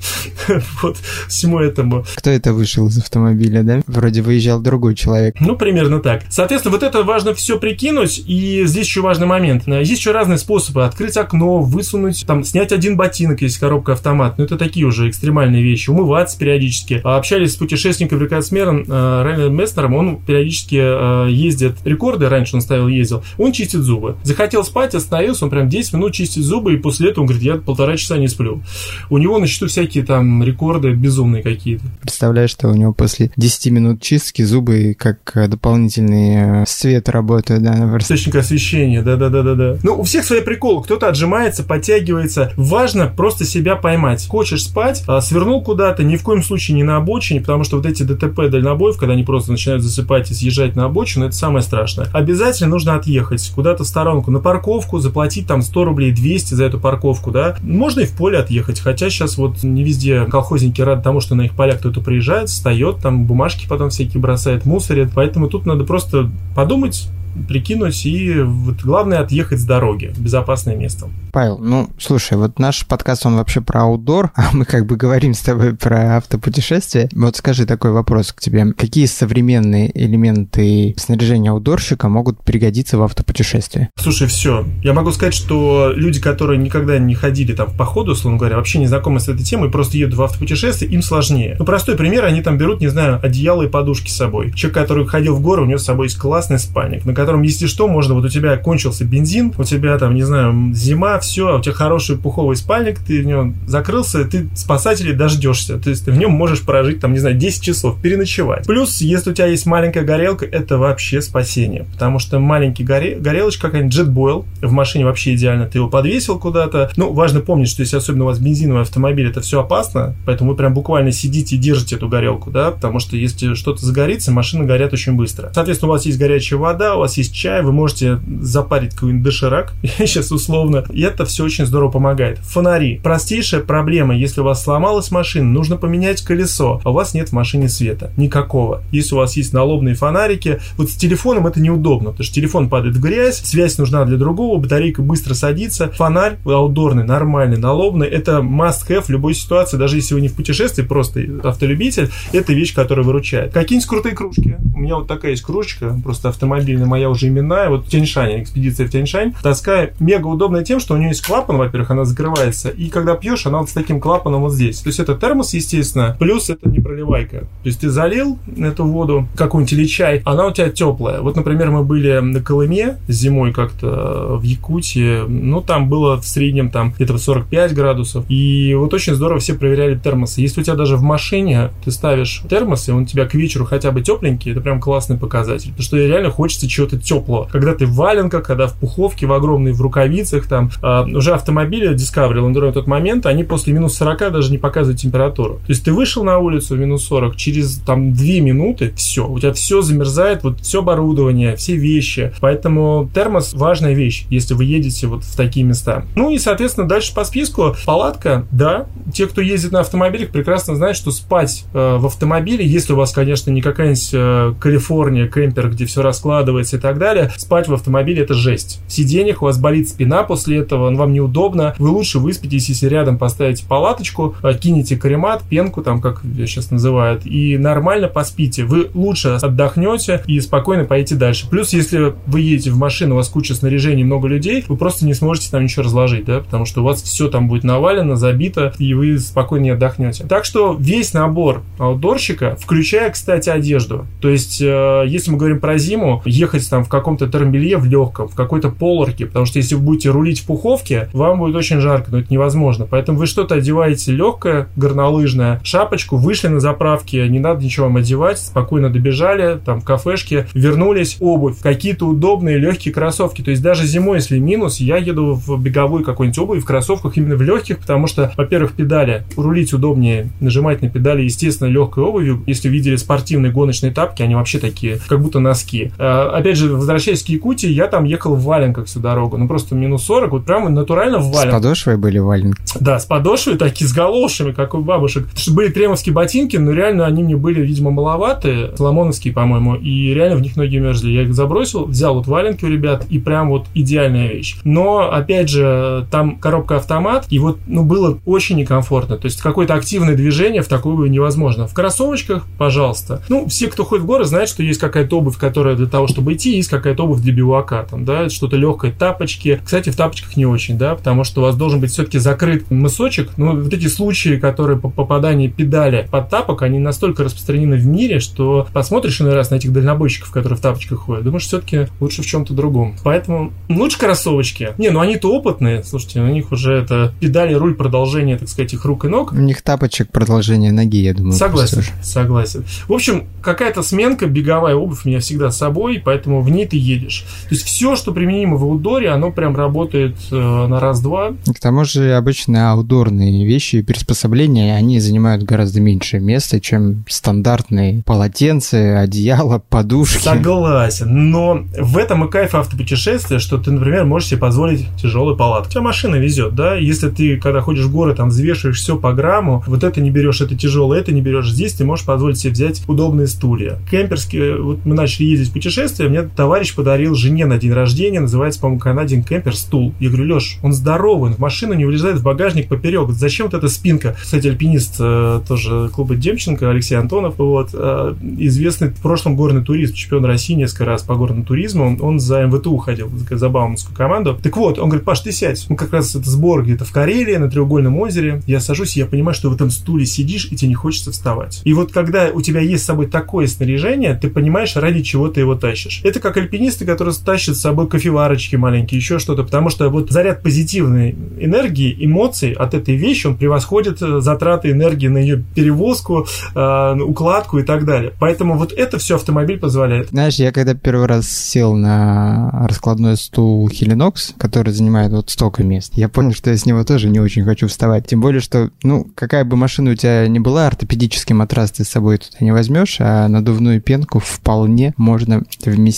вот 0.82 0.98
всему 1.28 1.60
этому. 1.60 2.06
Кто 2.16 2.30
это 2.30 2.54
вышел 2.54 2.88
из 2.88 2.98
автомобиля, 2.98 3.64
да? 3.64 3.82
Вроде 3.88 4.22
выезжал 4.22 4.60
другой 4.60 4.96
человек. 4.96 5.36
Ну, 5.40 5.56
примерно 5.56 6.00
так. 6.00 6.24
Соответственно, 6.30 6.74
вот 6.74 6.84
это 6.84 7.04
важно 7.04 7.34
все 7.34 7.60
прикинуть. 7.60 8.22
И 8.26 8.64
здесь 8.66 8.88
еще 8.88 9.02
важный 9.02 9.28
момент. 9.28 9.68
Есть 9.68 9.92
еще 9.92 10.12
разные 10.12 10.38
способы. 10.38 10.86
Открыть 10.86 11.18
окно, 11.18 11.60
высунуть, 11.62 12.26
там, 12.26 12.44
снять 12.44 12.72
один 12.72 12.98
ботинок, 12.98 13.42
если 13.42 13.60
коробка 13.60 13.94
автомат. 13.94 14.38
Ну, 14.38 14.46
это 14.46 14.58
такие 14.58 14.86
уже 14.86 15.10
экстремальные 15.10 15.64
вещи. 15.64 15.90
Умываться 15.90 16.38
периодически. 16.38 17.02
Общались 17.04 17.54
с 17.54 17.56
путешественником 17.56 18.22
рекордсменом 18.22 18.86
э, 18.88 19.24
Райаном 19.24 19.56
Месснером. 19.56 19.96
Он 19.96 20.18
периодически 20.18 20.80
э, 20.82 21.32
ездит 21.36 21.76
рекорды. 21.84 22.30
Раньше 22.30 22.56
он 22.56 22.62
ставил, 22.62 22.88
ездил. 22.88 23.24
Он 23.38 23.52
чистит 23.52 23.82
зубы. 23.82 24.16
Захотел 24.24 24.64
спать, 24.64 24.96
остановился, 24.96 25.46
он 25.46 25.52
прям 25.52 25.70
10 25.70 25.94
минут 25.94 26.14
чистит 26.14 26.44
зубы. 26.44 26.74
И 26.74 26.78
после 26.78 27.10
этого 27.12 27.24
он 27.24 27.28
говорит, 27.28 27.44
я 27.44 27.56
полтора 27.56 27.98
часа 27.98 28.18
не 28.18 28.28
сплю. 28.28 28.62
У 29.10 29.18
него 29.18 29.40
на 29.40 29.48
счету 29.48 29.68
всякие 29.68 30.04
там 30.04 30.44
рекорды 30.44 30.92
безумные 30.92 31.44
какие-то. 31.44 31.84
Представляешь, 32.02 32.52
что 32.52 32.70
у 32.70 32.76
него 32.76 32.94
после 32.94 33.32
10 33.36 33.72
минут 33.72 34.02
чистки 34.02 34.42
зубы 34.44 34.96
как 34.98 35.50
дополнительный 35.50 36.62
э, 36.62 36.66
свет 36.68 37.10
работают, 37.10 37.64
да, 37.64 37.72
наверное. 37.72 38.00
Источник 38.00 38.36
освещения, 38.36 39.02
да-да-да-да-да. 39.02 39.78
Ну, 39.84 40.00
у 40.00 40.04
всех 40.04 40.26
свои 40.26 40.42
приколы. 40.42 40.84
Кто-то 40.84 41.08
отжимается, 41.08 41.64
подтягивается. 41.64 42.52
Важно 42.56 43.08
просто 43.08 43.46
себя 43.46 43.76
поймать. 43.76 44.28
Хочешь 44.28 44.64
спать, 44.64 45.04
а, 45.08 45.22
свернул 45.22 45.64
куда-то, 45.64 46.04
ни 46.04 46.16
в 46.16 46.24
коем 46.24 46.44
случае 46.44 46.76
не 46.76 46.84
на 46.84 46.98
обочине, 46.98 47.42
потому 47.42 47.64
что 47.64 47.78
вот 47.78 47.86
эти 47.86 48.04
ДТП 48.04 48.50
дальнобоев, 48.50 48.98
когда 48.98 49.14
они 49.14 49.24
просто 49.24 49.52
начинают 49.52 49.84
засыпать 49.84 50.32
и 50.32 50.34
съезжать 50.34 50.76
на 50.76 50.86
обочину, 50.86 51.25
это 51.26 51.36
самое 51.36 51.62
страшное. 51.62 52.08
Обязательно 52.14 52.70
нужно 52.70 52.96
отъехать 52.96 53.52
куда-то 53.54 53.84
в 53.84 53.88
сторонку, 53.88 54.32
на 54.32 54.40
парковку, 54.40 55.00
заплатить 55.00 55.48
там 55.48 55.62
100 55.62 55.84
рублей, 55.86 56.12
200 56.12 56.54
за 56.54 56.66
эту 56.66 56.80
парковку, 56.80 57.32
да. 57.32 57.56
Можно 57.62 58.02
и 58.02 58.06
в 58.06 58.16
поле 58.16 58.38
отъехать, 58.38 58.80
хотя 58.80 59.10
сейчас 59.10 59.38
вот 59.38 59.64
не 59.64 59.84
везде 59.84 60.26
колхозники 60.26 60.82
рады 60.82 61.02
тому, 61.02 61.20
что 61.20 61.36
на 61.36 61.44
их 61.44 61.54
поля 61.54 61.74
кто-то 61.74 62.02
приезжает, 62.02 62.50
встает, 62.50 62.98
там 63.02 63.26
бумажки 63.26 63.68
потом 63.68 63.90
всякие 63.90 64.22
бросает, 64.22 64.66
мусорит. 64.66 65.12
Поэтому 65.14 65.48
тут 65.48 65.66
надо 65.66 65.84
просто 65.84 66.30
подумать, 66.56 67.10
прикинуть 67.48 68.06
и 68.06 68.42
вот 68.42 68.82
главное 68.82 69.20
отъехать 69.20 69.60
с 69.60 69.64
дороги 69.64 70.12
в 70.16 70.22
безопасное 70.22 70.76
место. 70.76 71.08
Павел, 71.32 71.58
ну, 71.58 71.90
слушай, 72.00 72.38
вот 72.38 72.60
наш 72.60 72.86
подкаст, 72.86 73.26
он 73.26 73.36
вообще 73.36 73.62
про 73.62 73.84
аутдор, 73.84 74.32
а 74.36 74.50
мы 74.54 74.66
как 74.66 74.86
бы 74.86 74.96
говорим 74.96 75.34
с 75.34 75.42
тобой 75.42 75.76
про 75.76 76.18
автопутешествия. 76.18 77.10
Вот 77.14 77.36
скажи 77.36 77.66
такой 77.66 77.92
вопрос 77.92 78.32
к 78.32 78.40
тебе. 78.40 78.74
Какие 78.74 79.06
современные 79.06 79.92
элементы 79.94 80.96
снаряжения 80.98 81.52
аутдорщика 81.52 82.08
могут 82.08 82.42
пригодиться 82.44 82.98
в 82.98 83.04
автопутешествии? 83.04 83.90
Слушай, 83.98 84.28
все. 84.28 84.66
Я 84.84 84.94
могу 84.94 85.12
сказать, 85.12 85.34
что 85.34 85.92
люди, 85.96 86.22
которые 86.22 86.58
никогда 86.58 86.98
не 86.98 87.16
ходили 87.16 87.54
там 87.54 87.68
в 87.68 87.78
походу, 87.78 88.14
условно 88.14 88.40
говоря, 88.40 88.58
вообще 88.58 88.80
не 88.80 88.88
знакомы 88.88 89.20
с 89.20 89.28
этой 89.28 89.44
темой, 89.44 89.70
просто 89.70 89.98
едут 89.98 90.16
в 90.16 90.22
автопутешествие, 90.22 90.92
им 90.92 91.02
сложнее. 91.02 91.56
Ну, 91.60 91.66
простой 91.66 91.96
пример, 91.96 92.26
они 92.26 92.42
там 92.42 92.58
берут, 92.58 92.80
не 92.80 92.88
знаю, 92.88 93.20
одеяло 93.22 93.64
и 93.64 93.68
подушки 93.68 94.10
с 94.10 94.16
собой. 94.16 94.54
Человек, 94.54 94.78
который 94.78 95.06
ходил 95.06 95.36
в 95.36 95.42
горы, 95.42 95.64
у 95.64 95.66
него 95.66 95.80
с 95.80 95.86
собой 95.86 96.08
есть 96.08 96.18
классный 96.18 96.60
спальник, 96.60 97.06
на 97.06 97.14
котором, 97.26 97.42
если 97.42 97.68
что, 97.68 97.88
можно, 97.88 98.14
вот 98.14 98.26
у 98.26 98.30
тебя 98.30 98.58
кончился 98.58 99.06
бензин, 99.06 99.54
у 99.58 99.64
тебя 99.64 99.98
там, 99.98 100.16
не 100.16 100.24
знаю, 100.24 100.74
зима, 100.74 101.20
все, 101.20 101.50
а 101.50 101.58
у 101.58 101.62
тебя 101.62 101.74
хороший 101.74 102.18
пуховый 102.18 102.56
спальник, 102.56 103.00
ты 103.00 103.22
в 103.22 103.26
нем 103.26 103.56
закрылся, 103.68 104.24
ты 104.26 104.48
спасателей 104.56 105.14
дождешься. 105.14 105.78
То 105.78 105.90
есть 105.90 106.06
ты 106.06 106.12
в 106.12 106.18
нем 106.18 106.32
можешь 106.32 106.62
прожить, 106.62 107.00
там, 107.00 107.14
не 107.14 107.20
знаю, 107.20 107.36
10 107.36 107.64
часов, 107.64 108.00
переночевать. 108.02 108.66
Плюс, 108.66 109.02
если 109.02 109.32
у 109.32 109.34
тебя 109.34 109.48
есть 109.48 109.66
маленькая 109.66 110.04
горелка, 110.04 110.46
это 110.46 110.78
вообще 110.78 111.22
спасение. 111.22 111.86
Потому 111.94 112.20
что 112.20 112.40
маленький 112.40 112.84
горе... 112.84 113.16
горелочка 113.16 113.68
какая-нибудь 113.68 113.98
JetBoil 113.98 114.46
в 114.62 114.72
машине 114.72 115.06
вообще 115.06 115.36
идеально. 115.36 115.66
Ты 115.68 115.80
его 115.80 115.90
подвесил 115.90 116.40
куда-то. 116.40 116.92
Ну, 116.96 117.12
важно 117.14 117.42
помнить, 117.42 117.70
что 117.70 117.82
если 117.82 117.98
особенно 117.98 118.26
у 118.26 118.28
вас 118.28 118.40
бензиновый 118.40 118.84
автомобиль, 118.84 119.28
это 119.28 119.42
все 119.42 119.62
опасно. 119.62 120.16
Поэтому 120.26 120.52
вы 120.52 120.56
прям 120.56 120.74
буквально 120.74 121.12
сидите 121.12 121.56
и 121.56 121.60
держите 121.60 121.96
эту 121.96 122.08
горелку, 122.08 122.52
да, 122.52 122.72
потому 122.72 123.00
что 123.00 123.18
если 123.18 123.54
что-то 123.56 123.86
загорится, 123.86 124.32
машины 124.32 124.66
горят 124.66 124.94
очень 124.94 125.14
быстро. 125.14 125.52
Соответственно, 125.54 125.92
у 125.92 125.94
вас 125.94 126.06
есть 126.06 126.18
горячая 126.18 126.60
вода, 126.60 126.96
у 126.96 127.00
вас 127.00 127.15
есть 127.18 127.34
чай, 127.34 127.62
вы 127.62 127.72
можете 127.72 128.20
запарить 128.42 128.94
какой-нибудь 128.94 129.24
доширак, 129.24 129.74
сейчас 129.84 130.32
условно, 130.32 130.84
и 130.92 131.02
это 131.02 131.26
все 131.26 131.44
очень 131.44 131.66
здорово 131.66 131.92
помогает. 131.92 132.40
Фонари. 132.40 133.00
Простейшая 133.04 133.62
проблема, 133.62 134.16
если 134.16 134.42
у 134.42 134.44
вас 134.44 134.64
сломалась 134.64 135.12
машина, 135.12 135.50
нужно 135.50 135.78
поменять 135.78 136.22
колесо, 136.22 136.82
а 136.84 136.90
у 136.92 136.94
вас 136.94 137.14
нет 137.14 137.30
в 137.30 137.34
машине 137.34 137.70
света. 137.70 138.12
Никакого. 138.18 138.84
Если 138.92 139.16
у 139.16 139.18
вас 139.18 139.38
есть 139.38 139.54
налобные 139.54 139.96
фонарики, 139.96 140.60
вот 140.78 140.90
с 140.90 140.96
телефоном 140.96 141.48
это 141.48 141.60
неудобно, 141.60 142.12
потому 142.12 142.26
что 142.26 142.34
телефон 142.34 142.70
падает 142.70 142.96
в 142.96 143.02
грязь, 143.02 143.42
связь 143.44 143.78
нужна 143.78 144.06
для 144.06 144.18
другого, 144.18 144.60
батарейка 144.60 145.02
быстро 145.02 145.34
садится. 145.34 145.90
Фонарь 145.92 146.38
аутдорный, 146.46 147.04
нормальный, 147.04 147.58
налобный, 147.58 148.08
это 148.08 148.40
must-have 148.40 149.04
в 149.04 149.10
любой 149.10 149.34
ситуации, 149.34 149.78
даже 149.78 149.98
если 149.98 150.14
вы 150.14 150.22
не 150.22 150.28
в 150.28 150.36
путешествии, 150.36 150.84
просто 150.84 151.22
автолюбитель, 151.44 152.10
это 152.32 152.54
вещь, 152.54 152.74
которая 152.74 153.06
выручает. 153.06 153.54
Какие-нибудь 153.54 153.88
крутые 153.88 154.16
кружки. 154.16 154.58
У 154.76 154.80
меня 154.80 154.96
вот 154.96 155.08
такая 155.08 155.32
есть 155.32 155.44
кружечка, 155.44 156.00
просто 156.04 156.30
автомобильная, 156.30 156.86
моя 156.86 157.05
уже 157.10 157.28
именная, 157.28 157.70
вот 157.70 157.88
Тяньшань, 157.88 158.42
экспедиция 158.44 158.88
в 158.88 158.92
Тяньшань. 158.92 159.34
Таская 159.42 159.94
мега 160.00 160.28
удобная 160.28 160.64
тем, 160.64 160.80
что 160.80 160.94
у 160.94 160.98
нее 160.98 161.10
есть 161.10 161.26
клапан, 161.26 161.58
во-первых, 161.58 161.92
она 161.92 162.06
закрывается, 162.06 162.70
и 162.70 162.90
когда 162.90 163.16
пьешь, 163.16 163.46
она 163.46 163.60
вот 163.60 163.70
с 163.70 163.74
таким 163.74 164.00
клапаном 164.00 164.42
вот 164.42 164.54
здесь. 164.54 164.80
То 164.82 164.90
есть 164.90 165.00
это 165.00 165.16
термос, 165.16 165.54
естественно, 165.54 166.16
плюс 166.20 166.50
это 166.50 166.70
не 166.70 166.80
проливайка. 166.80 167.42
То 167.42 167.48
есть 167.64 167.82
ты 167.82 167.90
залил 167.90 168.40
эту 168.58 168.86
воду, 168.86 169.28
какую-нибудь 169.36 169.74
или 169.74 169.86
чай, 169.86 170.22
она 170.26 170.48
у 170.48 170.52
тебя 170.52 170.70
теплая. 170.70 171.22
Вот, 171.22 171.36
например, 171.36 171.72
мы 171.72 171.84
были 171.84 172.20
на 172.20 172.42
Колыме 172.42 172.98
зимой 173.08 173.54
как-то 173.54 174.38
в 174.38 174.44
Якутии, 174.44 175.22
ну, 175.28 175.62
там 175.62 175.90
было 175.90 176.20
в 176.20 176.28
среднем 176.28 176.70
там 176.70 176.92
где-то 176.92 177.18
45 177.18 177.74
градусов, 177.74 178.26
и 178.30 178.74
вот 178.76 178.94
очень 178.94 179.16
здорово 179.16 179.40
все 179.40 179.54
проверяли 179.54 179.96
термосы. 179.98 180.42
Если 180.42 180.62
у 180.62 180.64
тебя 180.64 180.76
даже 180.76 180.98
в 180.98 181.02
машине 181.02 181.70
ты 181.84 181.92
ставишь 181.92 182.44
термос, 182.50 182.88
и 182.88 182.92
он 182.92 183.04
у 183.04 183.06
тебя 183.06 183.26
к 183.26 183.34
вечеру 183.34 183.66
хотя 183.66 183.92
бы 183.92 184.02
тепленький, 184.02 184.52
это 184.52 184.62
прям 184.62 184.80
классный 184.80 185.18
показатель, 185.18 185.70
потому 185.70 185.84
что 185.84 185.98
реально 185.98 186.30
хочется 186.30 186.68
чего-то 186.86 187.04
теплого. 187.04 187.48
Когда 187.52 187.74
ты 187.74 187.86
в 187.86 187.96
валенках, 187.96 188.44
когда 188.44 188.68
в 188.68 188.74
пуховке, 188.74 189.26
в 189.26 189.34
огромной, 189.34 189.74
в 189.74 189.82
рукавицах, 189.82 190.48
там, 190.48 190.70
э, 190.82 191.04
уже 191.16 191.34
автомобили 191.34 191.94
Discovery, 191.94 192.40
Land 192.40 192.54
Rover 192.54 192.72
в 192.72 192.74
тот 192.74 192.88
момент, 192.88 193.26
они 193.26 193.44
после 193.44 193.74
минус 193.74 193.96
40 193.98 194.32
даже 194.32 194.52
не 194.52 194.58
показывают 194.58 195.00
температуру. 195.00 195.56
То 195.56 195.70
есть 195.70 195.84
ты 195.84 195.94
вышел 195.94 196.24
на 196.24 196.38
улицу 196.40 196.76
в 196.76 196.80
минус 196.80 197.06
40, 197.06 197.36
через 197.36 197.78
там 197.78 198.14
2 198.14 198.26
минуты, 198.42 198.94
все, 198.96 199.28
у 199.28 199.40
тебя 199.40 199.54
все 199.54 199.82
замерзает, 199.82 200.44
вот 200.44 200.62
все 200.62 200.80
оборудование, 200.80 201.56
все 201.56 201.76
вещи. 201.76 202.34
Поэтому 202.40 203.10
термос 203.14 203.54
важная 203.54 203.94
вещь, 203.94 204.26
если 204.30 204.54
вы 204.54 204.66
едете 204.66 205.08
вот 205.08 205.24
в 205.24 205.36
такие 205.36 205.66
места. 205.66 206.06
Ну 206.16 206.32
и, 206.32 206.38
соответственно, 206.38 206.88
дальше 206.88 207.14
по 207.14 207.24
списку. 207.24 207.76
Палатка, 207.86 208.46
да, 208.52 208.86
те, 209.14 209.28
кто 209.28 209.42
ездит 209.42 209.72
на 209.72 209.82
автомобилях, 209.82 210.30
прекрасно 210.30 210.76
знают, 210.76 210.98
что 210.98 211.12
спать 211.12 211.66
э, 211.74 211.98
в 211.98 212.06
автомобиле, 212.06 212.66
если 212.66 212.94
у 212.94 212.96
вас, 212.96 213.12
конечно, 213.12 213.52
не 213.52 213.62
какая-нибудь 213.62 214.10
э, 214.14 214.54
Калифорния, 214.60 215.28
кемпер, 215.28 215.70
где 215.70 215.86
все 215.86 216.02
раскладывается 216.02 216.75
и 216.76 216.80
так 216.80 216.98
далее, 216.98 217.32
спать 217.38 217.68
в 217.68 217.74
автомобиле 217.74 218.24
это 218.24 218.34
жесть. 218.34 218.82
В 218.88 218.94
сиденьях 218.94 219.42
у 219.42 219.46
вас 219.46 219.58
болит 219.58 219.90
спина 219.90 220.24
после 220.24 220.58
этого, 220.58 220.94
вам 220.96 221.14
неудобно, 221.14 221.74
вы 221.78 221.90
лучше 221.90 222.20
выспитесь, 222.20 222.70
если 222.70 222.88
рядом 222.88 223.18
поставите 223.18 223.66
палаточку, 223.68 224.36
э, 224.44 224.54
кинете 224.54 224.96
каремат, 224.98 225.44
пенку, 225.44 225.82
там, 225.82 226.02
как 226.02 226.22
сейчас 226.24 226.72
называют, 226.72 227.26
и 227.26 227.58
нормально 227.58 228.08
поспите. 228.08 228.64
Вы 228.66 228.90
лучше 228.94 229.40
отдохнете 229.42 230.24
и 230.28 230.40
спокойно 230.40 230.86
поедете 230.86 231.16
дальше. 231.16 231.50
Плюс, 231.50 231.74
если 231.74 232.14
вы 232.26 232.42
едете 232.42 232.72
в 232.72 232.78
машину, 232.78 233.16
у 233.16 233.18
вас 233.18 233.30
куча 233.30 233.56
снаряжений, 233.56 234.04
много 234.04 234.28
людей, 234.28 234.64
вы 234.68 234.78
просто 234.78 235.06
не 235.06 235.14
сможете 235.14 235.50
там 235.52 235.64
ничего 235.64 235.84
разложить, 235.84 236.26
да, 236.26 236.40
потому 236.40 236.66
что 236.66 236.82
у 236.82 236.84
вас 236.86 237.02
все 237.02 237.30
там 237.30 237.48
будет 237.48 237.64
навалено, 237.64 238.16
забито, 238.16 238.74
и 238.80 238.94
вы 238.94 239.20
спокойнее 239.20 239.74
отдохнете. 239.74 240.26
Так 240.28 240.46
что 240.46 240.76
весь 240.80 241.14
набор 241.14 241.64
аутдорщика, 241.78 242.58
включая, 242.60 243.12
кстати, 243.12 243.50
одежду. 243.50 244.06
То 244.22 244.30
есть, 244.30 244.62
э, 244.62 245.04
если 245.08 245.32
мы 245.32 245.38
говорим 245.38 245.60
про 245.60 245.78
зиму, 245.78 246.22
ехать 246.26 246.64
находиться 246.66 246.70
там 246.70 246.84
в 246.84 246.90
каком-то 246.90 247.28
термбелье 247.28 247.78
в 247.78 247.86
легком, 247.86 248.28
в 248.28 248.36
какой-то 248.36 248.70
полорке, 248.70 249.26
потому 249.26 249.46
что 249.46 249.60
если 249.60 249.76
вы 249.76 249.82
будете 249.82 250.10
рулить 250.10 250.42
в 250.42 250.46
пуховке, 250.46 251.10
вам 251.14 251.40
будет 251.40 251.56
очень 251.56 251.80
жарко, 251.80 252.12
но 252.12 252.20
это 252.20 252.32
невозможно. 252.32 252.88
Поэтому 252.90 253.18
вы 253.18 253.26
что-то 253.26 253.56
одеваете 253.56 254.12
легкое, 254.12 254.68
горнолыжное, 254.76 255.60
шапочку, 255.64 256.18
вышли 256.18 256.48
на 256.48 256.60
заправке, 256.60 257.28
не 257.28 257.40
надо 257.40 257.64
ничего 257.64 257.88
вам 257.88 257.98
одевать, 257.98 258.40
спокойно 258.40 258.90
добежали, 258.90 259.60
там 259.64 259.82
в 259.82 259.86
кафешке, 259.86 260.48
вернулись, 260.54 261.18
обувь, 261.20 261.60
какие-то 261.62 262.08
удобные 262.08 262.58
легкие 262.58 262.94
кроссовки. 262.94 263.42
То 263.42 263.52
есть 263.52 263.62
даже 263.62 263.86
зимой, 263.86 264.18
если 264.18 264.40
минус, 264.40 264.80
я 264.80 264.98
еду 264.98 265.34
в 265.34 265.62
беговой 265.62 266.04
какой-нибудь 266.04 266.40
обуви, 266.40 266.60
в 266.60 266.66
кроссовках 266.66 267.18
именно 267.18 267.36
в 267.36 267.42
легких, 267.42 267.80
потому 267.80 268.08
что, 268.08 268.32
во-первых, 268.38 268.74
педали, 268.74 269.24
рулить 269.38 269.74
удобнее, 269.74 270.30
нажимать 270.40 270.82
на 270.82 270.90
педали, 270.90 271.24
естественно, 271.24 271.68
легкой 271.68 272.04
обувью. 272.04 272.44
Если 272.46 272.70
видели 272.70 272.96
спортивные 272.96 273.52
гоночные 273.52 273.92
тапки, 273.92 274.22
они 274.22 274.36
вообще 274.36 274.60
такие, 274.60 275.00
как 275.08 275.22
будто 275.22 275.40
носки. 275.40 275.92
А, 275.98 276.36
опять 276.56 276.58
же, 276.58 276.76
возвращаясь 276.76 277.24
к 277.24 277.30
Якутии, 277.30 277.70
я 277.70 277.88
там 277.88 278.06
ехал 278.06 278.36
в 278.36 278.44
валенках 278.44 278.86
всю 278.86 279.00
дорогу. 279.00 279.38
Ну, 279.38 279.48
просто 279.48 279.76
минус 279.76 280.04
40, 280.06 280.32
вот 280.32 280.46
прямо 280.46 280.70
натурально 280.70 281.20
в 281.20 281.32
валенках. 281.32 281.60
С 281.60 281.64
подошвой 281.64 281.98
были 281.98 282.20
валенки? 282.20 282.62
Да, 282.80 283.00
с 283.00 283.06
подошвой, 283.06 283.58
такие 283.58 283.88
с 283.88 283.94
галошами, 283.94 284.52
как 284.52 284.74
у 284.74 284.80
бабушек. 284.80 285.24
Потому 285.24 285.40
что 285.40 285.54
были 285.54 285.72
кремовские 285.72 286.14
ботинки, 286.14 286.58
но 286.58 286.72
реально 286.72 287.06
они 287.06 287.24
мне 287.24 287.36
были, 287.36 287.62
видимо, 287.62 287.92
маловаты, 287.92 288.72
соломоновские, 288.78 289.34
по-моему, 289.34 289.76
и 289.76 290.14
реально 290.14 290.38
в 290.38 290.42
них 290.42 290.56
ноги 290.56 290.78
мерзли. 290.80 291.12
Я 291.12 291.24
их 291.24 291.34
забросил, 291.34 291.86
взял 291.86 292.16
вот 292.16 292.28
валенки 292.28 292.64
у 292.66 292.70
ребят, 292.70 293.06
и 293.10 293.20
прям 293.20 293.50
вот 293.50 293.66
идеальная 293.74 294.28
вещь. 294.28 294.58
Но, 294.64 295.12
опять 295.12 295.50
же, 295.50 296.06
там 296.12 296.38
коробка 296.38 296.78
автомат, 296.78 297.26
и 297.30 297.40
вот, 297.40 297.60
ну, 297.68 297.84
было 297.84 298.18
очень 298.26 298.58
некомфортно. 298.58 299.18
То 299.18 299.26
есть 299.26 299.42
какое-то 299.42 299.74
активное 299.74 300.16
движение 300.16 300.62
в 300.62 300.68
такое 300.68 301.10
невозможно. 301.10 301.68
В 301.68 301.74
кроссовочках, 301.74 302.46
пожалуйста. 302.58 303.22
Ну, 303.30 303.48
все, 303.48 303.68
кто 303.68 303.84
ходит 303.84 304.04
в 304.04 304.08
горы, 304.08 304.26
знают, 304.26 304.50
что 304.50 304.64
есть 304.64 304.80
какая-то 304.80 305.18
обувь, 305.18 305.38
которая 305.38 305.76
для 305.76 305.88
того, 305.88 306.08
чтобы 306.08 306.34
идти, 306.34 306.45
есть 306.54 306.70
какая-то 306.70 307.04
обувь 307.04 307.22
для 307.22 307.34
бивака, 307.34 307.86
там, 307.90 308.06
да, 308.06 308.30
что-то 308.30 308.58
легкое, 308.58 308.92
тапочки. 308.92 309.62
Кстати, 309.64 309.90
в 309.90 309.96
тапочках 309.96 310.38
не 310.38 310.46
очень, 310.46 310.78
да, 310.78 310.96
потому 310.96 311.24
что 311.24 311.42
у 311.42 311.44
вас 311.44 311.56
должен 311.56 311.80
быть 311.80 311.92
все-таки 311.92 312.20
закрыт 312.20 312.70
мысочек. 312.72 313.32
Ну, 313.38 313.62
вот 313.62 313.74
эти 313.74 313.88
случаи, 313.88 314.38
которые 314.38 314.78
по 314.78 314.90
попаданию 314.90 315.52
педали 315.52 316.08
под 316.12 316.30
тапок, 316.30 316.62
они 316.62 316.80
настолько 316.80 317.24
распространены 317.24 317.78
в 317.78 317.86
мире, 317.86 318.20
что 318.20 318.68
посмотришь 318.74 319.22
иной 319.22 319.34
раз 319.34 319.52
на 319.52 319.56
этих 319.56 319.72
дальнобойщиков, 319.72 320.32
которые 320.32 320.58
в 320.58 320.62
тапочках 320.62 321.00
ходят, 321.00 321.24
думаешь, 321.24 321.44
все-таки 321.44 321.88
лучше 322.00 322.22
в 322.22 322.26
чем-то 322.26 322.54
другом. 322.54 322.96
Поэтому 323.04 323.54
лучше 323.70 324.00
кроссовочки. 324.00 324.74
Не, 324.78 324.90
ну 324.90 325.00
они-то 325.00 325.34
опытные, 325.34 325.84
слушайте, 325.84 326.22
у 326.22 326.28
них 326.28 326.52
уже 326.52 326.74
это 326.74 327.14
педали, 327.20 327.54
руль, 327.54 327.76
продолжение, 327.76 328.38
так 328.38 328.50
сказать, 328.50 328.74
их 328.74 328.86
рук 328.86 329.06
и 329.06 329.08
ног. 329.08 329.32
У 329.32 329.36
них 329.36 329.62
тапочек 329.62 330.12
продолжение 330.12 330.72
ноги, 330.72 331.02
я 331.02 331.14
думаю. 331.14 331.34
Согласен, 331.34 331.84
согласен. 332.02 332.66
В 332.88 332.94
общем, 332.94 333.26
какая-то 333.42 333.84
сменка, 333.84 334.28
беговая 334.28 334.76
обувь 334.76 335.06
у 335.06 335.10
меня 335.10 335.20
всегда 335.20 335.52
с 335.52 335.58
собой, 335.58 336.02
поэтому 336.04 336.35
в 336.42 336.50
ней 336.50 336.66
ты 336.66 336.78
едешь. 336.78 337.26
То 337.50 337.56
есть 337.56 337.66
все, 337.66 337.96
что 337.96 338.12
применимо 338.12 338.58
в 338.58 338.64
аудоре, 338.64 339.10
оно 339.10 339.32
прям 339.32 339.56
работает 339.56 340.16
э, 340.32 340.36
на 340.36 340.80
раз-два. 340.80 341.34
К 341.46 341.60
тому 341.60 341.86
же 341.86 342.14
обычно 342.14 342.72
аудорные 342.72 343.46
вещи 343.46 343.78
и 343.78 343.82
приспособления, 343.82 344.76
они 344.76 345.00
занимают 345.00 345.44
гораздо 345.44 345.82
меньшее 345.82 346.22
место, 346.22 346.60
чем 346.60 347.06
стандартные 347.08 348.04
полотенца, 348.06 349.00
одеяло, 349.00 349.62
подушки. 349.70 350.24
Согласен, 350.24 351.32
но 351.32 351.66
в 351.78 351.98
этом 351.98 352.26
и 352.26 352.32
кайф 352.32 352.56
автопутешествия, 352.56 353.40
что 353.40 353.58
ты, 353.58 353.72
например, 353.72 354.06
можешь 354.06 354.30
себе 354.30 354.40
позволить 354.40 354.86
тяжелый 355.02 355.36
палатку. 355.36 355.70
У 355.70 355.72
тебя 355.72 355.82
машина 355.82 356.16
везет, 356.16 356.56
да? 356.56 356.76
Если 356.76 357.10
ты, 357.10 357.38
когда 357.38 357.62
ходишь 357.62 357.86
в 357.86 357.92
горы, 357.92 358.16
там 358.16 358.30
взвешиваешь 358.30 358.78
все 358.78 358.98
по 358.98 359.14
грамму, 359.14 359.64
вот 359.68 359.84
это 359.84 360.02
не 360.02 360.12
берешь, 360.12 360.42
это 360.42 360.56
тяжелое, 360.56 361.00
это 361.00 361.12
не 361.12 361.22
берешь. 361.22 361.50
Здесь 361.50 361.74
ты 361.74 361.86
можешь 361.86 362.06
позволить 362.06 362.38
себе 362.38 362.54
взять 362.54 362.82
удобные 362.88 363.28
стулья. 363.28 363.78
Кемперские, 363.90 364.62
вот 364.62 364.86
мы 364.86 364.96
начали 364.96 365.26
ездить 365.26 365.50
в 365.50 365.54
путешествие, 365.54 366.10
мне 366.10 366.25
товарищ 366.36 366.76
подарил 366.76 367.16
жене 367.16 367.46
на 367.46 367.58
день 367.58 367.74
рождения, 367.74 368.20
называется, 368.20 368.60
по-моему, 368.60 368.80
Канадин 368.80 369.24
Кемпер 369.24 369.56
стул. 369.56 369.94
Я 370.00 370.10
говорю, 370.10 370.36
Леш, 370.36 370.58
он 370.64 370.74
здоровый, 370.74 371.32
он 371.32 371.36
в 371.36 371.40
машину 371.40 371.74
не 371.74 371.86
влезает 371.86 372.18
в 372.18 372.24
багажник 372.24 372.68
поперек. 372.68 373.10
Зачем 373.12 373.48
вот 373.48 373.56
эта 373.56 373.68
спинка? 373.68 374.16
Кстати, 374.22 374.48
альпинист 374.48 374.96
э, 375.00 375.42
тоже 375.48 375.90
клуба 375.94 376.16
Демченко, 376.16 376.70
Алексей 376.70 376.96
Антонов, 376.96 377.36
вот, 377.38 377.70
э, 377.74 378.16
известный 378.40 378.90
в 378.90 379.02
прошлом 379.02 379.36
горный 379.36 379.64
турист, 379.64 379.96
чемпион 379.96 380.26
России 380.26 380.54
несколько 380.54 380.86
раз 380.86 381.04
по 381.04 381.16
горному 381.16 381.46
туризму, 381.46 381.98
он 382.00 382.20
за 382.20 382.46
МВТУ 382.46 382.72
уходил, 382.72 383.10
за 383.30 383.50
Бауманскую 383.50 383.96
команду. 383.96 384.38
Так 384.42 384.56
вот, 384.58 384.80
он 384.80 384.90
говорит, 384.90 385.06
Паш, 385.06 385.22
ты 385.22 385.32
сядь. 385.32 385.66
Ну, 385.70 385.76
как 385.76 385.94
раз 385.94 386.16
это 386.16 386.30
сбор 386.30 386.64
где-то 386.64 386.86
в 386.86 386.92
Карелии, 386.92 387.36
на 387.36 387.50
треугольном 387.50 387.98
озере. 388.00 388.42
Я 388.48 388.60
сажусь, 388.60 388.98
я 388.98 389.06
понимаю, 389.06 389.36
что 389.36 389.50
в 389.50 389.54
этом 389.54 389.70
стуле 389.70 390.06
сидишь, 390.06 390.48
и 390.52 390.56
тебе 390.56 390.70
не 390.70 390.76
хочется 390.76 391.12
вставать. 391.12 391.62
И 391.64 391.74
вот 391.74 391.92
когда 391.92 392.30
у 392.34 392.42
тебя 392.42 392.62
есть 392.62 392.84
с 392.84 392.88
собой 392.88 393.08
такое 393.08 393.48
снаряжение, 393.48 394.16
ты 394.16 394.30
понимаешь, 394.30 394.76
ради 394.76 395.02
чего 395.04 395.28
ты 395.28 395.42
его 395.42 395.56
тащишь. 395.56 396.02
Это 396.04 396.15
как 396.20 396.38
альпинисты, 396.38 396.86
которые 396.86 397.14
тащат 397.14 397.56
с 397.56 397.62
собой 397.62 397.88
кофеварочки 397.88 398.56
маленькие, 398.56 399.00
еще 399.00 399.20
что-то, 399.20 399.44
потому 399.44 399.70
что 399.70 399.90
вот 399.90 400.12
заряд 400.12 400.44
позитивной 400.44 401.16
энергии, 401.40 401.96
эмоций 402.00 402.52
от 402.52 402.74
этой 402.74 402.96
вещи, 402.96 403.28
он 403.28 403.38
превосходит 403.38 404.02
э, 404.02 404.20
затраты 404.20 404.72
энергии 404.72 405.08
на 405.08 405.18
ее 405.18 405.44
перевозку, 405.56 406.28
э, 406.54 406.96
укладку 407.02 407.60
и 407.60 407.64
так 407.64 407.86
далее. 407.86 408.14
Поэтому 408.20 408.58
вот 408.58 408.72
это 408.72 408.98
все 408.98 409.16
автомобиль 409.16 409.60
позволяет. 409.60 410.10
Знаешь, 410.10 410.36
я 410.36 410.52
когда 410.52 410.74
первый 410.74 411.08
раз 411.08 411.28
сел 411.28 411.74
на 411.74 412.66
раскладной 412.68 413.18
стул 413.18 413.68
Helinox, 413.70 414.34
который 414.38 414.74
занимает 414.74 415.12
вот 415.12 415.30
столько 415.30 415.64
мест, 415.64 415.94
я 415.96 416.10
понял, 416.10 416.34
что 416.34 416.50
я 416.50 416.58
с 416.58 416.66
него 416.66 416.84
тоже 416.84 417.10
не 417.10 417.20
очень 417.20 417.44
хочу 417.44 417.68
вставать. 417.68 418.08
Тем 418.08 418.22
более, 418.22 418.42
что, 418.42 418.70
ну, 418.84 419.08
какая 419.16 419.44
бы 419.44 419.56
машина 419.56 419.92
у 419.92 419.96
тебя 419.96 420.28
ни 420.28 420.40
была, 420.40 420.68
ортопедический 420.68 421.36
матрас 421.36 421.72
ты 421.72 421.84
с 421.84 421.90
собой 421.90 422.18
туда 422.18 422.38
не 422.42 422.52
возьмешь, 422.52 422.98
а 423.00 423.28
надувную 423.28 423.82
пенку 423.82 424.20
вполне 424.20 424.94
можно 424.98 425.44
вместить. 425.66 425.95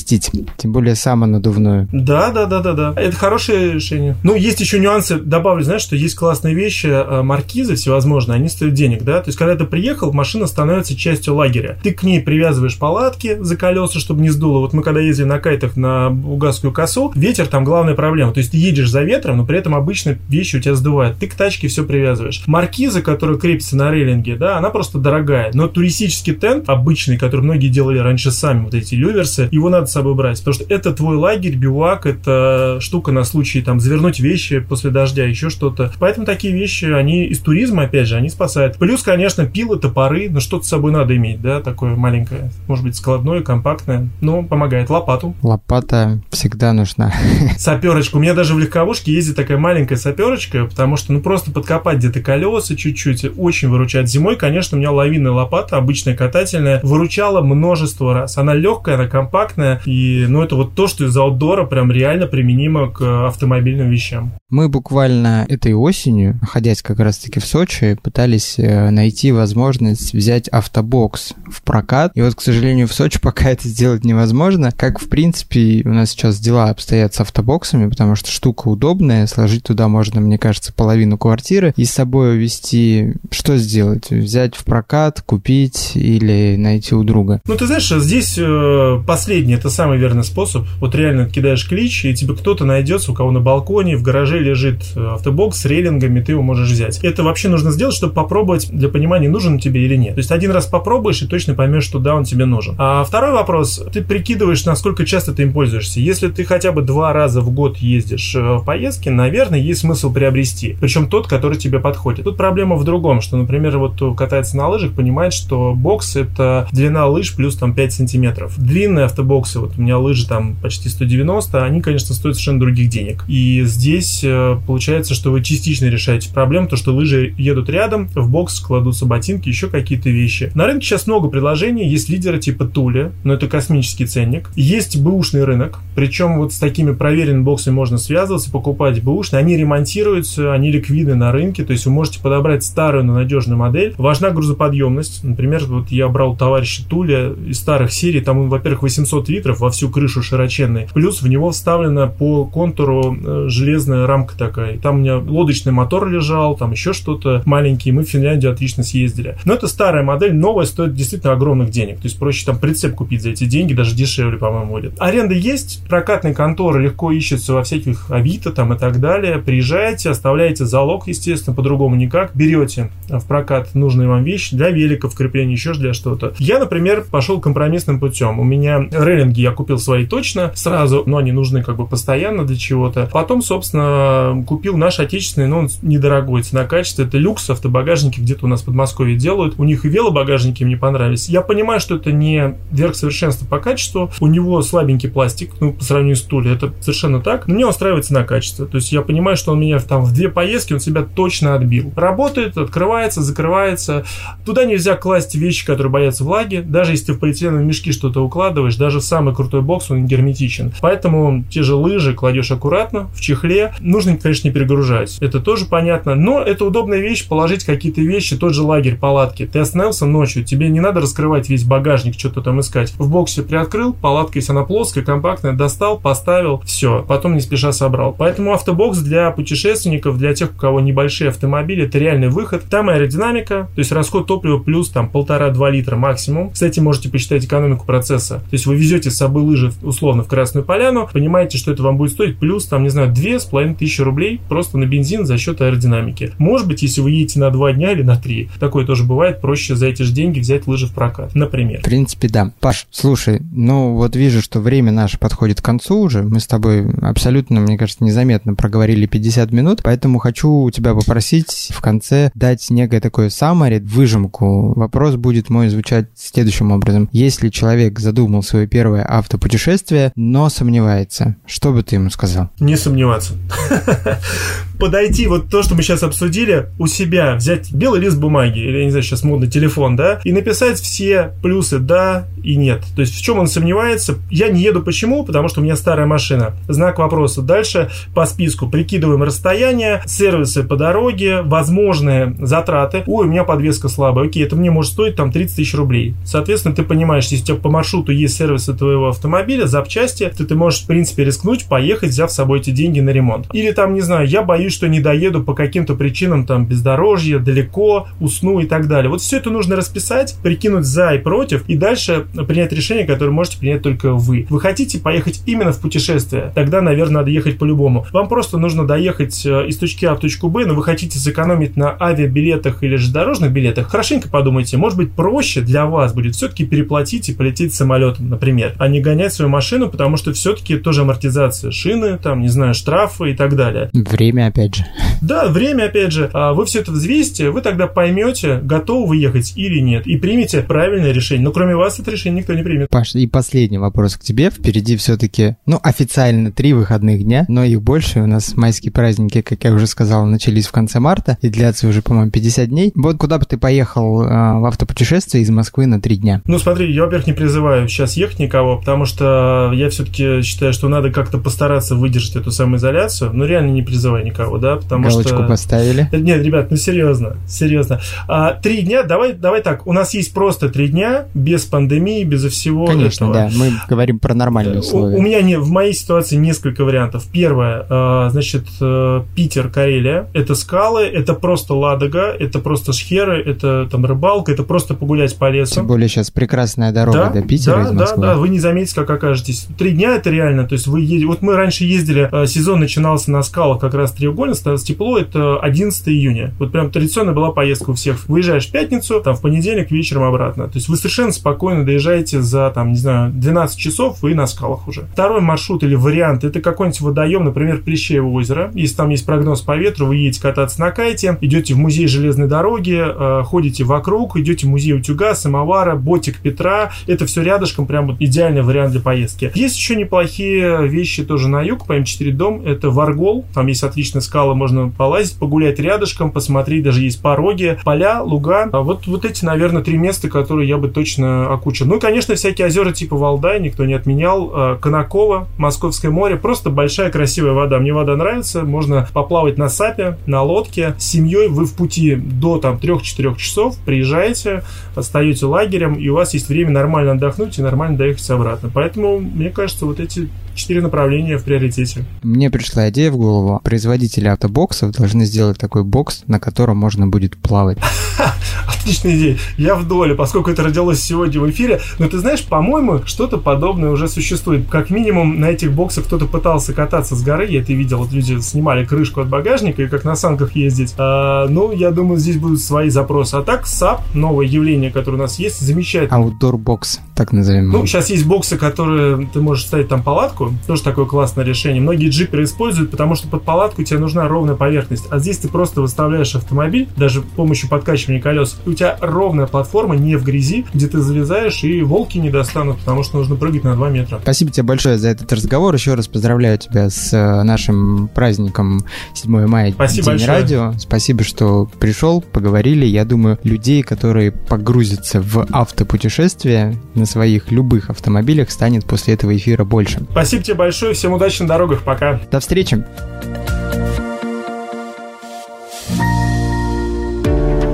Тем 0.57 0.71
более 0.71 0.95
самонадувную. 0.95 1.87
Да, 1.91 2.31
да, 2.31 2.45
да, 2.45 2.61
да, 2.61 2.73
да. 2.73 2.93
Это 2.95 3.15
хорошее 3.15 3.73
решение. 3.73 4.15
Ну, 4.23 4.35
есть 4.35 4.59
еще 4.59 4.79
нюансы. 4.79 5.17
Добавлю, 5.17 5.63
знаешь, 5.63 5.81
что 5.81 5.95
есть 5.95 6.15
классные 6.15 6.53
вещи, 6.53 6.87
э, 6.87 7.21
маркизы 7.21 7.75
всевозможные, 7.75 8.35
они 8.35 8.49
стоят 8.49 8.73
денег, 8.73 9.03
да? 9.03 9.21
То 9.21 9.29
есть, 9.29 9.37
когда 9.37 9.55
ты 9.55 9.65
приехал, 9.65 10.11
машина 10.13 10.47
становится 10.47 10.95
частью 10.95 11.35
лагеря. 11.35 11.77
Ты 11.83 11.93
к 11.93 12.03
ней 12.03 12.21
привязываешь 12.21 12.77
палатки 12.77 13.37
за 13.39 13.57
колеса, 13.57 13.99
чтобы 13.99 14.21
не 14.21 14.29
сдуло. 14.29 14.59
Вот 14.59 14.73
мы 14.73 14.83
когда 14.83 15.01
ездили 15.01 15.25
на 15.25 15.39
кайтах 15.39 15.75
на 15.75 16.09
Бугасскую 16.09 16.71
косу, 16.71 17.11
ветер 17.15 17.47
там 17.47 17.63
главная 17.63 17.95
проблема. 17.95 18.33
То 18.33 18.39
есть, 18.39 18.51
ты 18.51 18.57
едешь 18.57 18.89
за 18.89 19.01
ветром, 19.03 19.37
но 19.37 19.45
при 19.45 19.57
этом 19.57 19.75
обычно 19.75 20.17
вещи 20.29 20.57
у 20.57 20.59
тебя 20.59 20.75
сдувают. 20.75 21.17
Ты 21.17 21.27
к 21.27 21.33
тачке 21.33 21.67
все 21.67 21.83
привязываешь. 21.83 22.43
Маркиза, 22.47 23.01
которая 23.01 23.37
крепится 23.37 23.75
на 23.75 23.91
рейлинге, 23.91 24.35
да, 24.35 24.57
она 24.57 24.69
просто 24.69 24.99
дорогая. 24.99 25.51
Но 25.53 25.67
туристический 25.67 26.33
тент 26.33 26.69
обычный, 26.69 27.17
который 27.17 27.41
многие 27.41 27.69
делали 27.69 27.97
раньше 27.97 28.31
сами, 28.31 28.63
вот 28.63 28.73
эти 28.73 28.95
люверсы, 28.95 29.49
его 29.51 29.69
надо 29.69 29.86
с 29.89 29.93
собой 29.93 30.15
брать. 30.15 30.39
Потому 30.39 30.53
что 30.53 30.65
это 30.67 30.93
твой 30.93 31.17
лагерь, 31.17 31.55
бивак, 31.55 32.05
это 32.05 32.77
штука 32.81 33.11
на 33.11 33.23
случай 33.23 33.61
там 33.61 33.79
завернуть 33.79 34.19
вещи 34.19 34.59
после 34.59 34.89
дождя, 34.89 35.25
еще 35.25 35.49
что-то. 35.49 35.91
Поэтому 35.99 36.25
такие 36.25 36.53
вещи, 36.53 36.85
они 36.85 37.25
из 37.25 37.39
туризма, 37.39 37.83
опять 37.83 38.07
же, 38.07 38.15
они 38.15 38.29
спасают. 38.29 38.77
Плюс, 38.77 39.03
конечно, 39.03 39.45
пилы, 39.45 39.77
топоры, 39.77 40.29
но 40.29 40.39
что-то 40.39 40.65
с 40.65 40.69
собой 40.69 40.91
надо 40.91 41.15
иметь, 41.15 41.41
да, 41.41 41.61
такое 41.61 41.95
маленькое. 41.95 42.51
Может 42.67 42.83
быть, 42.83 42.95
складное, 42.95 43.41
компактное, 43.41 44.09
но 44.21 44.43
помогает. 44.43 44.89
Лопату. 44.89 45.35
Лопата 45.41 46.21
всегда 46.29 46.73
нужна. 46.73 47.13
Саперочка. 47.57 48.17
У 48.17 48.19
меня 48.19 48.33
даже 48.33 48.53
в 48.53 48.59
легковушке 48.59 49.13
ездит 49.13 49.35
такая 49.35 49.57
маленькая 49.57 49.97
саперочка, 49.97 50.65
потому 50.65 50.97
что, 50.97 51.13
ну, 51.13 51.21
просто 51.21 51.51
подкопать 51.51 51.97
где-то 51.97 52.21
колеса 52.21 52.75
чуть-чуть 52.75 53.25
очень 53.37 53.69
выручает. 53.69 54.09
Зимой, 54.09 54.35
конечно, 54.35 54.77
у 54.77 54.79
меня 54.79 54.91
лавинная 54.91 55.31
лопата, 55.31 55.77
обычная 55.77 56.15
катательная, 56.15 56.79
выручала 56.83 57.41
множество 57.41 58.13
раз. 58.13 58.37
Она 58.37 58.53
легкая, 58.53 58.95
она 58.95 59.07
компактная, 59.07 59.76
и, 59.85 60.25
ну, 60.27 60.41
это 60.41 60.55
вот 60.55 60.73
то, 60.75 60.87
что 60.87 61.05
из 61.05 61.15
аутдора 61.15 61.65
прям 61.65 61.91
реально 61.91 62.27
применимо 62.27 62.89
к 62.89 63.27
автомобильным 63.27 63.89
вещам. 63.89 64.33
Мы 64.49 64.69
буквально 64.69 65.45
этой 65.49 65.73
осенью, 65.73 66.37
находясь 66.39 66.81
как 66.81 66.99
раз-таки 66.99 67.41
в 67.41 67.45
Сочи, 67.45 67.97
пытались 68.01 68.55
э, 68.57 68.89
найти 68.91 69.33
возможность 69.33 70.13
взять 70.13 70.47
автобокс 70.47 71.33
в 71.51 71.61
прокат. 71.63 72.11
И 72.15 72.21
вот, 72.21 72.35
к 72.35 72.41
сожалению, 72.41 72.87
в 72.87 72.93
Сочи 72.93 73.19
пока 73.21 73.49
это 73.49 73.67
сделать 73.67 74.05
невозможно. 74.05 74.71
Как, 74.71 74.99
в 74.99 75.09
принципе, 75.09 75.81
у 75.83 75.89
нас 75.89 76.11
сейчас 76.11 76.39
дела 76.39 76.69
обстоят 76.69 77.13
с 77.13 77.19
автобоксами, 77.19 77.89
потому 77.89 78.15
что 78.15 78.31
штука 78.31 78.69
удобная, 78.69 79.27
сложить 79.27 79.63
туда 79.63 79.89
можно, 79.89 80.21
мне 80.21 80.37
кажется, 80.37 80.71
половину 80.71 81.17
квартиры 81.17 81.73
и 81.75 81.83
с 81.83 81.91
собой 81.91 82.35
увезти. 82.35 83.15
Что 83.31 83.57
сделать? 83.57 84.09
Взять 84.09 84.55
в 84.55 84.63
прокат, 84.63 85.21
купить 85.21 85.91
или 85.95 86.55
найти 86.57 86.95
у 86.95 87.03
друга? 87.03 87.41
Ну, 87.45 87.55
ты 87.55 87.65
знаешь, 87.65 87.89
здесь 87.89 88.37
э, 88.37 89.03
последний, 89.05 89.57
это 89.67 89.75
самый 89.75 89.97
верный 89.97 90.23
способ. 90.23 90.65
Вот 90.79 90.95
реально 90.95 91.29
кидаешь 91.29 91.67
клич, 91.67 92.05
и 92.05 92.13
тебе 92.13 92.35
кто-то 92.35 92.63
найдется, 92.63 93.11
у 93.11 93.15
кого 93.15 93.31
на 93.31 93.41
балконе, 93.41 93.97
в 93.97 94.01
гараже 94.01 94.39
лежит 94.39 94.81
э, 94.95 95.05
автобокс 95.15 95.59
с 95.59 95.65
рейлингами, 95.65 96.21
ты 96.21 96.31
его 96.31 96.41
можешь 96.41 96.69
взять. 96.69 96.99
Это 97.03 97.23
вообще 97.23 97.49
нужно 97.49 97.71
сделать, 97.71 97.93
чтобы 97.93 98.13
попробовать 98.13 98.69
для 98.71 98.87
понимания, 98.87 99.27
нужен 99.27 99.53
он 99.53 99.59
тебе 99.59 99.83
или 99.85 99.95
нет. 99.95 100.15
То 100.15 100.19
есть 100.19 100.31
один 100.31 100.51
раз 100.51 100.67
попробуешь 100.67 101.21
и 101.21 101.27
точно 101.27 101.53
поймешь, 101.53 101.83
что 101.83 101.99
да, 101.99 102.15
он 102.15 102.23
тебе 102.23 102.45
нужен. 102.45 102.75
А 102.77 103.03
второй 103.03 103.31
вопрос, 103.31 103.83
ты 103.91 104.01
прикидываешь, 104.01 104.65
насколько 104.65 105.05
часто 105.05 105.33
ты 105.33 105.43
им 105.43 105.53
пользуешься. 105.53 105.99
Если 105.99 106.29
ты 106.29 106.45
хотя 106.45 106.71
бы 106.71 106.81
два 106.81 107.11
раза 107.11 107.41
в 107.41 107.51
год 107.51 107.77
ездишь 107.77 108.35
э, 108.35 108.39
в 108.39 108.63
поездки, 108.63 109.09
наверное, 109.09 109.59
есть 109.59 109.81
смысл 109.81 110.13
приобрести. 110.13 110.77
Причем 110.79 111.09
тот, 111.09 111.27
который 111.27 111.57
тебе 111.57 111.79
подходит. 111.79 112.23
Тут 112.23 112.37
проблема 112.37 112.75
в 112.75 112.83
другом, 112.83 113.21
что, 113.21 113.35
например, 113.37 113.77
вот 113.77 113.95
кто 113.95 114.13
катается 114.13 114.55
на 114.55 114.67
лыжах, 114.69 114.93
понимает, 114.93 115.33
что 115.33 115.73
бокс 115.75 116.15
это 116.15 116.67
длина 116.71 117.07
лыж 117.07 117.35
плюс 117.35 117.55
там 117.57 117.73
5 117.73 117.93
сантиметров. 117.93 118.53
Длинные 118.57 119.05
автобоксы 119.05 119.56
боксе. 119.57 119.67
Вот 119.67 119.77
у 119.77 119.81
меня 119.81 119.97
лыжи 119.97 120.27
там 120.27 120.55
почти 120.61 120.89
190, 120.89 121.61
а 121.61 121.65
они, 121.65 121.81
конечно, 121.81 122.13
стоят 122.13 122.35
совершенно 122.35 122.59
других 122.59 122.89
денег. 122.89 123.23
И 123.27 123.63
здесь 123.65 124.21
э, 124.23 124.57
получается, 124.65 125.13
что 125.13 125.31
вы 125.31 125.43
частично 125.43 125.85
решаете 125.85 126.31
проблему, 126.33 126.67
то, 126.67 126.75
что 126.75 126.93
лыжи 126.93 127.33
едут 127.37 127.69
рядом, 127.69 128.09
в 128.15 128.29
бокс 128.29 128.59
кладутся 128.59 129.05
ботинки, 129.05 129.49
еще 129.49 129.67
какие-то 129.67 130.09
вещи. 130.09 130.51
На 130.55 130.65
рынке 130.65 130.85
сейчас 130.85 131.07
много 131.07 131.29
предложений, 131.29 131.89
есть 131.89 132.09
лидеры 132.09 132.39
типа 132.39 132.65
Тули, 132.65 133.11
но 133.23 133.33
это 133.33 133.47
космический 133.47 134.05
ценник. 134.05 134.49
Есть 134.55 134.99
бэушный 134.99 135.43
рынок, 135.43 135.79
причем 135.95 136.37
вот 136.37 136.53
с 136.53 136.59
такими 136.59 136.93
проверенными 136.93 137.43
боксами 137.43 137.73
можно 137.73 137.97
связываться, 137.97 138.51
покупать 138.51 139.01
бэушные, 139.03 139.39
они 139.39 139.57
ремонтируются, 139.57 140.53
они 140.53 140.71
ликвидны 140.71 141.15
на 141.15 141.31
рынке, 141.31 141.63
то 141.63 141.73
есть 141.73 141.85
вы 141.85 141.91
можете 141.91 142.19
подобрать 142.21 142.63
старую, 142.63 143.03
но 143.05 143.13
надежную 143.13 143.57
модель. 143.57 143.93
Важна 143.97 144.29
грузоподъемность. 144.29 145.23
Например, 145.23 145.63
вот 145.65 145.89
я 145.89 146.07
брал 146.07 146.35
товарища 146.35 146.87
Туля 146.87 147.33
из 147.47 147.59
старых 147.59 147.91
серий, 147.91 148.21
там 148.21 148.39
он, 148.39 148.49
во-первых, 148.49 148.83
800 148.83 149.29
литров 149.29 149.46
во 149.53 149.69
всю 149.69 149.89
крышу 149.89 150.21
широченный, 150.21 150.87
плюс 150.93 151.21
в 151.21 151.27
него 151.27 151.51
вставлена 151.51 152.07
по 152.07 152.45
контуру 152.45 153.15
э, 153.15 153.45
железная 153.49 154.07
рамка 154.07 154.37
такая. 154.37 154.77
Там 154.77 154.95
у 154.95 154.99
меня 154.99 155.17
лодочный 155.17 155.71
мотор 155.71 156.07
лежал, 156.07 156.55
там 156.55 156.71
еще 156.71 156.93
что-то 156.93 157.41
маленький. 157.45 157.91
Мы 157.91 158.03
в 158.03 158.09
Финляндию 158.09 158.51
отлично 158.51 158.83
съездили. 158.83 159.37
Но 159.45 159.53
это 159.53 159.67
старая 159.67 160.03
модель, 160.03 160.33
новая 160.35 160.65
стоит 160.65 160.93
действительно 160.93 161.33
огромных 161.33 161.69
денег. 161.69 161.97
То 161.97 162.05
есть 162.05 162.19
проще 162.19 162.45
там 162.45 162.59
прицеп 162.59 162.95
купить 162.95 163.21
за 163.21 163.29
эти 163.29 163.45
деньги, 163.45 163.73
даже 163.73 163.95
дешевле, 163.95 164.37
по-моему, 164.37 164.71
будет. 164.71 164.93
Аренда 164.99 165.33
есть, 165.33 165.83
прокатные 165.87 166.33
конторы 166.33 166.81
легко 166.81 167.11
ищутся 167.11 167.53
во 167.53 167.63
всяких 167.63 168.11
Авито 168.11 168.51
там 168.51 168.73
и 168.73 168.77
так 168.77 168.99
далее. 168.99 169.39
Приезжаете, 169.39 170.09
оставляете 170.09 170.65
залог, 170.65 171.07
естественно, 171.07 171.55
по-другому 171.55 171.95
никак. 171.95 172.35
Берете 172.35 172.91
в 173.09 173.25
прокат 173.25 173.75
нужные 173.75 174.07
вам 174.07 174.23
вещи 174.23 174.55
для 174.55 174.69
великов, 174.69 175.15
крепления, 175.15 175.53
еще 175.53 175.73
для 175.73 175.93
что-то. 175.93 176.33
Я, 176.39 176.59
например, 176.59 177.05
пошел 177.09 177.39
компромиссным 177.39 177.99
путем. 177.99 178.39
У 178.39 178.43
меня 178.43 178.87
рейлинги 178.91 179.36
я 179.41 179.51
купил 179.51 179.79
свои 179.79 180.05
точно 180.05 180.51
сразу, 180.55 181.03
но 181.05 181.17
они 181.17 181.31
нужны 181.31 181.63
как 181.63 181.77
бы 181.77 181.87
постоянно 181.87 182.45
для 182.45 182.55
чего-то. 182.55 183.09
Потом, 183.11 183.41
собственно, 183.41 184.43
купил 184.45 184.77
наш 184.77 184.99
отечественный, 184.99 185.47
но 185.47 185.59
он 185.59 185.69
недорогой, 185.81 186.43
цена-качество. 186.43 187.03
Это 187.03 187.17
люкс, 187.17 187.49
автобагажники 187.49 188.19
где-то 188.19 188.45
у 188.45 188.49
нас 188.49 188.61
в 188.61 188.65
Подмосковье 188.65 189.15
делают. 189.15 189.55
У 189.57 189.63
них 189.63 189.85
и 189.85 189.89
велобагажники 189.89 190.63
мне 190.63 190.77
понравились. 190.77 191.29
Я 191.29 191.41
понимаю, 191.41 191.79
что 191.79 191.95
это 191.95 192.11
не 192.11 192.57
верх 192.71 192.95
совершенства 192.95 193.45
по 193.45 193.59
качеству. 193.59 194.11
У 194.19 194.27
него 194.27 194.61
слабенький 194.61 195.09
пластик, 195.09 195.51
ну, 195.59 195.73
по 195.73 195.83
сравнению 195.83 196.15
с 196.15 196.21
Тулей. 196.21 196.53
Это 196.53 196.73
совершенно 196.81 197.21
так. 197.21 197.47
Но 197.47 197.55
мне 197.55 197.65
устраивает 197.65 198.05
цена-качество. 198.05 198.65
То 198.65 198.77
есть 198.77 198.91
я 198.91 199.01
понимаю, 199.01 199.37
что 199.37 199.51
он 199.51 199.59
меня 199.59 199.79
там 199.79 200.03
в 200.03 200.13
две 200.13 200.29
поездки, 200.29 200.73
он 200.73 200.79
себя 200.79 201.03
точно 201.03 201.55
отбил. 201.55 201.91
Работает, 201.95 202.57
открывается, 202.57 203.21
закрывается. 203.21 204.05
Туда 204.45 204.65
нельзя 204.65 204.95
класть 204.95 205.35
вещи, 205.35 205.65
которые 205.65 205.91
боятся 205.91 206.23
влаги. 206.23 206.63
Даже 206.65 206.91
если 206.91 207.07
ты 207.07 207.13
в 207.13 207.19
полиэтиленовые 207.19 207.65
мешки 207.65 207.91
что-то 207.91 208.23
укладываешь, 208.23 208.75
даже 208.75 208.99
в 208.99 209.03
самый 209.03 209.26
крутой 209.33 209.61
бокс 209.61 209.91
он 209.91 210.05
герметичен. 210.05 210.73
Поэтому 210.81 211.43
те 211.49 211.63
же 211.63 211.75
лыжи 211.75 212.13
кладешь 212.13 212.51
аккуратно 212.51 213.09
в 213.13 213.21
чехле. 213.21 213.73
Нужно, 213.79 214.17
конечно, 214.17 214.47
не 214.47 214.53
перегружать. 214.53 215.17
Это 215.21 215.39
тоже 215.39 215.65
понятно. 215.65 216.15
Но 216.15 216.41
это 216.41 216.65
удобная 216.65 216.99
вещь, 216.99 217.27
положить 217.27 217.63
какие-то 217.63 218.01
вещи, 218.01 218.37
тот 218.37 218.53
же 218.53 218.63
лагерь, 218.63 218.97
палатки. 218.97 219.45
Ты 219.45 219.59
остановился 219.59 220.05
ночью, 220.05 220.43
тебе 220.43 220.69
не 220.69 220.79
надо 220.79 221.01
раскрывать 221.01 221.49
весь 221.49 221.63
багажник, 221.63 222.17
что-то 222.17 222.41
там 222.41 222.59
искать. 222.59 222.93
В 222.97 223.09
боксе 223.09 223.43
приоткрыл, 223.43 223.93
палатка, 223.93 224.39
если 224.39 224.51
она 224.51 224.63
плоская, 224.63 225.03
компактная, 225.03 225.53
достал, 225.53 225.99
поставил, 225.99 226.61
все. 226.65 227.05
Потом 227.07 227.35
не 227.35 227.41
спеша 227.41 227.71
собрал. 227.71 228.15
Поэтому 228.17 228.53
автобокс 228.53 228.99
для 228.99 229.31
путешественников, 229.31 230.17
для 230.17 230.33
тех, 230.33 230.51
у 230.51 230.57
кого 230.57 230.79
небольшие 230.79 231.29
автомобили, 231.29 231.85
это 231.85 231.97
реальный 231.97 232.29
выход. 232.29 232.63
Там 232.69 232.89
аэродинамика, 232.89 233.69
то 233.73 233.79
есть 233.79 233.91
расход 233.91 234.27
топлива 234.27 234.59
плюс 234.59 234.89
там 234.89 235.09
полтора-два 235.09 235.69
литра 235.69 235.95
максимум. 235.95 236.51
Кстати, 236.51 236.79
можете 236.79 237.09
посчитать 237.09 237.45
экономику 237.45 237.85
процесса. 237.85 238.35
То 238.35 238.53
есть 238.53 238.65
вы 238.65 238.75
везете 238.75 239.11
с 239.17 239.19
собой 239.19 239.41
лыжи 239.41 239.73
условно 239.81 240.23
в 240.23 240.27
Красную 240.27 240.63
Поляну, 240.63 241.09
понимаете, 241.11 241.57
что 241.57 241.71
это 241.71 241.81
вам 241.81 241.97
будет 241.97 242.11
стоить 242.11 242.37
плюс 242.37 242.65
там, 242.65 242.83
не 242.83 242.89
знаю, 242.89 243.11
две 243.11 243.39
с 243.39 243.45
половиной 243.45 243.75
тысячи 243.75 244.01
рублей 244.01 244.39
просто 244.47 244.77
на 244.77 244.85
бензин 244.85 245.25
за 245.25 245.39
счет 245.39 245.59
аэродинамики. 245.59 246.33
Может 246.37 246.67
быть, 246.67 246.83
если 246.83 247.01
вы 247.01 247.11
едете 247.11 247.39
на 247.39 247.49
два 247.49 247.73
дня 247.73 247.91
или 247.91 248.03
на 248.03 248.15
три, 248.15 248.49
такое 248.59 248.85
тоже 248.85 249.03
бывает, 249.03 249.41
проще 249.41 249.75
за 249.75 249.87
эти 249.87 250.03
же 250.03 250.13
деньги 250.13 250.39
взять 250.39 250.67
лыжи 250.67 250.85
в 250.85 250.93
прокат, 250.93 251.33
например. 251.33 251.79
В 251.79 251.83
принципе, 251.83 252.29
да. 252.29 252.51
Паш, 252.59 252.87
слушай, 252.91 253.41
ну 253.51 253.95
вот 253.95 254.15
вижу, 254.15 254.41
что 254.41 254.59
время 254.59 254.91
наше 254.91 255.17
подходит 255.17 255.61
к 255.61 255.65
концу 255.65 255.99
уже. 255.99 256.21
Мы 256.21 256.39
с 256.39 256.45
тобой 256.45 256.87
абсолютно, 257.01 257.59
мне 257.59 257.77
кажется, 257.77 258.03
незаметно 258.03 258.53
проговорили 258.53 259.07
50 259.07 259.51
минут, 259.51 259.81
поэтому 259.83 260.19
хочу 260.19 260.49
у 260.49 260.69
тебя 260.69 260.93
попросить 260.93 261.71
в 261.71 261.81
конце 261.81 262.29
дать 262.35 262.69
некое 262.69 263.01
такое 263.01 263.29
summary, 263.29 263.81
выжимку. 263.81 264.73
Вопрос 264.75 265.15
будет 265.15 265.49
мой 265.49 265.69
звучать 265.69 266.05
следующим 266.15 266.71
образом. 266.71 267.09
Если 267.11 267.49
человек 267.49 267.99
задумал 267.99 268.43
свое 268.43 268.67
первое 268.67 268.96
автопутешествие, 269.05 270.11
но 270.15 270.49
сомневается, 270.49 271.35
что 271.45 271.71
бы 271.71 271.83
ты 271.83 271.95
ему 271.95 272.09
сказал? 272.09 272.49
Не 272.59 272.77
сомневаться. 272.77 273.33
Подойти, 274.79 275.25
вот 275.27 275.49
то, 275.49 275.63
что 275.63 275.73
мы 275.73 275.81
сейчас 275.81 276.03
обсудили, 276.03 276.67
у 276.77 276.85
себя 276.85 277.35
взять 277.35 277.71
белый 277.71 277.99
лист 277.99 278.17
бумаги, 278.17 278.59
или, 278.59 278.77
я 278.77 278.85
не 278.85 278.91
знаю, 278.91 279.03
сейчас 279.03 279.23
модный 279.23 279.49
телефон, 279.49 279.95
да, 279.95 280.19
и 280.23 280.31
написать 280.31 280.79
все 280.79 281.31
плюсы 281.41 281.79
«да» 281.79 282.27
и 282.43 282.55
«нет». 282.55 282.83
То 282.95 283.01
есть 283.01 283.15
в 283.15 283.21
чем 283.21 283.39
он 283.39 283.47
сомневается? 283.47 284.15
Я 284.29 284.49
не 284.49 284.61
еду 284.61 284.83
почему? 284.83 285.23
Потому 285.23 285.47
что 285.47 285.61
у 285.61 285.63
меня 285.63 285.75
старая 285.75 286.05
машина. 286.05 286.53
Знак 286.67 286.99
вопроса. 286.99 287.41
Дальше 287.41 287.89
по 288.13 288.25
списку 288.25 288.67
прикидываем 288.67 289.23
расстояние, 289.23 290.01
сервисы 290.05 290.63
по 290.63 290.75
дороге, 290.75 291.41
возможные 291.41 292.35
затраты. 292.39 293.03
Ой, 293.07 293.25
у 293.25 293.29
меня 293.29 293.43
подвеска 293.43 293.89
слабая. 293.89 294.27
Окей, 294.27 294.43
это 294.43 294.55
мне 294.55 294.69
может 294.69 294.93
стоить 294.93 295.15
там 295.15 295.31
30 295.31 295.55
тысяч 295.55 295.73
рублей. 295.73 296.15
Соответственно, 296.23 296.75
ты 296.75 296.83
понимаешь, 296.83 297.27
если 297.27 297.43
у 297.43 297.45
тебя 297.45 297.57
по 297.57 297.69
маршруту 297.69 298.11
есть 298.11 298.37
сервисы 298.37 298.73
твоего 298.87 299.09
автомобиля, 299.09 299.65
запчасти, 299.67 300.31
то 300.35 300.45
ты 300.45 300.55
можешь, 300.55 300.83
в 300.83 300.87
принципе, 300.87 301.25
рискнуть, 301.25 301.65
поехать, 301.65 302.11
взяв 302.11 302.31
с 302.31 302.35
собой 302.35 302.59
эти 302.59 302.69
деньги 302.69 303.01
на 303.01 303.09
ремонт. 303.09 303.47
Или 303.51 303.71
там, 303.71 303.93
не 303.93 304.01
знаю, 304.01 304.25
я 304.27 304.43
боюсь, 304.43 304.73
что 304.73 304.87
не 304.87 305.01
доеду 305.01 305.43
по 305.43 305.53
каким-то 305.53 305.95
причинам, 305.95 306.45
там, 306.45 306.65
бездорожье, 306.65 307.39
далеко, 307.39 308.07
усну 308.21 308.61
и 308.61 308.65
так 308.65 308.87
далее. 308.87 309.09
Вот 309.09 309.21
все 309.21 309.37
это 309.37 309.49
нужно 309.49 309.75
расписать, 309.75 310.37
прикинуть 310.41 310.85
за 310.85 311.15
и 311.15 311.19
против, 311.19 311.67
и 311.67 311.75
дальше 311.75 312.27
принять 312.47 312.71
решение, 312.71 313.05
которое 313.05 313.31
можете 313.31 313.59
принять 313.59 313.81
только 313.81 314.13
вы. 314.13 314.47
Вы 314.49 314.61
хотите 314.61 314.99
поехать 314.99 315.41
именно 315.45 315.73
в 315.73 315.81
путешествие, 315.81 316.51
тогда, 316.55 316.81
наверное, 316.81 317.17
надо 317.17 317.31
ехать 317.31 317.57
по-любому. 317.57 318.05
Вам 318.13 318.29
просто 318.29 318.57
нужно 318.57 318.87
доехать 318.87 319.45
э, 319.45 319.67
из 319.67 319.77
точки 319.77 320.05
А 320.05 320.15
в 320.15 320.19
точку 320.19 320.49
Б, 320.49 320.65
но 320.65 320.75
вы 320.75 320.83
хотите 320.83 321.19
сэкономить 321.19 321.75
на 321.75 321.97
авиабилетах 321.99 322.83
или 322.83 322.95
же 322.95 323.11
дорожных 323.11 323.51
билетах, 323.51 323.89
хорошенько 323.89 324.29
подумайте, 324.29 324.77
может 324.77 324.97
быть, 324.97 325.11
проще 325.11 325.59
для 325.61 325.85
вас 325.87 326.13
будет 326.13 326.35
все-таки 326.35 326.65
переплатить 326.65 327.27
и 327.29 327.33
полететь 327.33 327.73
самолетом, 327.73 328.29
например, 328.29 328.75
а 328.77 328.87
не 328.87 329.01
гонять 329.01 329.33
свою 329.33 329.49
машину, 329.49 329.89
потому 329.89 330.17
что 330.17 330.33
все-таки 330.33 330.77
тоже 330.77 331.01
амортизация 331.01 331.71
шины, 331.71 332.17
там, 332.17 332.41
не 332.41 332.49
знаю, 332.49 332.73
штрафы 332.73 333.31
и 333.31 333.35
так 333.35 333.55
далее. 333.55 333.89
Время, 333.93 334.47
опять 334.47 334.75
же. 334.75 334.85
Да, 335.21 335.47
время, 335.47 335.85
опять 335.85 336.11
же. 336.11 336.29
А 336.33 336.53
вы 336.53 336.65
все 336.65 336.79
это 336.79 336.91
взвесите, 336.91 337.49
вы 337.49 337.61
тогда 337.61 337.87
поймете, 337.87 338.59
готовы 338.61 339.07
вы 339.07 339.17
ехать 339.17 339.53
или 339.55 339.79
нет, 339.79 340.05
и 340.05 340.17
примете 340.17 340.61
правильное 340.61 341.11
решение. 341.11 341.43
Но 341.43 341.51
кроме 341.51 341.75
вас 341.75 341.99
это 341.99 342.11
решение 342.11 342.41
никто 342.41 342.53
не 342.53 342.63
примет. 342.63 342.89
Паш, 342.89 343.15
и 343.15 343.27
последний 343.27 343.77
вопрос 343.77 344.17
к 344.17 344.23
тебе. 344.23 344.49
Впереди 344.49 344.97
все-таки, 344.97 345.55
ну, 345.65 345.79
официально 345.81 346.51
три 346.51 346.73
выходных 346.73 347.23
дня, 347.23 347.45
но 347.47 347.63
их 347.63 347.81
больше. 347.81 348.19
У 348.19 348.27
нас 348.27 348.55
майские 348.55 348.91
праздники, 348.91 349.41
как 349.41 349.63
я 349.63 349.73
уже 349.73 349.87
сказал, 349.87 350.25
начались 350.25 350.67
в 350.67 350.71
конце 350.71 350.99
марта 350.99 351.37
и 351.41 351.49
длятся 351.49 351.87
уже, 351.87 352.01
по-моему, 352.01 352.31
50 352.31 352.69
дней. 352.69 352.91
Вот 352.95 353.17
куда 353.17 353.39
бы 353.39 353.45
ты 353.45 353.57
поехал 353.57 354.23
э, 354.23 354.27
в 354.27 354.65
автопутешествие 354.65 355.43
из 355.43 355.49
Москвы 355.49 355.85
на 355.85 356.01
три 356.01 356.17
дня? 356.17 356.41
Ну, 356.45 356.59
смотри, 356.59 356.91
я, 356.93 357.03
во-первых, 357.03 357.27
не 357.27 357.33
призываю 357.33 357.87
сейчас 357.87 358.17
ехать 358.17 358.39
никого, 358.39 358.66
потому 358.75 359.05
что 359.05 359.71
я 359.73 359.89
все-таки 359.89 360.41
считаю, 360.41 360.73
что 360.73 360.89
надо 360.89 361.11
как-то 361.11 361.37
постараться 361.37 361.95
выдержать 361.95 362.35
эту 362.35 362.51
самоизоляцию. 362.51 363.31
Но 363.33 363.45
реально 363.45 363.71
не 363.71 363.81
призываю 363.81 364.25
никого, 364.25 364.57
да, 364.57 364.75
потому 364.75 365.07
Галочку 365.07 365.29
что... 365.29 365.43
поставили? 365.43 366.09
Нет, 366.11 366.43
ребят, 366.43 366.71
ну 366.71 366.77
серьезно, 366.77 367.37
серьезно. 367.47 368.01
А, 368.27 368.53
три 368.53 368.81
дня, 368.81 369.03
давай, 369.03 369.33
давай 369.33 369.61
так, 369.61 369.87
у 369.87 369.93
нас 369.93 370.13
есть 370.13 370.33
просто 370.33 370.69
три 370.69 370.89
дня 370.89 371.27
без 371.33 371.65
пандемии, 371.65 372.23
без 372.23 372.43
всего 372.43 372.87
Конечно, 372.87 373.25
этого. 373.25 373.33
да, 373.33 373.49
мы 373.55 373.71
говорим 373.87 374.19
про 374.19 374.33
нормальные 374.33 374.77
У, 374.77 374.79
условия. 374.79 375.15
у 375.15 375.21
меня 375.21 375.41
не, 375.41 375.57
в 375.57 375.69
моей 375.69 375.93
ситуации 375.93 376.35
несколько 376.35 376.83
вариантов. 376.83 377.25
Первое, 377.31 377.85
э, 377.89 378.29
значит, 378.31 378.65
э, 378.81 379.23
Питер, 379.35 379.69
Карелия. 379.69 380.29
Это 380.33 380.55
скалы, 380.55 381.03
это 381.03 381.33
просто 381.33 381.73
Ладога, 381.73 382.35
это 382.37 382.59
просто 382.59 382.93
Шхеры, 382.93 383.41
это 383.41 383.87
там 383.89 384.05
рыбалка, 384.05 384.51
это 384.51 384.63
просто 384.63 384.93
погулять 384.93 385.35
по 385.37 385.49
лесу. 385.49 385.75
Тем 385.75 385.87
более 385.87 386.07
сейчас 386.07 386.31
прекрасная 386.31 386.91
дорога 386.91 387.31
до 387.33 387.41
Питера 387.41 387.75
да, 387.75 387.83
из 387.83 387.91
Москвы. 387.91 388.21
Да, 388.21 388.33
да, 388.33 388.37
вы 388.37 388.49
не 388.49 388.56
заметите, 388.59 388.95
как 388.95 389.09
окажетесь. 389.09 389.67
Три 389.77 389.91
дня 389.91 390.15
это 390.15 390.29
реально, 390.29 390.67
то 390.67 390.73
есть 390.73 390.87
вы 390.87 391.01
едете, 391.01 391.25
вот 391.27 391.41
мы 391.41 391.55
раньше 391.55 391.83
ездили, 391.83 392.29
э, 392.31 392.47
сезон 392.47 392.79
начинался 392.79 393.31
на 393.31 393.43
скалах 393.43 393.79
как 393.79 393.93
раз 393.93 394.11
три 394.11 394.27
прикольно, 394.27 394.55
становилось 394.55 394.83
тепло, 394.83 395.17
это 395.17 395.59
11 395.59 396.07
июня. 396.09 396.53
Вот 396.59 396.71
прям 396.71 396.91
традиционно 396.91 397.33
была 397.33 397.51
поездка 397.51 397.91
у 397.91 397.93
всех. 397.93 398.27
Выезжаешь 398.27 398.67
в 398.67 398.71
пятницу, 398.71 399.21
там 399.21 399.35
в 399.35 399.41
понедельник 399.41 399.91
вечером 399.91 400.23
обратно. 400.23 400.67
То 400.67 400.75
есть 400.75 400.89
вы 400.89 400.97
совершенно 400.97 401.31
спокойно 401.31 401.85
доезжаете 401.85 402.41
за, 402.41 402.71
там, 402.73 402.91
не 402.91 402.97
знаю, 402.97 403.31
12 403.31 403.77
часов 403.77 404.23
и 404.23 404.33
на 404.33 404.47
скалах 404.47 404.87
уже. 404.87 405.07
Второй 405.13 405.41
маршрут 405.41 405.83
или 405.83 405.95
вариант, 405.95 406.43
это 406.43 406.61
какой-нибудь 406.61 407.01
водоем, 407.01 407.43
например, 407.45 407.81
Плещеево 407.81 408.27
озеро. 408.29 408.71
Если 408.73 408.95
там 408.95 409.09
есть 409.09 409.25
прогноз 409.25 409.61
по 409.61 409.75
ветру, 409.75 410.07
вы 410.07 410.17
едете 410.17 410.41
кататься 410.41 410.79
на 410.79 410.91
кайте, 410.91 411.37
идете 411.41 411.73
в 411.73 411.77
музей 411.77 412.07
железной 412.07 412.47
дороги, 412.47 412.97
э, 412.99 413.43
ходите 413.43 413.83
вокруг, 413.83 414.37
идете 414.37 414.67
в 414.67 414.69
музей 414.69 414.93
утюга, 414.93 415.35
самовара, 415.35 415.95
ботик 415.95 416.39
Петра. 416.39 416.91
Это 417.07 417.25
все 417.25 417.41
рядышком, 417.43 417.85
прям 417.85 418.07
вот 418.07 418.17
идеальный 418.47 418.61
вариант 418.61 418.91
для 418.91 419.01
поездки. 419.01 419.51
Есть 419.53 419.77
еще 419.77 419.95
неплохие 419.95 420.87
вещи 420.87 421.23
тоже 421.23 421.47
на 421.47 421.61
юг, 421.61 421.85
по 421.85 421.97
М4 421.97 422.31
дом. 422.31 422.63
Это 422.65 422.89
Варгол. 422.89 423.45
Там 423.53 423.67
есть 423.67 423.83
отличная 423.83 424.21
скала, 424.21 424.53
можно 424.53 424.89
полазить, 424.89 425.37
погулять 425.37 425.79
рядышком, 425.79 426.31
посмотреть, 426.31 426.83
даже 426.83 427.01
есть 427.01 427.21
пороги, 427.21 427.77
поля, 427.83 428.21
луга. 428.21 428.69
А 428.71 428.81
вот, 428.81 429.07
вот 429.07 429.25
эти, 429.25 429.43
наверное, 429.43 429.83
три 429.83 429.97
места, 429.97 430.29
которые 430.29 430.67
я 430.67 430.77
бы 430.77 430.87
точно 430.87 431.51
окучил. 431.53 431.85
Ну 431.87 431.97
и, 431.97 431.99
конечно, 431.99 432.35
всякие 432.35 432.67
озера 432.67 432.91
типа 432.91 433.15
Валдай 433.15 433.59
никто 433.59 433.85
не 433.85 433.93
отменял. 433.93 434.51
А, 434.53 434.77
Конаково, 434.77 435.47
Московское 435.57 436.11
море. 436.11 436.37
Просто 436.37 436.69
большая 436.69 437.11
красивая 437.11 437.53
вода. 437.53 437.79
Мне 437.79 437.93
вода 437.93 438.15
нравится. 438.15 438.63
Можно 438.63 439.07
поплавать 439.13 439.57
на 439.57 439.69
сапе, 439.69 440.17
на 440.25 440.41
лодке. 440.41 440.95
С 440.97 441.05
семьей 441.05 441.47
вы 441.47 441.65
в 441.65 441.73
пути 441.73 442.15
до 442.15 442.57
там 442.59 442.77
3-4 442.77 443.37
часов 443.37 443.77
приезжаете, 443.85 444.63
встаете 444.95 445.45
лагерем, 445.45 445.95
и 445.95 446.09
у 446.09 446.15
вас 446.15 446.33
есть 446.33 446.49
время 446.49 446.71
нормально 446.71 447.13
отдохнуть 447.13 447.57
и 447.57 447.61
нормально 447.61 447.97
доехать 447.97 448.29
обратно. 448.37 448.69
Поэтому, 448.73 449.19
мне 449.19 449.49
кажется, 449.49 449.85
вот 449.85 449.99
эти 449.99 450.29
четыре 450.57 450.81
направления 450.81 451.37
в 451.37 451.43
приоритете. 451.43 452.03
Мне 452.23 452.49
пришла 452.49 452.89
идея 452.89 453.11
в 453.11 453.17
голову. 453.17 453.61
Производители 453.63 454.27
автобоксов 454.27 454.91
должны 454.91 455.25
сделать 455.25 455.57
такой 455.57 455.83
бокс, 455.83 456.23
на 456.27 456.39
котором 456.39 456.77
можно 456.77 457.07
будет 457.07 457.37
плавать. 457.37 457.77
Отличная 458.67 459.15
идея. 459.17 459.37
Я 459.57 459.75
в 459.75 459.87
доле, 459.87 460.15
поскольку 460.15 460.49
это 460.49 460.63
родилось 460.63 461.01
сегодня 461.01 461.39
в 461.39 461.49
эфире. 461.49 461.79
Но 461.99 462.07
ты 462.07 462.17
знаешь, 462.19 462.43
по-моему, 462.43 463.01
что-то 463.05 463.37
подобное 463.37 463.89
уже 463.91 464.07
существует. 464.07 464.67
Как 464.69 464.89
минимум 464.89 465.39
на 465.39 465.51
этих 465.51 465.73
боксах 465.73 466.05
кто-то 466.05 466.25
пытался 466.25 466.73
кататься 466.73 467.15
с 467.15 467.21
горы. 467.21 467.47
Я 467.47 467.61
это 467.61 467.73
видел. 467.73 467.99
Вот 467.99 468.11
люди 468.11 468.39
снимали 468.39 468.85
крышку 468.85 469.21
от 469.21 469.29
багажника 469.29 469.83
и 469.83 469.87
как 469.87 470.03
на 470.03 470.15
санках 470.15 470.55
ездить. 470.55 470.93
А, 470.97 471.47
ну, 471.47 471.71
я 471.71 471.91
думаю, 471.91 472.17
здесь 472.19 472.37
будут 472.37 472.61
свои 472.61 472.89
запросы. 472.89 473.35
А 473.35 473.43
так, 473.43 473.67
SUP, 473.67 474.01
новое 474.13 474.45
явление, 474.45 474.91
которое 474.91 475.17
у 475.17 475.21
нас 475.21 475.37
есть, 475.37 475.59
замечательно. 475.61 476.17
Outdoor 476.17 476.57
бокс, 476.57 476.99
так 477.15 477.31
назовем. 477.31 477.69
Ну, 477.69 477.85
сейчас 477.85 478.09
есть 478.09 478.25
боксы, 478.25 478.57
которые 478.57 479.27
ты 479.31 479.41
можешь 479.41 479.65
ставить 479.65 479.89
там 479.89 480.03
палатку. 480.03 480.46
Тоже 480.65 480.83
такое 480.83 481.05
классное 481.05 481.43
решение. 481.43 481.81
Многие 481.81 482.09
джиперы 482.09 482.43
используют, 482.43 482.91
потому 482.91 483.15
что 483.15 483.27
под 483.27 483.43
палатку 483.43 483.83
тебе 483.83 483.99
нужна 483.99 484.27
ровная 484.27 484.55
поверхность. 484.55 485.05
А 485.09 485.19
здесь 485.19 485.37
ты 485.37 485.47
просто 485.47 485.81
выставляешь 485.81 486.35
автомобиль, 486.35 486.87
даже 486.95 487.21
с 487.21 487.23
помощью 487.23 487.69
подкачивания 487.69 488.21
колес, 488.21 488.59
и 488.65 488.69
у 488.69 488.73
тебя 488.73 488.97
ровная 489.01 489.47
платформа, 489.47 489.95
не 489.95 490.15
в 490.15 490.23
грязи, 490.23 490.65
где 490.73 490.87
ты 490.87 490.99
залезаешь, 490.99 491.63
и 491.63 491.81
волки 491.81 492.17
не 492.17 492.29
достанут, 492.29 492.77
потому 492.79 493.03
что 493.03 493.17
нужно 493.17 493.35
прыгать 493.35 493.63
на 493.63 493.75
2 493.75 493.89
метра. 493.89 494.19
Спасибо 494.21 494.51
тебе 494.51 494.63
большое 494.63 494.97
за 494.97 495.09
этот 495.09 495.31
разговор. 495.31 495.73
Еще 495.73 495.93
раз 495.93 496.07
поздравляю 496.07 496.57
тебя 496.57 496.89
с 496.89 497.13
э, 497.13 497.43
нашим 497.43 498.09
праздником 498.13 498.85
7 499.13 499.47
мая, 499.47 499.71
Спасибо 499.71 500.05
День 500.05 500.13
большое. 500.13 500.29
радио. 500.29 500.73
Спасибо, 500.77 501.23
что 501.23 501.69
пришел, 501.79 502.21
поговорили. 502.21 502.85
Я 502.85 503.05
думаю, 503.05 503.37
людей, 503.43 503.83
которые 503.83 504.31
погрузятся 504.31 505.21
в 505.21 505.45
автопутешествия 505.51 506.75
на 506.95 507.05
своих 507.05 507.51
любых 507.51 507.89
автомобилях, 507.89 508.51
станет 508.51 508.85
после 508.85 509.13
этого 509.13 509.35
эфира 509.35 509.63
больше. 509.63 510.05
Спасибо 510.37 510.45
тебе 510.45 510.55
большое, 510.55 510.93
всем 510.93 511.13
удачи 511.13 511.41
на 511.41 511.47
дорогах, 511.47 511.81
пока. 511.83 512.19
До 512.29 512.39
встречи! 512.39 512.83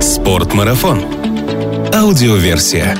Спортмарафон. 0.00 1.02
Аудиоверсия. 1.92 2.96